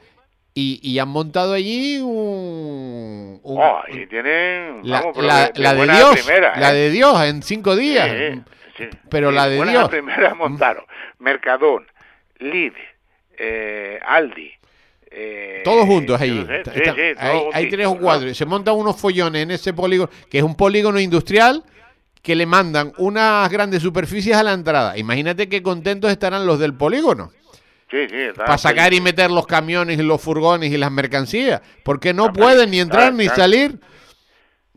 y, 0.61 0.81
y 0.83 0.99
han 0.99 1.09
montado 1.09 1.53
allí 1.53 1.99
un... 1.99 3.41
un- 3.43 3.59
Oh, 3.61 3.81
y 3.89 4.07
tienen, 4.07 4.81
la, 4.83 5.01
vamos, 5.01 5.13
pero 5.17 5.27
la- 5.27 5.47
de, 5.51 5.61
la 5.63 5.71
de 5.73 5.77
buena 5.77 5.97
Dios, 5.97 6.17
primera, 6.25 6.59
la 6.59 6.73
¿eh? 6.73 6.75
de 6.77 6.91
Dios 6.91 7.23
en 7.25 7.43
cinco 7.43 7.77
días. 7.77 8.09
Sí, 8.11 8.41
sí. 8.77 8.85
Pero 9.09 9.31
Sí, 9.31 9.35
la 9.37 9.49
de 9.49 9.65
Dios. 9.65 9.89
primeras 9.89 10.37
montaron. 10.37 10.85
Mercadón, 11.19 11.87
Lidl, 12.39 12.75
eh, 13.39 13.99
Aldi. 14.07 14.51
eh, 15.11 15.63
Todos 15.65 15.87
juntos 15.87 16.21
allí. 16.21 16.45
sé, 16.47 16.57
Está- 16.59 16.75
está- 16.75 16.95
sí, 16.95 17.01
hay, 17.01 17.15
todos 17.15 17.25
hay 17.27 17.43
juntitos, 17.65 17.71
tres 17.71 17.87
o 17.87 17.95
¿no? 17.95 18.01
cuatro. 18.01 18.29
y 18.29 18.35
Se 18.35 18.45
montan 18.47 18.75
unos 18.77 19.01
follones 19.01 19.43
en 19.43 19.51
ese 19.53 19.73
polígono, 19.73 20.11
que 20.31 20.39
es 20.39 20.45
un 20.45 20.55
polígono 20.55 20.99
industrial, 21.01 21.65
que 22.23 22.35
le 22.35 22.47
mandan 22.47 22.93
unas 22.99 23.49
grandes 23.51 23.81
superficies 23.83 24.37
a 24.37 24.43
la 24.43 24.53
entrada. 24.53 24.99
Imagínate 24.99 25.49
qué 25.49 25.63
contentos 25.63 26.11
estarán 26.11 26.47
los 26.47 26.59
del 26.59 26.75
polígono. 26.75 27.31
Sí, 27.91 28.07
sí, 28.11 28.17
está 28.17 28.45
Para 28.45 28.59
sacar 28.59 28.93
y 28.93 29.01
meter 29.01 29.31
los 29.31 29.47
camiones 29.47 29.99
y 29.99 30.03
los 30.03 30.21
furgones 30.21 30.71
y 30.71 30.77
las 30.77 30.91
mercancías. 30.93 31.63
Porque 31.83 32.13
no 32.13 32.33
pueden 32.33 32.71
ni 32.71 32.81
entrar 32.81 33.13
ni 33.15 33.27
salir. 33.29 33.79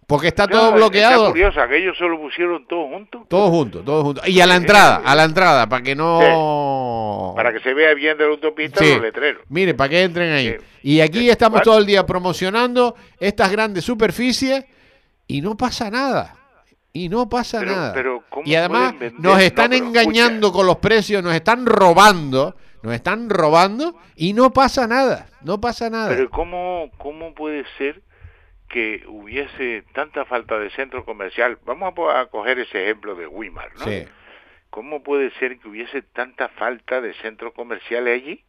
Porque 0.07 0.27
está 0.27 0.45
No, 0.45 0.51
todo 0.51 0.71
bloqueado. 0.73 1.29
curioso, 1.29 1.61
aquellos 1.61 1.97
se 1.97 2.03
lo 2.03 2.19
pusieron 2.19 2.65
todos 2.67 2.89
juntos 2.89 3.21
Todos 3.29 3.49
juntos, 3.49 3.85
todos 3.85 4.03
juntos. 4.03 4.27
Y 4.27 4.41
a 4.41 4.45
la 4.45 4.55
Sí, 4.55 4.61
entrada, 4.61 4.97
sí. 4.97 5.03
a 5.05 5.15
la 5.15 5.23
entrada, 5.23 5.69
para 5.69 5.83
que 5.83 5.95
no... 5.95 7.33
para 7.35 7.53
que 7.53 7.59
se 7.61 7.73
vea 7.73 7.93
bien 7.93 8.17
de 8.17 8.25
la 8.25 8.31
autopista 8.31 8.83
los 8.83 9.01
letreros. 9.01 9.43
Mire, 9.47 9.73
para 9.73 9.89
que 9.89 10.03
entren 10.03 10.33
ahí. 10.33 10.57
Y 10.83 10.99
aquí 10.99 11.29
estamos 11.29 11.61
todo 11.61 11.77
el 11.79 11.85
día 11.85 12.05
promocionando 12.05 12.95
estas 13.19 13.51
grandes 13.51 13.85
superficies 13.85 14.65
y 15.27 15.39
no 15.41 15.55
pasa 15.55 15.89
nada. 15.89 16.35
Y 16.93 17.07
no 17.07 17.29
pasa 17.29 17.59
Pero- 17.59 17.71
nada. 17.71 17.93
pero 17.93 18.23
¿cómo 18.29 18.45
y 18.45 18.53
además 18.55 18.95
nos 19.13 19.13
No, 19.19 19.37
están 19.39 19.71
engañando 19.71 20.51
con 20.51 20.65
los 20.67 20.75
precios, 20.77 21.23
nos 21.23 21.33
están 21.33 21.65
robando, 21.65 22.57
nos 22.83 22.93
están 22.93 23.29
robando 23.29 23.95
y 24.15 24.33
no 24.33 24.51
pasa 24.51 24.87
nada. 24.87 25.27
No 25.41 25.59
pasa 25.59 25.89
nada. 25.89 26.09
Pero 26.09 26.29
¿cómo, 26.29 26.91
¿cómo 26.97 27.33
puede 27.33 27.65
ser 27.77 28.01
que 28.67 29.03
hubiese 29.07 29.83
tanta 29.93 30.25
falta 30.25 30.57
de 30.59 30.69
centro 30.71 31.05
comercial? 31.05 31.57
Vamos 31.65 31.93
a, 32.13 32.25
coger 32.27 32.59
ese 32.59 32.83
ejemplo 32.83 33.15
de 33.15 33.27
Weimar, 33.27 33.71
¿no? 33.77 33.85
Sí. 33.85 34.05
¿Cómo 34.69 35.03
puede 35.03 35.31
ser 35.31 35.59
que 35.59 35.67
hubiese 35.67 36.01
tanta 36.01 36.47
falta 36.47 37.01
de 37.01 37.13
centros 37.15 37.53
comerciales 37.53 38.21
allí? 38.21 38.43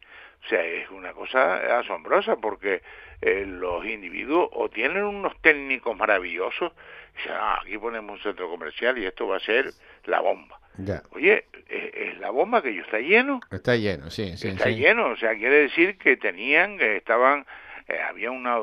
O 0.45 0.49
sea, 0.49 0.63
es 0.63 0.89
una 0.89 1.13
cosa 1.13 1.79
asombrosa 1.79 2.37
porque 2.37 2.81
eh, 3.21 3.45
los 3.45 3.85
individuos 3.85 4.49
o 4.51 4.69
tienen 4.69 5.03
unos 5.03 5.33
técnicos 5.41 5.95
maravillosos, 5.95 6.71
y 7.13 7.17
dicen, 7.17 7.33
ah, 7.35 7.59
aquí 7.61 7.77
ponemos 7.77 8.17
un 8.17 8.23
centro 8.23 8.49
comercial 8.49 8.97
y 8.97 9.05
esto 9.05 9.27
va 9.27 9.37
a 9.37 9.41
ser 9.41 9.71
la 10.05 10.19
bomba. 10.21 10.59
Ya. 10.77 11.03
Oye, 11.11 11.45
es, 11.69 11.93
es 11.93 12.17
la 12.19 12.29
bomba 12.29 12.61
que 12.61 12.73
yo 12.73 12.81
está 12.83 12.99
lleno, 12.99 13.39
Está 13.51 13.75
lleno, 13.75 14.09
sí, 14.09 14.35
sí. 14.37 14.49
está 14.49 14.65
sí. 14.65 14.75
lleno, 14.75 15.07
o 15.07 15.15
sea, 15.17 15.35
quiere 15.35 15.55
decir 15.63 15.97
que 15.97 16.17
tenían, 16.17 16.77
que 16.77 16.97
estaban, 16.97 17.45
eh, 17.87 17.99
había 18.07 18.31
una, 18.31 18.57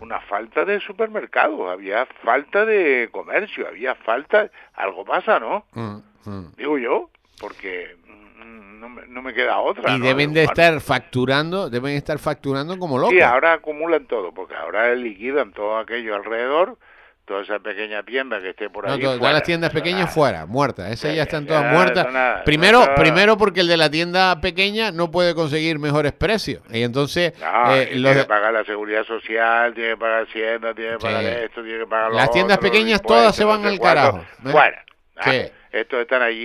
una 0.00 0.20
falta 0.20 0.64
de 0.64 0.80
supermercados, 0.80 1.70
había 1.70 2.06
falta 2.22 2.64
de 2.64 3.08
comercio, 3.10 3.66
había 3.68 3.94
falta, 3.94 4.50
algo 4.74 5.04
pasa, 5.04 5.38
¿no? 5.40 5.64
Mm, 5.72 5.96
mm. 6.24 6.52
Digo 6.56 6.78
yo, 6.78 7.10
porque 7.40 7.96
mm, 8.06 8.80
no 8.80 8.88
me, 8.88 9.06
no 9.06 9.22
me 9.22 9.34
queda 9.34 9.58
otra. 9.60 9.94
Y 9.94 9.98
¿no? 9.98 10.06
deben 10.06 10.32
de 10.32 10.44
Bueno, 10.44 10.52
estar 10.52 10.80
facturando, 10.80 11.68
deben 11.70 11.96
estar 11.96 12.18
facturando 12.18 12.78
como 12.78 12.98
locos. 12.98 13.14
Sí, 13.14 13.20
ahora 13.20 13.54
acumulan 13.54 14.06
todo, 14.06 14.32
porque 14.32 14.54
ahora 14.54 14.94
liquidan 14.94 15.52
todo 15.52 15.78
aquello 15.78 16.14
alrededor, 16.14 16.78
toda 17.26 17.42
esa 17.42 17.58
pequeña 17.58 18.02
tienda 18.02 18.38
que 18.40 18.50
esté 18.50 18.68
por 18.68 18.86
No, 18.86 18.92
ahí. 18.92 19.00
to- 19.00 19.18
todas 19.18 19.32
las 19.32 19.42
tiendas 19.44 19.70
pequeñas 19.72 20.00
nada. 20.02 20.12
fuera, 20.12 20.46
muertas. 20.46 20.90
Esas 20.92 21.14
ya 21.14 21.22
están 21.22 21.44
ya, 21.46 21.48
todas 21.48 21.72
muertas. 21.72 22.06
primero, 22.44 22.94
primero 22.96 23.36
porque 23.38 23.60
el 23.60 23.68
de 23.68 23.76
la 23.78 23.90
tienda 23.90 24.40
pequeña 24.40 24.90
no 24.92 25.10
puede 25.10 25.34
conseguir 25.34 25.78
mejores 25.78 26.12
precios. 26.12 26.62
Y 26.70 26.82
entonces 26.82 27.32
No, 27.40 27.74
eh, 27.74 27.86
tiene 27.92 28.14
que 28.14 28.24
pagar 28.24 28.52
la 28.52 28.64
seguridad 28.64 29.04
social, 29.04 29.72
tiene 29.74 29.90
que 29.90 29.96
pagar 29.96 30.22
Hacienda, 30.24 30.74
tiene 30.74 30.92
que 30.92 30.98
pagar 30.98 31.24
esto, 31.24 31.62
tiene 31.62 31.78
que 31.80 31.86
pagar 31.86 32.10
lo 32.10 32.16
Las 32.16 32.30
tiendas 32.30 32.58
pequeñas 32.58 33.00
todas 33.02 33.34
se 33.34 33.44
van 33.44 33.62
no 33.62 33.68
al 33.68 33.80
carajo, 33.80 34.18
¿eh? 34.18 34.50
Fuera. 34.50 34.84
Estos 35.74 36.02
están 36.02 36.22
allí 36.22 36.38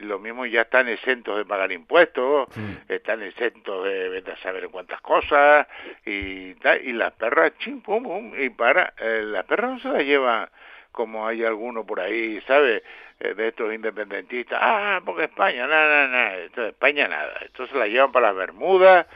y 0.00 0.04
lo 0.06 0.18
mismo 0.18 0.46
ya 0.46 0.62
están 0.62 0.88
exentos 0.88 1.36
de 1.36 1.44
pagar 1.44 1.72
impuestos, 1.72 2.48
están 2.88 3.22
exentos 3.22 3.84
de 3.84 4.08
vete 4.08 4.32
a 4.32 4.36
saber 4.38 4.70
cuántas 4.70 4.98
cosas 5.02 5.66
y 6.06 6.54
tal, 6.54 6.80
y 6.82 6.94
las 6.94 7.12
perras 7.12 7.52
chim 7.58 7.82
pum 7.82 8.02
pum 8.02 8.32
y 8.40 8.48
para 8.48 8.94
eh, 8.96 9.20
las 9.24 9.44
perras 9.44 9.72
no 9.72 9.78
se 9.80 9.88
las 9.88 10.04
llevan 10.04 10.48
como 10.90 11.28
hay 11.28 11.44
alguno 11.44 11.84
por 11.84 12.00
ahí, 12.00 12.40
¿sabes? 12.46 12.82
Eh, 13.20 13.34
de 13.34 13.48
estos 13.48 13.74
independentistas, 13.74 14.58
ah, 14.58 15.02
porque 15.04 15.24
España, 15.24 15.66
nada, 15.66 16.08
nada, 16.08 16.36
esto 16.38 16.62
de 16.62 16.68
España 16.70 17.08
nada, 17.08 17.40
esto 17.44 17.66
se 17.66 17.76
la 17.76 17.88
llevan 17.88 18.10
para 18.10 18.28
las 18.28 18.36
Bermudas, 18.36 19.06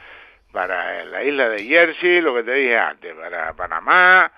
para 0.51 1.03
la 1.03 1.23
isla 1.23 1.49
de 1.49 1.63
Jersey, 1.63 2.21
lo 2.21 2.35
que 2.35 2.43
te 2.43 2.53
dije 2.53 2.77
antes, 2.77 3.15
para 3.15 3.53
Panamá, 3.53 4.31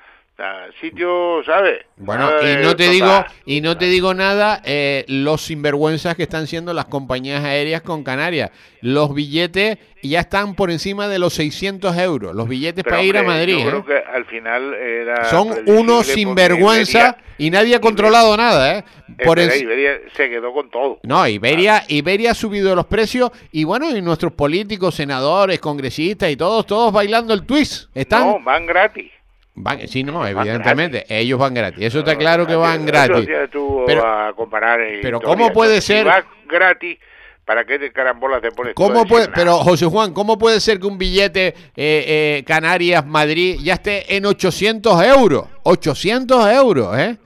sitio, 0.79 1.41
¿sabes? 1.45 1.79
Bueno, 1.97 2.29
Nada 2.29 2.51
y 2.51 2.55
no 2.63 2.75
te 2.75 2.85
total. 2.85 2.91
digo, 2.91 3.25
y 3.45 3.61
no 3.61 3.77
te 3.77 3.85
digo 3.85 4.13
nada, 4.13 4.61
eh, 4.65 5.03
los 5.07 5.41
sinvergüenzas 5.45 6.15
que 6.15 6.23
están 6.23 6.45
siendo 6.45 6.73
las 6.73 6.85
compañías 6.85 7.43
aéreas 7.43 7.81
con 7.81 8.03
Canarias. 8.03 8.51
Los 8.81 9.15
billetes 9.15 9.79
ya 10.03 10.19
están 10.19 10.53
por 10.53 10.69
encima 10.69 11.07
de 11.07 11.17
los 11.17 11.33
600 11.33 11.97
euros. 11.97 12.35
Los 12.35 12.47
billetes 12.47 12.83
Pero, 12.83 12.95
para 12.95 13.03
ir 13.03 13.17
a 13.17 13.23
Madrid. 13.23 13.57
Yo 13.57 13.59
¿eh? 13.59 13.69
creo 13.69 13.85
que 13.85 13.97
al 13.97 14.25
final 14.25 14.73
era. 14.75 15.25
Son 15.25 15.49
unos 15.65 16.05
sinvergüenza 16.05 17.17
y 17.39 17.49
nadie 17.49 17.75
ha 17.75 17.81
controlado 17.81 18.37
nada, 18.37 18.77
¿eh? 18.77 18.83
Por 19.25 19.39
Iberia 19.39 19.99
se 20.15 20.29
quedó 20.29 20.53
con 20.53 20.69
todo. 20.69 20.99
No, 21.01 21.27
Iberia, 21.27 21.83
Iberia 21.87 22.31
ha 22.31 22.35
subido 22.35 22.75
los 22.75 22.85
precios 22.85 23.31
y 23.51 23.63
bueno, 23.63 23.89
y 23.89 24.01
nuestros 24.03 24.33
políticos, 24.33 24.93
senadores, 24.93 25.59
congresistas 25.59 26.29
y 26.29 26.35
todos, 26.35 26.67
todos 26.67 26.93
bailando 26.93 27.33
el 27.33 27.43
twist. 27.43 27.89
Están, 27.95 28.27
No, 28.27 28.39
van 28.39 28.67
gratis. 28.67 29.11
Van, 29.59 29.87
sí, 29.87 30.03
no, 30.03 30.19
Van 30.19 30.29
evidentemente, 30.29 31.05
ellos 31.09 31.39
van 31.39 31.53
gratis. 31.55 31.83
Eso 31.83 31.99
está 31.99 32.15
claro 32.15 32.45
que 32.45 32.55
van 32.55 32.85
gratis. 32.85 33.27
tú 33.51 33.83
Pero- 33.87 34.05
a 34.05 34.33
comparar 34.33 34.79
pero 35.01 35.19
¿cómo 35.19 35.51
puede 35.51 35.81
ser? 35.81 35.99
Si 35.99 36.03
vas 36.03 36.23
gratis, 36.47 36.99
¿para 37.43 37.65
qué 37.65 37.79
te 37.79 37.91
carambolas 37.91 38.39
te 38.41 38.51
pones 38.51 38.75
¿Cómo 38.75 39.05
puede, 39.07 39.29
pero 39.29 39.57
José 39.57 39.87
Juan, 39.87 40.13
¿cómo 40.13 40.37
puede 40.37 40.59
ser 40.59 40.79
que 40.79 40.85
un 40.85 40.99
billete 40.99 41.47
eh, 41.47 41.53
eh, 41.75 42.43
Canarias-Madrid 42.45 43.59
ya 43.63 43.73
esté 43.73 44.15
en 44.15 44.27
800 44.27 45.03
euros? 45.03 45.47
800 45.63 46.51
euros, 46.51 46.99
¿eh? 46.99 47.17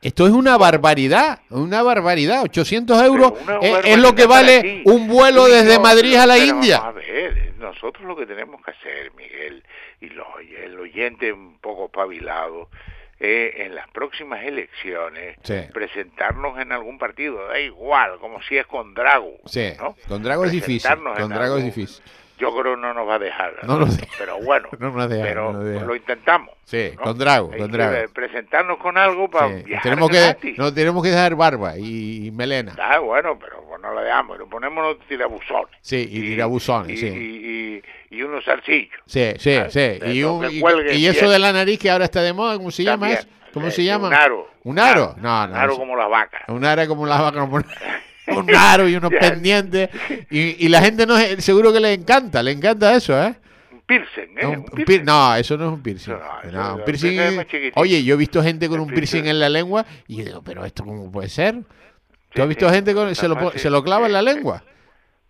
Esto 0.00 0.26
es 0.26 0.32
una 0.32 0.56
barbaridad, 0.56 1.40
una 1.50 1.82
barbaridad. 1.82 2.42
800 2.42 3.02
euros 3.02 3.32
es, 3.84 3.98
lo 3.98 4.14
que 4.14 4.26
vale 4.26 4.82
un 4.84 5.08
vuelo 5.08 5.46
desde 5.46 5.78
Madrid 5.78 6.14
a 6.16 6.26
la 6.26 6.38
India. 6.38 6.78
a 6.78 6.92
ver, 6.92 7.54
nosotros 7.58 8.04
lo 8.04 8.16
que 8.16 8.24
tenemos 8.26 8.60
que 8.64 8.70
hacer, 8.70 9.12
Miguel, 9.16 9.62
y 10.00 10.08
los, 10.10 10.26
y 10.48 10.54
el 10.54 10.78
oyente 10.78 11.32
un 11.32 11.58
poco 11.58 11.88
pavilado, 11.88 12.68
es 13.18 13.56
en 13.56 13.74
las 13.74 13.88
próximas 13.90 14.44
elecciones 14.44 15.36
Sí. 15.42 15.54
presentarnos 15.74 16.58
en 16.60 16.70
algún 16.72 16.98
partido, 16.98 17.48
da 17.48 17.58
igual, 17.58 18.18
como 18.20 18.40
si 18.42 18.56
es 18.56 18.66
con 18.66 18.94
Drago. 18.94 19.32
Sí, 19.46 19.72
¿no? 19.78 19.96
con 20.06 20.22
Drago 20.22 20.44
es 20.44 20.52
difícil. 20.52 20.90
Con 21.16 21.28
Drago 21.30 21.56
es 21.58 21.64
difícil. 21.64 22.02
Yo 22.38 22.56
creo 22.56 22.76
no 22.76 22.94
nos 22.94 23.08
va 23.08 23.16
a 23.16 23.18
dejar. 23.18 23.54
No 23.64 23.84
deja. 23.84 24.06
Pero 24.16 24.38
bueno, 24.44 24.68
No 24.78 24.92
nos 24.92 25.08
deja, 25.08 25.24
pero 25.24 25.52
no 25.52 25.84
lo 25.84 25.96
intentamos. 25.96 26.54
Sí, 26.62 26.92
¿no? 26.96 27.02
con 27.02 27.18
Drago, 27.18 27.48
con 27.48 27.56
que 27.68 27.76
Drago. 27.76 28.12
presentarnos 28.12 28.78
con 28.78 28.96
algo 28.96 29.28
para 29.28 29.48
viajar 29.48 29.82
Tenemos 29.82 30.08
que, 30.10 30.54
no, 30.56 30.72
tenemos 30.72 31.02
que 31.02 31.08
dejar 31.10 31.34
barba 31.34 31.76
y, 31.76 32.26
y 32.26 32.30
melena. 32.30 32.76
Ah, 32.78 33.00
bueno, 33.00 33.36
pero 33.40 33.64
pues 33.68 33.80
no 33.82 33.92
la 33.92 34.02
dejamos, 34.02 34.38
lo 34.38 34.46
ponemos 34.48 34.96
tirabuzones. 35.08 35.74
Sí, 35.80 36.06
y 36.08 36.20
tirabuzones, 36.20 36.92
y, 36.92 36.96
sí. 36.96 37.06
Y, 37.08 37.82
y, 38.10 38.22
unos 38.22 38.44
zarcillos. 38.44 39.00
Sí, 39.06 39.32
sí, 39.38 39.54
Ah, 39.54 39.68
sí. 39.70 39.98
Y, 40.12 40.22
un- 40.22 40.44
eso 40.44 41.28
de 41.30 41.38
la 41.38 41.52
nariz 41.52 41.78
que 41.78 41.90
ahora 41.90 42.04
está 42.04 42.22
de 42.22 42.32
moda, 42.32 42.56
¿cómo 42.56 42.70
se 42.70 42.84
llama 42.84 43.08
También. 43.08 43.28
¿Cómo 43.52 43.68
Eh, 43.68 43.70
se 43.70 43.82
llama? 43.84 44.08
Un 44.08 44.14
aro. 44.14 44.48
¿Un 44.64 44.78
aro? 44.78 45.14
No, 45.18 45.46
no. 45.46 45.52
Un 45.54 45.58
aro 45.58 45.76
como 45.76 45.96
la 45.96 46.06
vaca. 46.06 46.44
Un 46.48 46.64
aro 46.64 46.86
como 46.86 47.06
la 47.06 47.20
vaca. 47.20 47.40
como 47.40 47.56
Un, 48.28 48.54
aro 48.54 48.86
y 48.86 48.94
unos 48.94 49.10
pendientes. 49.10 49.88
Y, 50.30 50.66
y 50.66 50.68
la 50.68 50.82
gente 50.82 51.06
no 51.06 51.16
seguro 51.38 51.72
que 51.72 51.80
le 51.80 51.94
encanta, 51.94 52.42
le 52.42 52.52
encanta 52.52 52.94
eso, 52.94 53.18
¿eh? 53.22 53.34
Un 53.72 53.80
piercing, 53.80 54.22
¿eh? 54.36 54.42
No, 54.42 54.50
Un 54.50 54.56
un 54.58 54.64
piercing. 54.66 54.84
pir- 54.84 55.04
no, 55.04 55.34
eso 55.36 55.56
no 55.56 55.66
es 55.68 55.72
un 55.72 55.82
piercing. 55.82 56.14
No, 56.52 56.74
un 56.76 56.84
piercing. 56.84 57.18
es. 57.18 57.72
Oye, 57.74 58.04
yo 58.04 58.14
he 58.14 58.18
visto 58.18 58.42
gente 58.42 58.68
con 58.68 58.80
un 58.80 58.88
piercing 58.88 59.24
en 59.26 59.40
la 59.40 59.48
lengua 59.48 59.86
y 60.06 60.20
digo, 60.22 60.42
pero 60.42 60.62
esto 60.66 60.84
cómo 60.84 61.10
puede 61.10 61.30
ser? 61.30 61.54
¿Tú 61.54 61.64
Sí, 62.34 62.42
has 62.42 62.48
visto 62.48 62.68
sí, 62.68 62.74
gente 62.74 62.92
con 62.94 63.14
se 63.14 63.26
lo, 63.28 63.50
se 63.52 63.70
lo 63.70 63.82
clava 63.82 64.06
en 64.06 64.12
la 64.12 64.20
lengua? 64.20 64.62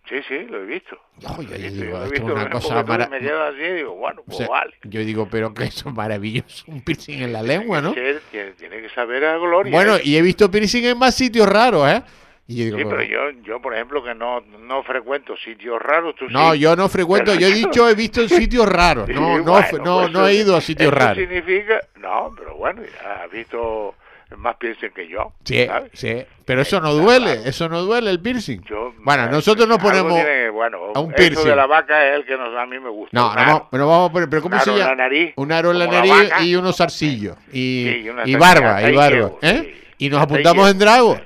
Sí, 0.09 0.15
sí, 0.27 0.39
lo 0.49 0.61
he 0.63 0.65
visto. 0.65 0.97
Oye, 1.37 1.47
yo 1.49 1.57
visto, 1.57 1.83
digo, 1.85 2.03
esto 2.03 2.15
es 2.15 2.21
una 2.23 2.49
cosa 2.49 2.83
tú 2.83 2.91
mara- 2.91 3.07
Me 3.09 3.19
quedo 3.19 3.43
así 3.43 3.61
y 3.61 3.73
digo, 3.73 3.93
bueno, 3.95 4.21
O 4.21 4.25
pues 4.25 4.37
sea, 4.37 4.47
vale. 4.47 4.73
Yo 4.83 5.01
digo, 5.01 5.27
pero 5.29 5.53
que 5.53 5.65
eso 5.65 5.89
es 5.89 5.95
maravilloso, 5.95 6.63
un 6.67 6.81
piercing 6.81 7.21
en 7.21 7.31
la 7.33 7.43
lengua, 7.43 7.79
¿no? 7.79 7.93
Tiene, 7.93 8.15
tiene- 8.31 8.51
tiene 8.53 8.81
que 8.81 8.89
saber 8.89 9.23
a 9.25 9.37
gloria. 9.37 9.71
Bueno, 9.71 9.97
¿eh? 9.97 10.01
y 10.03 10.17
he 10.17 10.21
visto 10.23 10.49
piercing 10.49 10.83
en 10.85 10.97
más 10.97 11.13
sitios 11.15 11.47
raros, 11.47 11.87
¿eh? 11.87 12.01
Y 12.47 12.57
yo 12.57 12.65
digo, 12.65 12.77
Sí, 12.79 12.85
pero 12.89 13.03
yo, 13.03 13.29
yo, 13.43 13.61
por 13.61 13.75
ejemplo, 13.75 14.03
que 14.03 14.15
no, 14.15 14.41
no 14.41 14.81
frecuento 14.81 15.37
sitios 15.37 15.79
raros, 15.79 16.15
tú 16.15 16.25
no, 16.29 16.53
sí. 16.53 16.59
yo 16.59 16.75
no 16.75 16.89
frecuento, 16.89 17.35
yo 17.35 17.45
he 17.47 17.51
dicho 17.53 17.87
he 17.87 17.93
visto 17.93 18.21
en 18.21 18.29
sitios 18.29 18.67
raros, 18.67 19.05
Sí, 19.05 19.13
no, 19.13 19.37
no, 19.37 19.51
bueno, 19.51 19.77
no, 19.85 19.99
pues 19.99 20.11
no 20.11 20.27
he 20.27 20.33
ido 20.33 20.55
a 20.55 20.61
sitios 20.61 20.91
raros. 20.91 21.17
significa, 21.17 21.79
no, 21.97 22.33
pero 22.35 22.55
bueno, 22.55 22.81
ya 22.81 23.23
has 23.25 23.29
visto 23.31 23.93
más 24.37 24.55
piercing 24.57 24.91
que 24.91 25.07
yo, 25.07 25.33
Sí, 25.43 25.65
¿sabes? 25.65 25.89
sí, 25.93 26.23
pero 26.45 26.61
eso 26.61 26.79
no 26.79 26.93
duele, 26.93 27.33
claro. 27.35 27.49
eso 27.49 27.67
no 27.69 27.81
duele 27.81 28.11
el 28.11 28.19
piercing. 28.21 28.61
Yo, 28.63 28.93
bueno, 29.03 29.27
nosotros 29.29 29.67
nos 29.67 29.79
ponemos 29.79 30.13
tiene- 30.13 30.49
bueno, 30.51 30.77
a 30.93 30.99
un 30.99 31.07
eso 31.11 31.15
piercing. 31.17 31.45
de 31.49 31.55
la 31.55 31.65
vaca 31.65 32.07
es 32.09 32.15
el 32.17 32.25
que 32.25 32.37
nos, 32.37 32.55
a 32.55 32.65
mí 32.65 32.79
me 32.79 32.89
gusta. 32.89 33.09
No, 33.19 33.33
no, 33.35 33.67
pero 33.71 33.87
vamos 33.87 34.09
a 34.09 34.13
poner, 34.13 34.29
pero 34.29 34.41
¿cómo 34.43 34.55
Un 34.55 34.61
se 34.61 34.69
aro 34.69 34.77
en 34.79 34.83
llama? 34.83 34.95
la 34.95 35.03
nariz, 35.03 35.33
Un 35.35 35.51
aro 35.51 35.71
en 35.71 35.79
la 35.79 35.87
nariz 35.87 36.31
y 36.41 36.55
unos 36.55 36.77
zarcillos 36.77 37.37
y, 37.51 38.03
Sí, 38.03 38.09
y 38.25 38.35
barba, 38.35 38.81
y 38.89 38.95
barba, 38.95 39.31
¿eh? 39.41 39.73
sí. 39.97 40.05
Y 40.05 40.09
nos 40.09 40.21
apuntamos 40.21 40.69
en 40.71 40.77
Drago. 40.79 41.19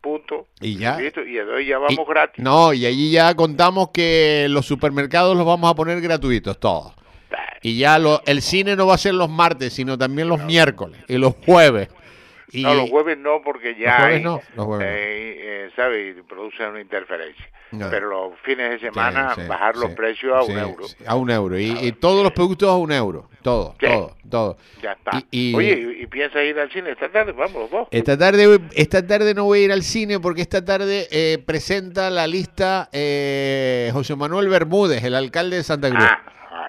Punto. 0.00 0.46
Y 0.60 0.76
ya. 0.78 0.96
Listo, 0.98 1.20
Y 1.22 1.38
hoy 1.38 1.66
ya 1.66 1.78
vamos 1.78 1.92
Y- 1.98 2.08
gratis. 2.10 2.42
No, 2.44 2.72
y 2.72 2.86
allí 2.86 3.10
ya 3.10 3.34
contamos 3.34 3.90
que 3.90 4.46
los 4.48 4.64
supermercados 4.64 5.36
los 5.36 5.44
vamos 5.44 5.70
a 5.70 5.74
poner 5.74 6.00
gratuitos 6.00 6.58
todos. 6.60 6.92
Y 7.62 7.78
ya 7.78 7.98
lo, 7.98 8.22
el 8.26 8.42
cine 8.42 8.76
no 8.76 8.86
va 8.86 8.94
a 8.94 8.98
ser 8.98 9.14
los 9.14 9.28
martes, 9.28 9.72
sino 9.72 9.98
también 9.98 10.28
los 10.28 10.40
miércoles 10.44 11.00
y 11.08 11.16
los 11.18 11.34
jueves. 11.44 11.88
Y, 12.52 12.62
No, 12.62 12.74
los 12.74 12.90
jueves 12.90 13.18
no, 13.18 13.42
porque 13.42 13.74
ya 13.76 13.86
Los 13.90 13.96
jueves 13.98 14.16
hay, 14.18 14.22
no, 14.24 14.40
los 14.54 14.66
jueves 14.66 14.86
no. 14.86 14.92
eh, 14.92 15.64
eh, 15.66 15.70
¿sabe? 15.74 16.08
Y 16.10 16.22
Producen 16.22 16.68
una 16.70 16.80
interferencia. 16.80 17.44
No. 17.72 17.90
Pero 17.90 18.08
los 18.08 18.38
fines 18.44 18.70
de 18.70 18.78
semana, 18.78 19.34
sí, 19.34 19.40
bajar 19.48 19.76
los 19.76 19.90
precios 19.90 20.32
a 20.36 20.42
un 20.42 20.56
euro. 20.56 20.84
a 21.04 21.14
un 21.16 21.30
euro. 21.30 21.58
Y, 21.58 21.76
y 21.82 21.92
todos 21.92 22.22
los 22.22 22.30
productos 22.32 22.68
a 22.68 22.76
un 22.76 22.92
euro. 22.92 23.28
Todo, 23.42 23.74
todo, 23.80 24.16
todo. 24.30 24.56
Ya 24.82 24.92
está. 24.92 25.18
Y- 25.32 25.50
y- 25.50 25.54
Oye, 25.54 25.98
¿y, 26.00 26.06
piensas 26.06 26.42
ir 26.44 26.58
al 26.58 26.70
cine 26.70 26.90
esta 26.92 27.08
tarde? 27.10 27.32
Vamos 27.32 27.68
dos. 27.70 27.88
Esta 27.90 28.16
tarde, 28.16 28.60
esta 28.74 29.04
tarde 29.06 29.34
no 29.34 29.44
voy 29.44 29.60
a 29.60 29.64
ir 29.64 29.72
al 29.72 29.82
cine 29.82 30.20
porque 30.20 30.42
esta 30.42 30.64
tarde 30.64 31.08
eh, 31.10 31.38
presenta 31.44 32.08
la 32.10 32.26
lista 32.28 32.88
eh, 32.92 33.90
José 33.92 34.14
Manuel 34.14 34.48
Bermúdez, 34.48 35.02
el 35.02 35.14
alcalde 35.16 35.56
de 35.56 35.64
Santa 35.64 35.90
Cruz. 35.90 36.04
Ah, 36.04 36.22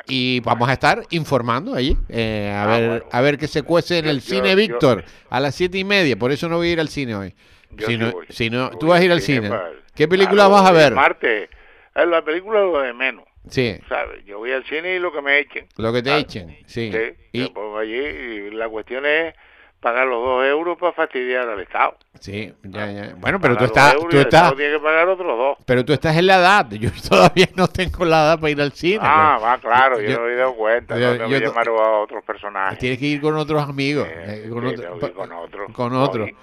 Y 0.07 0.39
vamos 0.41 0.69
a 0.69 0.73
estar 0.73 1.03
informando 1.09 1.75
allí, 1.75 1.97
eh, 2.09 2.51
a, 2.55 2.63
Ah, 2.63 2.67
ver, 2.79 2.89
bueno. 2.89 3.05
a 3.11 3.21
ver 3.21 3.37
qué 3.37 3.47
se 3.47 3.63
cuece 3.63 3.99
en 3.99 4.05
Yo- 4.05 4.11
el 4.11 4.21
cine 4.21 4.49
yo- 4.51 4.55
Víctor 4.55 5.03
a 5.29 5.39
las 5.39 5.55
siete 5.55 5.77
y 5.77 5.83
media. 5.83 6.15
Por 6.17 6.31
eso 6.31 6.47
no 6.49 6.57
voy 6.57 6.69
a 6.69 6.71
ir 6.73 6.79
al 6.79 6.87
cine 6.89 7.15
hoy. 7.15 7.35
yo 7.71 7.87
si 7.87 7.97
no, 7.97 8.11
voy. 8.11 8.25
si 8.29 8.49
no, 8.49 8.69
tú 8.71 8.87
vas 8.87 9.01
a 9.01 9.03
ir 9.03 9.11
al 9.11 9.21
cine 9.21 9.49
para- 9.49 9.71
¿Qué 9.95 10.07
película 10.07 10.47
vas 10.47 10.65
a 10.69 10.71
ver? 10.71 10.93
Martes. 10.93 11.49
Eh, 11.95 12.05
La 12.05 12.23
película 12.23 12.59
lo 12.61 12.79
de 12.79 12.93
menos, 12.93 13.25
Sí, 13.49 13.75
¿sabes? 13.89 14.23
Yo 14.25 14.37
voy 14.37 14.51
al 14.51 14.63
cine 14.65 14.95
y 14.95 14.99
lo 14.99 15.11
que 15.11 15.21
me 15.21 15.39
echen. 15.39 15.65
lo 15.77 15.91
que 15.91 16.01
te 16.03 16.11
Ah, 16.11 16.17
echen. 16.19 16.49
Sí. 16.67 16.91
Sí, 16.91 17.13
Y- 17.33 17.51
allí 17.79 17.95
y 17.95 18.51
la 18.51 18.69
cuestión 18.69 19.05
es 19.05 19.33
pagar 19.79 20.07
los 20.07 20.23
dos 20.23 20.45
euros 20.45 20.77
para 20.77 20.91
fastidiar 20.93 21.47
al 21.47 21.59
Estado. 21.59 21.95
sí, 22.19 22.51
ya, 22.63 22.91
ya. 22.91 23.15
Bueno, 23.17 23.39
pero 23.39 23.53
tú 23.55 23.65
Pagar 23.67 23.67
estás, 23.67 23.93
euros 23.93 24.09
tú 24.09 24.19
estás, 24.19 24.55
tiene 24.55 24.73
que 24.73 24.79
pagar 24.79 25.07
otros 25.07 25.37
dos. 25.37 25.57
pero 25.65 25.85
tú 25.85 25.93
estás 25.93 26.17
en 26.17 26.25
la 26.27 26.37
edad. 26.39 26.69
Yo 26.71 26.89
todavía 27.09 27.47
no 27.55 27.67
tengo 27.67 28.03
la 28.05 28.23
edad 28.23 28.39
para 28.39 28.49
ir 28.51 28.61
al 28.61 28.71
cine. 28.73 28.99
Ah, 29.01 29.39
va, 29.41 29.57
claro, 29.59 29.99
yo, 30.01 30.09
yo- 30.09 30.17
no 30.19 30.25
me 30.25 30.33
he 30.33 30.35
dado 30.35 30.55
cuenta. 30.55 30.97
yo- 30.97 31.07
no 31.11 31.17
tengo 31.17 31.29
yo 31.29 31.39
que 31.39 31.45
llamar 31.45 31.67
a 31.69 31.99
otros 31.99 32.23
personajes. 32.25 32.79
Tienes 32.79 32.97
que 32.99 33.05
ir 33.05 33.21
con 33.21 33.35
otros 33.37 33.61
amigos. 33.69 34.07
Eh, 34.09 34.43
eh, 34.45 34.49
con, 34.49 34.61
sí, 34.61 34.67
otro- 34.75 34.81
tengo 34.83 34.99
que 34.99 35.05
ir 35.05 35.13
con 35.13 35.31
otro. 35.31 35.65
con 35.73 35.93
otro. 35.95 36.23
Voy, 36.25 36.35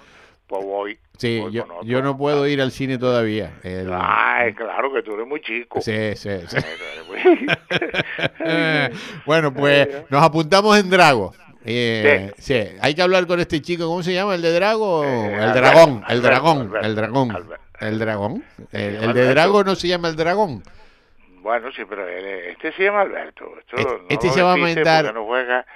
Pues 0.47 0.63
voy. 0.65 0.99
Sí, 1.17 1.39
voy 1.39 1.51
yo, 1.53 1.63
otro. 1.63 1.81
yo 1.83 2.01
no 2.01 2.17
puedo 2.17 2.45
ir 2.47 2.61
al 2.61 2.71
cine 2.71 2.97
todavía. 2.97 3.53
El- 3.63 3.89
Ay, 3.93 4.53
claro 4.53 4.93
que 4.93 5.01
tú 5.01 5.13
eres 5.15 5.27
muy 5.27 5.41
chico. 5.41 5.81
Sí, 5.81 6.15
sí, 6.15 6.29
sí. 6.47 6.57
Bueno, 9.25 9.53
pues 9.53 9.87
nos 10.09 10.23
apuntamos 10.23 10.77
en 10.77 10.89
Drago. 10.89 11.33
Eh, 11.65 12.31
sí. 12.37 12.63
hay 12.79 12.93
que 12.95 13.01
hablar 13.01 13.25
con 13.27 13.39
este 13.39 13.61
chico, 13.61 13.85
¿cómo 13.87 14.03
se 14.03 14.13
llama? 14.13 14.35
¿El 14.35 14.41
de 14.41 14.53
Drago? 14.53 15.03
Eh, 15.03 15.33
el 15.33 15.53
dragón, 15.53 16.03
el 16.07 16.21
dragón, 16.21 16.71
el 16.81 16.95
dragón, 16.95 17.49
el 17.79 17.99
dragón. 17.99 18.43
El, 18.71 18.95
el 19.03 19.13
de. 19.13 19.25
Drago 19.29 19.63
no 19.63 19.75
se 19.75 19.87
llama 19.87 20.09
el 20.09 20.15
dragón. 20.15 20.63
Bueno, 21.41 21.69
sí, 21.75 21.83
pero 21.87 22.07
él- 22.07 22.25
este 22.53 22.71
se 22.71 22.83
llama 22.85 23.01
Alberto. 23.01 23.45
Esto 23.59 23.75
Este- 23.77 23.91
no 23.93 24.05
este 24.09 24.29
se 24.29 24.41
va 24.41 24.53
a 24.53 24.57
mandar- 24.57 25.13
No 25.13 25.27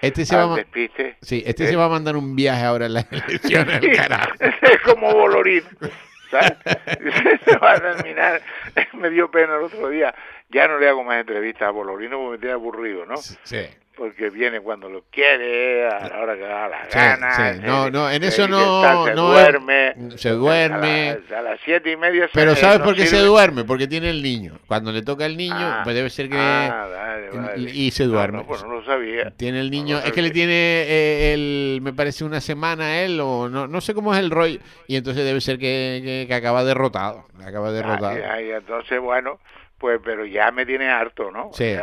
este 0.02 0.26
se 0.26 0.36
va 0.36 0.54
a 0.54 0.56
despiste. 0.56 1.18
Sí, 1.22 1.44
este 1.46 1.66
Eh, 1.66 1.68
se 1.68 1.76
va 1.76 1.86
a 1.86 1.90
mandar 1.90 2.16
un 2.16 2.36
viaje 2.36 2.64
ahora 2.64 2.88
en 2.88 2.94
las 2.96 3.06
elecciones, 3.12 3.84
el 3.84 3.96
carajo. 3.96 4.32
es 4.40 4.82
como 4.84 5.12
Bolorín, 5.14 5.62
¿sabes? 6.32 6.54
Se 7.46 7.58
va 7.58 7.74
a 7.74 7.80
terminar. 7.80 8.42
Me 8.94 9.10
dio 9.12 9.30
pena 9.30 9.58
el 9.58 9.64
otro 9.64 9.90
día. 9.90 10.14
Ya 10.52 10.68
no 10.68 10.80
le 10.80 10.90
hago 10.90 11.04
más 11.04 11.20
entrevistas 11.20 11.68
a 11.68 11.72
Bolorino 11.72 12.18
porque 12.18 12.32
me 12.32 12.38
tiene 12.40 12.54
aburrido, 12.54 13.06
¿no? 13.06 13.18
Sí. 13.18 13.62
Porque 13.96 14.30
viene 14.30 14.62
cuando 14.62 14.88
lo 14.90 15.04
quiere, 15.12 15.86
a 15.86 16.08
la 16.08 16.20
hora 16.22 16.34
que 16.36 16.42
da 16.44 16.70
la 16.70 16.84
Sí, 16.90 16.98
gana. 16.98 17.54
sí. 17.54 17.60
No, 17.66 17.90
no, 17.92 18.10
en 18.10 18.22
se 18.22 18.28
eso 18.30 18.48
no- 18.48 18.82
Se 19.06 19.14
no 19.14 19.38
es- 19.38 19.46
duerme. 19.46 19.94
se 20.18 20.30
duerme. 20.30 21.10
A, 21.10 21.32
la- 21.34 21.40
a 21.40 21.42
las 21.42 21.60
siete 21.66 21.92
y 21.92 21.98
media 21.98 22.28
se- 22.28 22.34
Pero 22.34 22.56
¿sabes 22.56 22.80
no 22.80 22.86
por 22.86 22.96
qué 22.96 23.06
se 23.08 23.18
duerme? 23.18 23.66
Porque 23.66 23.88
tiene 23.88 24.10
el 24.10 24.24
niño. 24.24 24.58
Cuando 24.68 24.94
le 24.94 25.02
toca 25.02 25.26
al 25.26 25.36
niño, 25.36 25.54
Ah, 25.60 25.82
pues 25.84 25.96
debe 25.98 26.10
ser 26.10 26.30
que 26.30 26.38
ah, 26.40 26.88
vale, 26.90 27.30
vale. 27.30 27.72
y 27.72 27.92
se 27.92 28.06
duerme. 28.06 28.38
No, 28.38 28.46
pues 28.48 28.64
no 28.64 28.70
lo 28.72 28.86
sabía. 28.86 29.32
Tiene 29.36 29.60
el 29.60 29.70
niño, 29.70 30.00
es 30.00 30.14
que 30.14 30.22
le 30.22 30.32
tiene 30.32 30.54
eh, 30.54 31.34
el, 31.34 31.80
me 31.84 31.92
parece 31.92 32.24
una 32.24 32.40
semana 32.40 32.86
a 32.86 33.02
él 33.02 33.20
o 33.22 33.50
no, 33.50 33.68
no 33.68 33.82
sé 33.82 33.94
cómo 33.94 34.14
es 34.14 34.20
el 34.22 34.32
rollo 34.32 34.60
y 34.88 34.96
entonces 34.96 35.26
debe 35.26 35.42
ser 35.42 35.60
que, 35.60 36.00
que- 36.04 36.26
que 36.26 36.34
acaba 36.34 36.64
derrotado, 36.64 37.26
acaba 37.46 37.72
derrotado. 37.74 38.18
Ay, 38.32 38.50
entonces, 38.52 38.98
bueno, 39.02 39.40
pues, 39.80 40.00
pero 40.04 40.26
ya 40.26 40.52
me 40.52 40.66
tiene 40.66 40.90
harto, 40.90 41.32
¿no? 41.32 41.52
Sí. 41.54 41.76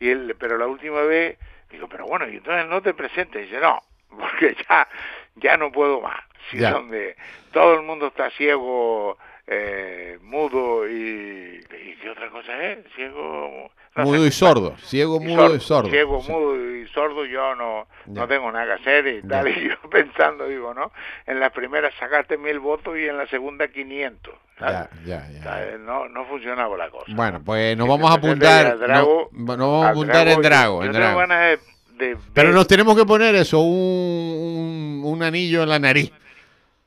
Y 0.00 0.08
él, 0.10 0.34
pero 0.38 0.58
la 0.58 0.66
última 0.66 1.02
vez, 1.02 1.38
digo, 1.70 1.88
pero 1.88 2.06
bueno, 2.06 2.28
y 2.28 2.36
entonces 2.38 2.66
no 2.66 2.80
te 2.82 2.94
presentes. 2.94 3.42
dice, 3.48 3.60
no, 3.60 3.80
porque 4.10 4.56
ya, 4.68 4.88
ya 5.36 5.56
no 5.56 5.70
puedo 5.70 6.00
más. 6.00 6.20
Si 6.50 6.58
Ya. 6.58 6.70
donde 6.72 7.16
todo 7.52 7.74
el 7.74 7.82
mundo 7.82 8.08
está 8.08 8.30
ciego, 8.30 9.18
eh, 9.46 10.18
mudo 10.22 10.88
y, 10.88 11.60
y 11.86 11.96
¿qué 12.00 12.10
otra 12.10 12.30
cosa 12.30 12.62
es? 12.64 12.78
Ciego... 12.94 13.70
mudo 13.96 14.26
y 14.26 14.30
sordo, 14.32 14.74
ciego, 14.78 15.18
Y 15.20 15.26
mudo 15.26 15.54
y 15.56 15.60
sordo. 15.60 15.90
Ciego, 15.90 16.20
Sí. 16.22 16.30
mudo 16.32 16.56
y 16.76 16.86
sordo, 16.88 17.24
yo 17.26 17.54
no, 17.54 17.86
no 18.06 18.28
tengo 18.28 18.50
nada 18.52 18.66
que 18.76 18.82
hacer 18.82 19.06
y 19.06 19.22
tal. 19.22 19.46
Y 19.56 19.68
yo 19.68 19.76
pensando, 19.90 20.46
digo, 20.48 20.72
¿no? 20.74 20.92
En 21.26 21.40
la 21.40 21.50
primera 21.50 21.90
sacaste 21.98 22.38
mil 22.38 22.58
votos 22.60 22.96
y 22.96 23.06
en 23.06 23.16
la 23.18 23.26
segunda 23.26 23.68
500. 23.68 24.34
¿sabes? 24.58 24.88
Ya, 25.04 25.28
ya, 25.28 25.44
ya. 25.70 25.78
No, 25.78 26.08
no 26.08 26.24
funcionaba 26.24 26.76
la 26.78 26.88
cosa. 26.90 27.04
Bueno, 27.14 27.42
pues 27.44 27.76
nos 27.76 27.86
vamos 27.88 28.10
a 28.10 28.14
apuntar, 28.14 28.78
Drago, 28.78 29.28
no, 29.32 29.44
nos 29.56 29.58
vamos 29.58 29.86
a 29.86 29.90
apuntar 29.90 30.28
en 30.28 30.40
Drago, 30.40 30.82
en 30.84 30.92
Drago. 30.92 31.18
ganas 31.18 31.58
de, 31.98 32.06
de 32.06 32.16
Pero 32.32 32.52
nos 32.52 32.66
tenemos 32.66 32.96
que 32.96 33.04
poner 33.04 33.34
eso, 33.34 33.60
un, 33.60 35.02
un, 35.04 35.12
un 35.12 35.22
anillo 35.22 35.62
en 35.62 35.68
la 35.68 35.78
nariz. 35.78 36.10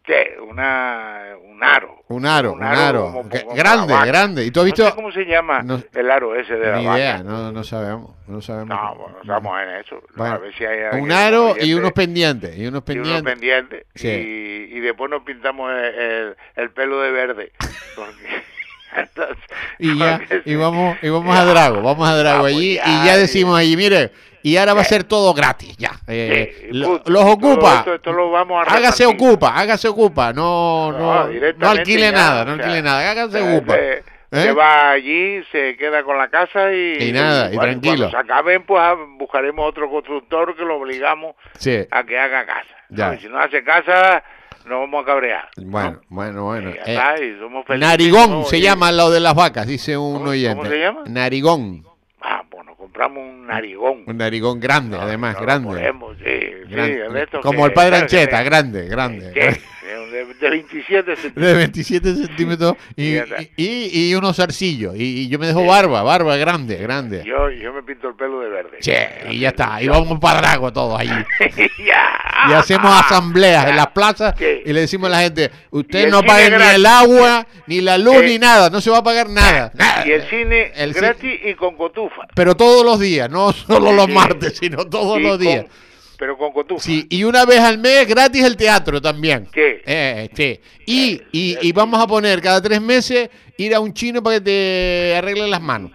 ¿Qué? 0.04 0.38
Una, 0.42 1.36
un 1.60 1.64
aro. 1.66 1.96
Un 2.08 2.26
aro, 2.26 2.54
un 2.54 2.64
aro. 2.64 3.06
como- 3.14 3.30
Que- 3.30 3.44
como 3.44 3.56
grande, 3.56 3.88
la 3.88 3.94
vaca. 4.00 4.06
grande. 4.06 4.46
¿Y 4.46 4.52
tú 4.52 4.60
has 4.62 4.66
visto? 4.66 4.84
No 4.84 4.90
sé 4.90 4.96
cómo 4.96 5.12
se 5.12 5.26
llama 5.26 5.62
No- 5.62 5.82
el 5.94 6.12
aro 6.12 6.36
ese 6.36 6.56
de 6.56 6.72
la 6.72 6.78
Ni 6.78 6.86
vaca. 6.86 6.98
idea, 6.98 7.24
no, 7.24 7.52
no 7.52 7.64
sabemos. 7.64 8.12
No 8.28 8.42
sabemos. 8.42 8.70
No, 8.70 8.96
bueno, 8.96 9.18
estamos 9.22 9.62
en 9.62 9.70
eso. 9.76 10.02
Bueno, 10.16 10.36
a 10.36 10.38
ver 10.38 10.54
si 10.56 10.64
hay 10.66 11.00
un 11.02 11.12
aro 11.12 11.56
y 11.60 11.74
unos 11.74 11.92
pendientes. 11.92 12.58
Y 12.58 12.62
unos 12.62 12.62
y 12.62 12.68
unos 12.68 12.84
pendientes. 12.84 13.24
pendientes. 13.24 13.86
Sí. 13.96 14.08
Y, 14.08 14.78
y 14.78 14.80
después 14.80 15.10
nos 15.12 15.24
pintamos 15.24 15.72
el, 15.72 15.86
el- 15.86 16.36
el 16.56 16.70
pelo 16.72 17.02
de 17.02 17.12
verde. 17.12 17.52
Porque- 17.96 18.44
entonces, 18.96 19.38
Y 19.78 19.98
ya, 19.98 20.20
y 20.46 20.56
vamos, 20.56 20.98
y 21.02 21.10
vamos 21.10 21.38
a 21.38 21.46
Drago, 21.46 21.82
vamos 21.84 22.08
a 22.10 22.16
Drago 22.16 22.44
Vamos 22.44 22.52
allí 22.58 22.76
ya, 22.76 22.84
y 22.88 23.06
ya 23.06 23.18
decimos 23.18 23.58
allí, 23.60 23.78
mire, 23.78 24.12
y 24.44 24.58
ahora 24.58 24.74
va 24.74 24.82
a 24.82 24.86
ser 24.86 25.04
todo 25.04 25.34
gratis, 25.34 25.76
ya. 25.78 25.92
Eh, 26.08 26.70
lo- 26.72 27.02
los 27.06 27.24
ocupa, 27.26 27.80
esto- 27.80 27.96
esto 27.96 28.12
lo 28.14 28.32
vamos 28.32 28.66
a 28.68 28.72
hágase 28.74 29.06
ocupa, 29.06 29.50
hágase 29.60 29.88
ocupa, 29.88 30.32
no, 30.34 30.92
No, 30.92 31.28
no, 31.58 31.70
alquile 31.70 32.12
nada, 32.12 32.46
no 32.46 32.54
o 32.54 32.56
sea, 32.56 32.66
alquile 32.66 32.82
nada, 32.82 33.12
hágase 33.12 33.42
ocupa. 33.58 33.74
Se, 33.74 33.94
¿eh? 33.98 34.04
se 34.32 34.52
va 34.52 34.92
allí, 34.92 35.44
se 35.52 35.76
queda 35.78 36.04
con 36.04 36.18
la 36.18 36.30
casa 36.30 36.72
y... 36.72 36.98
Y 37.00 37.12
nada, 37.12 37.48
y 37.52 37.56
bueno, 37.56 37.62
tranquilo. 37.72 38.10
Cuando 38.10 38.12
se 38.12 38.18
acaben, 38.18 38.64
pues 38.64 38.82
ah, 38.82 38.96
buscaremos 39.18 39.68
otro 39.68 39.90
constructor 39.90 40.56
que 40.56 40.64
lo 40.64 40.78
obligamos 40.78 41.36
Sí, 41.58 41.80
a 41.90 42.04
que 42.04 42.18
haga 42.20 42.46
casa. 42.46 42.76
Ya. 42.90 43.18
si 43.20 43.28
no 43.28 43.40
hace 43.40 43.64
casa, 43.64 44.24
nos 44.66 44.82
vamos 44.82 45.04
a 45.04 45.06
cabrear. 45.06 45.50
¿no? 45.58 45.72
bueno, 45.72 46.02
bueno, 46.10 46.44
bueno. 46.46 46.70
Y 46.70 46.74
ya 46.74 46.80
eh, 46.82 46.94
está, 46.94 47.24
y 47.24 47.40
somos 47.40 47.66
felices, 47.66 47.88
narigón 47.90 48.30
¿no? 48.32 48.44
se 48.46 48.62
llama 48.62 48.92
lo 48.92 49.10
de 49.10 49.20
las 49.20 49.34
vacas, 49.34 49.66
dice 49.68 49.98
un 49.98 50.20
¿Cómo- 50.20 50.30
oyente. 50.30 50.58
cómo 50.58 50.70
se 50.70 50.80
llama? 50.80 51.04
Narigón, 51.08 51.86
Ah, 52.22 52.44
bueno, 52.52 52.76
compramos 53.00 53.34
un 53.34 53.48
narigón. 53.48 54.04
un 54.06 54.18
narigón 54.18 54.60
grande, 54.60 54.98
además, 55.00 55.40
grande. 55.40 55.94
sí, 56.24 57.38
Como 57.42 57.62
que- 57.62 57.68
el 57.68 57.74
padre 57.74 57.96
Ancheta, 57.98 58.40
de- 58.40 58.44
grande, 58.44 58.88
grande. 58.88 59.32
De, 60.12 60.26
de 60.26 60.50
27 60.50 61.16
centímetros. 61.16 61.46
de 61.48 61.54
27 61.54 62.16
centímetros 62.16 62.74
y, 62.96 63.16
y, 63.18 63.22
y- 63.58 64.10
y 64.12 64.16
unos 64.16 64.36
zarcillos. 64.38 64.94
Y, 64.98 65.28
yo 65.30 65.40
me 65.40 65.48
dejo 65.48 65.66
barba, 65.66 66.04
barba 66.04 66.36
grande, 66.38 66.76
grande. 66.78 67.24
Yo, 67.26 67.50
yo 67.52 67.74
me 67.74 67.84
pinto 67.84 68.08
el 68.10 68.16
pelo 68.16 68.40
de 68.42 68.50
verde. 68.50 68.78
Che, 68.82 69.08
y 69.32 69.40
ya 69.40 69.50
está. 69.50 69.82
Y 69.82 69.88
vamos 69.88 70.20
para 70.20 70.40
Drago 70.40 70.72
todos 70.74 71.00
allí. 71.00 71.12
Y 72.50 72.54
hacemos 72.54 72.90
asambleas 72.98 73.68
en 73.68 73.76
las 73.76 73.88
plazas 73.88 74.34
Sí. 74.38 74.62
y 74.66 74.72
le 74.72 74.82
decimos 74.82 75.08
a 75.08 75.12
la 75.12 75.20
gente, 75.24 75.52
el 75.74 76.10
no 76.10 76.20
cine 76.20 76.24
paguen 76.28 76.58
ni 76.58 76.64
el 76.76 76.86
agua, 76.86 77.46
ni 77.68 77.82
la 77.82 77.98
luz, 77.98 78.16
Eh. 78.16 78.28
ni 78.28 78.40
nada. 78.40 78.70
No 78.70 78.80
se 78.80 78.90
va 78.90 79.00
a 79.00 79.04
pagar 79.04 79.28
nada. 79.30 79.72
nada. 79.76 80.08
Y 80.08 80.12
el 80.12 80.22
cine 80.30 80.72
El 80.76 80.94
gratis 80.94 81.38
y 81.44 81.54
con 81.56 81.76
cotufa. 81.76 82.28
Pero 82.36 82.56
todos 82.56 82.86
los 82.86 82.98
días, 83.00 83.30
no 83.30 83.52
solo 83.68 83.92
los 83.92 84.06
Sí. 84.06 84.12
martes, 84.14 84.58
sino 84.58 84.86
todos 84.86 85.22
los 85.22 85.32
con- 85.32 85.40
días. 85.42 85.66
Pero 86.20 86.38
con 86.38 86.52
cotufa. 86.52 86.84
Sí, 86.84 87.08
y 87.10 87.24
una 87.24 87.46
vez 87.46 87.62
al 87.62 87.78
mes 87.78 88.06
gratis 88.06 88.44
el 88.44 88.58
teatro 88.58 89.02
también. 89.02 89.48
¿Qué? 89.52 89.82
Eh, 89.86 90.30
sí. 90.36 90.60
Y, 90.86 91.22
y, 91.32 91.58
y 91.62 91.72
vamos 91.72 92.00
a 92.04 92.06
poner 92.06 92.42
cada 92.42 92.62
tres 92.62 92.82
meses 92.82 93.30
ir 93.58 93.74
a 93.74 93.80
un 93.80 93.94
chino 93.94 94.22
para 94.22 94.36
que 94.36 94.42
te 94.42 95.16
arregle 95.18 95.48
las 95.48 95.62
manos. 95.62 95.92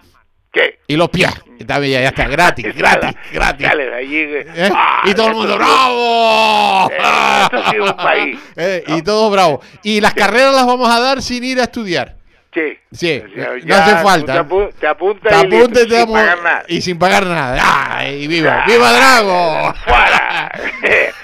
¿Qué? 0.51 0.79
Y 0.87 0.95
los 0.95 1.09
pies. 1.09 1.29
Está 1.59 1.79
bien, 1.79 2.01
ya, 2.01 2.09
está, 2.09 2.27
gratis, 2.27 2.65
gratis, 2.75 3.15
gratis. 3.31 3.67
sale 3.67 3.85
de 3.85 3.95
allí. 3.95 4.17
¿Eh? 4.17 4.69
Ah, 4.73 5.03
y 5.05 5.13
todo 5.13 5.27
el 5.27 5.35
mundo, 5.35 5.51
sí. 5.53 5.57
¡bravo! 5.57 6.91
Eh, 6.95 7.41
esto 7.43 7.69
sí 7.69 7.75
es 7.75 7.91
un 7.91 7.97
país. 7.97 8.39
Eh, 8.55 8.83
y 8.87 9.01
todos 9.03 9.31
bravos. 9.31 9.65
Y 9.83 10.01
las 10.01 10.13
carreras 10.13 10.55
las 10.55 10.65
vamos 10.65 10.89
a 10.89 10.99
dar 10.99 11.21
sin 11.21 11.43
ir 11.43 11.59
a 11.59 11.63
estudiar. 11.63 12.15
Sí. 12.55 12.79
Sí, 12.91 13.21
O 13.21 13.35
sea, 13.35 13.49
no 13.65 13.75
hace 13.75 13.95
falta. 14.03 14.33
Te, 14.33 14.39
apu- 14.39 14.73
te 14.79 14.87
apuntas 14.87 15.29
Te 15.29 15.35
y 15.47 15.55
apuntes, 15.59 15.87
te 15.87 15.97
sin 15.99 16.07
pagar 16.13 16.41
nada. 16.41 16.63
y 16.69 16.81
sin 16.81 16.97
pagar 16.97 17.25
nada. 17.27 17.61
¡Ay, 17.97 18.27
viva! 18.27 18.63
Ah, 18.63 18.65
¡Viva 18.65 18.93
Drago! 18.93 19.73
¡Fuera! 19.85 20.51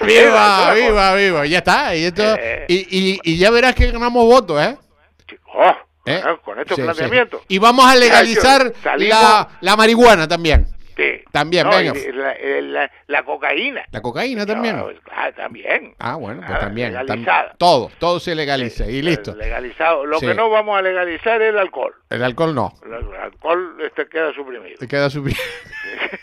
¡Viva, 0.06 0.74
viva, 0.74 1.14
viva! 1.14 1.46
Ya 1.46 1.58
está. 1.58 1.96
Y, 1.96 2.04
esto, 2.04 2.22
Eh. 2.38 2.66
y, 2.68 2.74
y, 3.14 3.20
y 3.24 3.38
ya 3.38 3.50
verás 3.50 3.74
que 3.74 3.90
ganamos 3.90 4.24
votos, 4.26 4.60
¿eh? 4.62 4.76
Oh, 5.54 5.74
¿Eh? 6.04 6.22
con 6.44 6.58
estos 6.60 6.76
Sí, 6.76 6.82
sí. 6.82 6.86
planteamientos. 6.86 7.40
Y 7.48 7.58
vamos 7.58 7.86
a 7.86 7.94
legalizar 7.96 8.72
Salimos- 8.82 9.08
la, 9.08 9.48
la 9.60 9.76
marihuana 9.76 10.28
también. 10.28 10.66
También, 11.32 11.64
No, 11.64 11.70
venga. 11.76 11.94
La, 12.12 12.32
eh, 12.32 12.60
la- 12.62 12.90
la 13.06 13.22
cocaína. 13.24 13.82
La 13.90 14.00
cocaína 14.02 14.44
también. 14.46 14.76
No, 14.76 14.88
claro, 15.02 15.34
también. 15.34 15.94
Ah, 15.98 16.14
bueno, 16.16 16.42
pues 16.46 16.52
Ah, 16.56 16.60
también. 16.60 16.92
tam- 16.94 17.02
legalizada. 17.06 17.54
todo, 17.58 17.90
todo 17.98 18.20
se 18.20 18.34
legaliza. 18.34 18.86
Y 18.86 19.00
listo. 19.02 19.34
Legalizado. 19.34 20.04
Lo 20.06 20.18
Sí. 20.20 20.26
que 20.26 20.34
no 20.34 20.50
vamos 20.50 20.78
a 20.78 20.82
legalizar 20.82 21.40
es 21.42 21.48
el 21.48 21.58
alcohol. 21.58 21.94
El 22.10 22.22
alcohol 22.22 22.54
no. 22.54 22.72
El, 22.84 23.16
alcohol 23.16 23.76
este 23.82 24.06
queda 24.08 24.32
suprimido. 24.34 24.76
Te 24.78 24.86
queda 24.86 25.08
subi- 25.08 25.36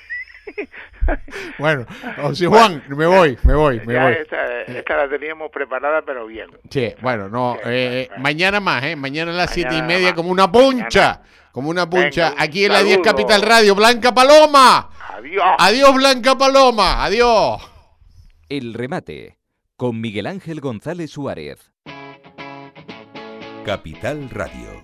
bueno, 1.57 1.85
o 2.23 2.35
si 2.35 2.45
Juan, 2.45 2.83
me 2.89 3.05
voy, 3.07 3.37
me 3.43 3.55
voy, 3.55 3.81
me 3.85 3.93
Ya 3.93 4.03
voy. 4.03 4.13
esta, 4.13 4.61
esta 4.61 4.97
la 4.97 5.09
teníamos 5.09 5.49
preparada, 5.51 6.01
pero 6.03 6.27
bien. 6.27 6.49
Sí, 6.69 6.93
bueno, 7.01 7.29
no, 7.29 7.55
Sí, 7.63 7.65
eh, 7.65 8.09
mañana 8.17 8.59
más, 8.59 8.83
¿eh? 8.83 8.95
Mañana 8.95 9.31
a 9.31 9.35
las 9.35 9.51
siete 9.51 9.69
y 9.73 9.81
Mañana 9.81 9.87
media 9.87 10.05
más. 10.09 10.13
como 10.13 10.29
una 10.29 10.51
puncha, 10.51 11.21
como 11.51 11.69
una 11.69 11.89
puncha. 11.89 12.29
Venga, 12.29 12.43
Aquí 12.43 12.65
en 12.65 12.73
la 12.73 12.83
10 12.83 12.97
saludo. 12.97 13.11
Capital 13.11 13.41
Radio, 13.41 13.75
Blanca 13.75 14.13
Paloma. 14.13 14.89
Adiós. 15.19 15.55
Adiós, 15.59 15.93
Blanca 15.95 16.37
Paloma, 16.37 17.03
adiós. 17.03 17.61
El 18.47 18.73
remate 18.73 19.37
con 19.75 19.99
Miguel 19.99 20.27
Ángel 20.27 20.61
González 20.61 21.11
Suárez. 21.11 21.73
Capital 23.65 24.29
Radio. 24.29 24.78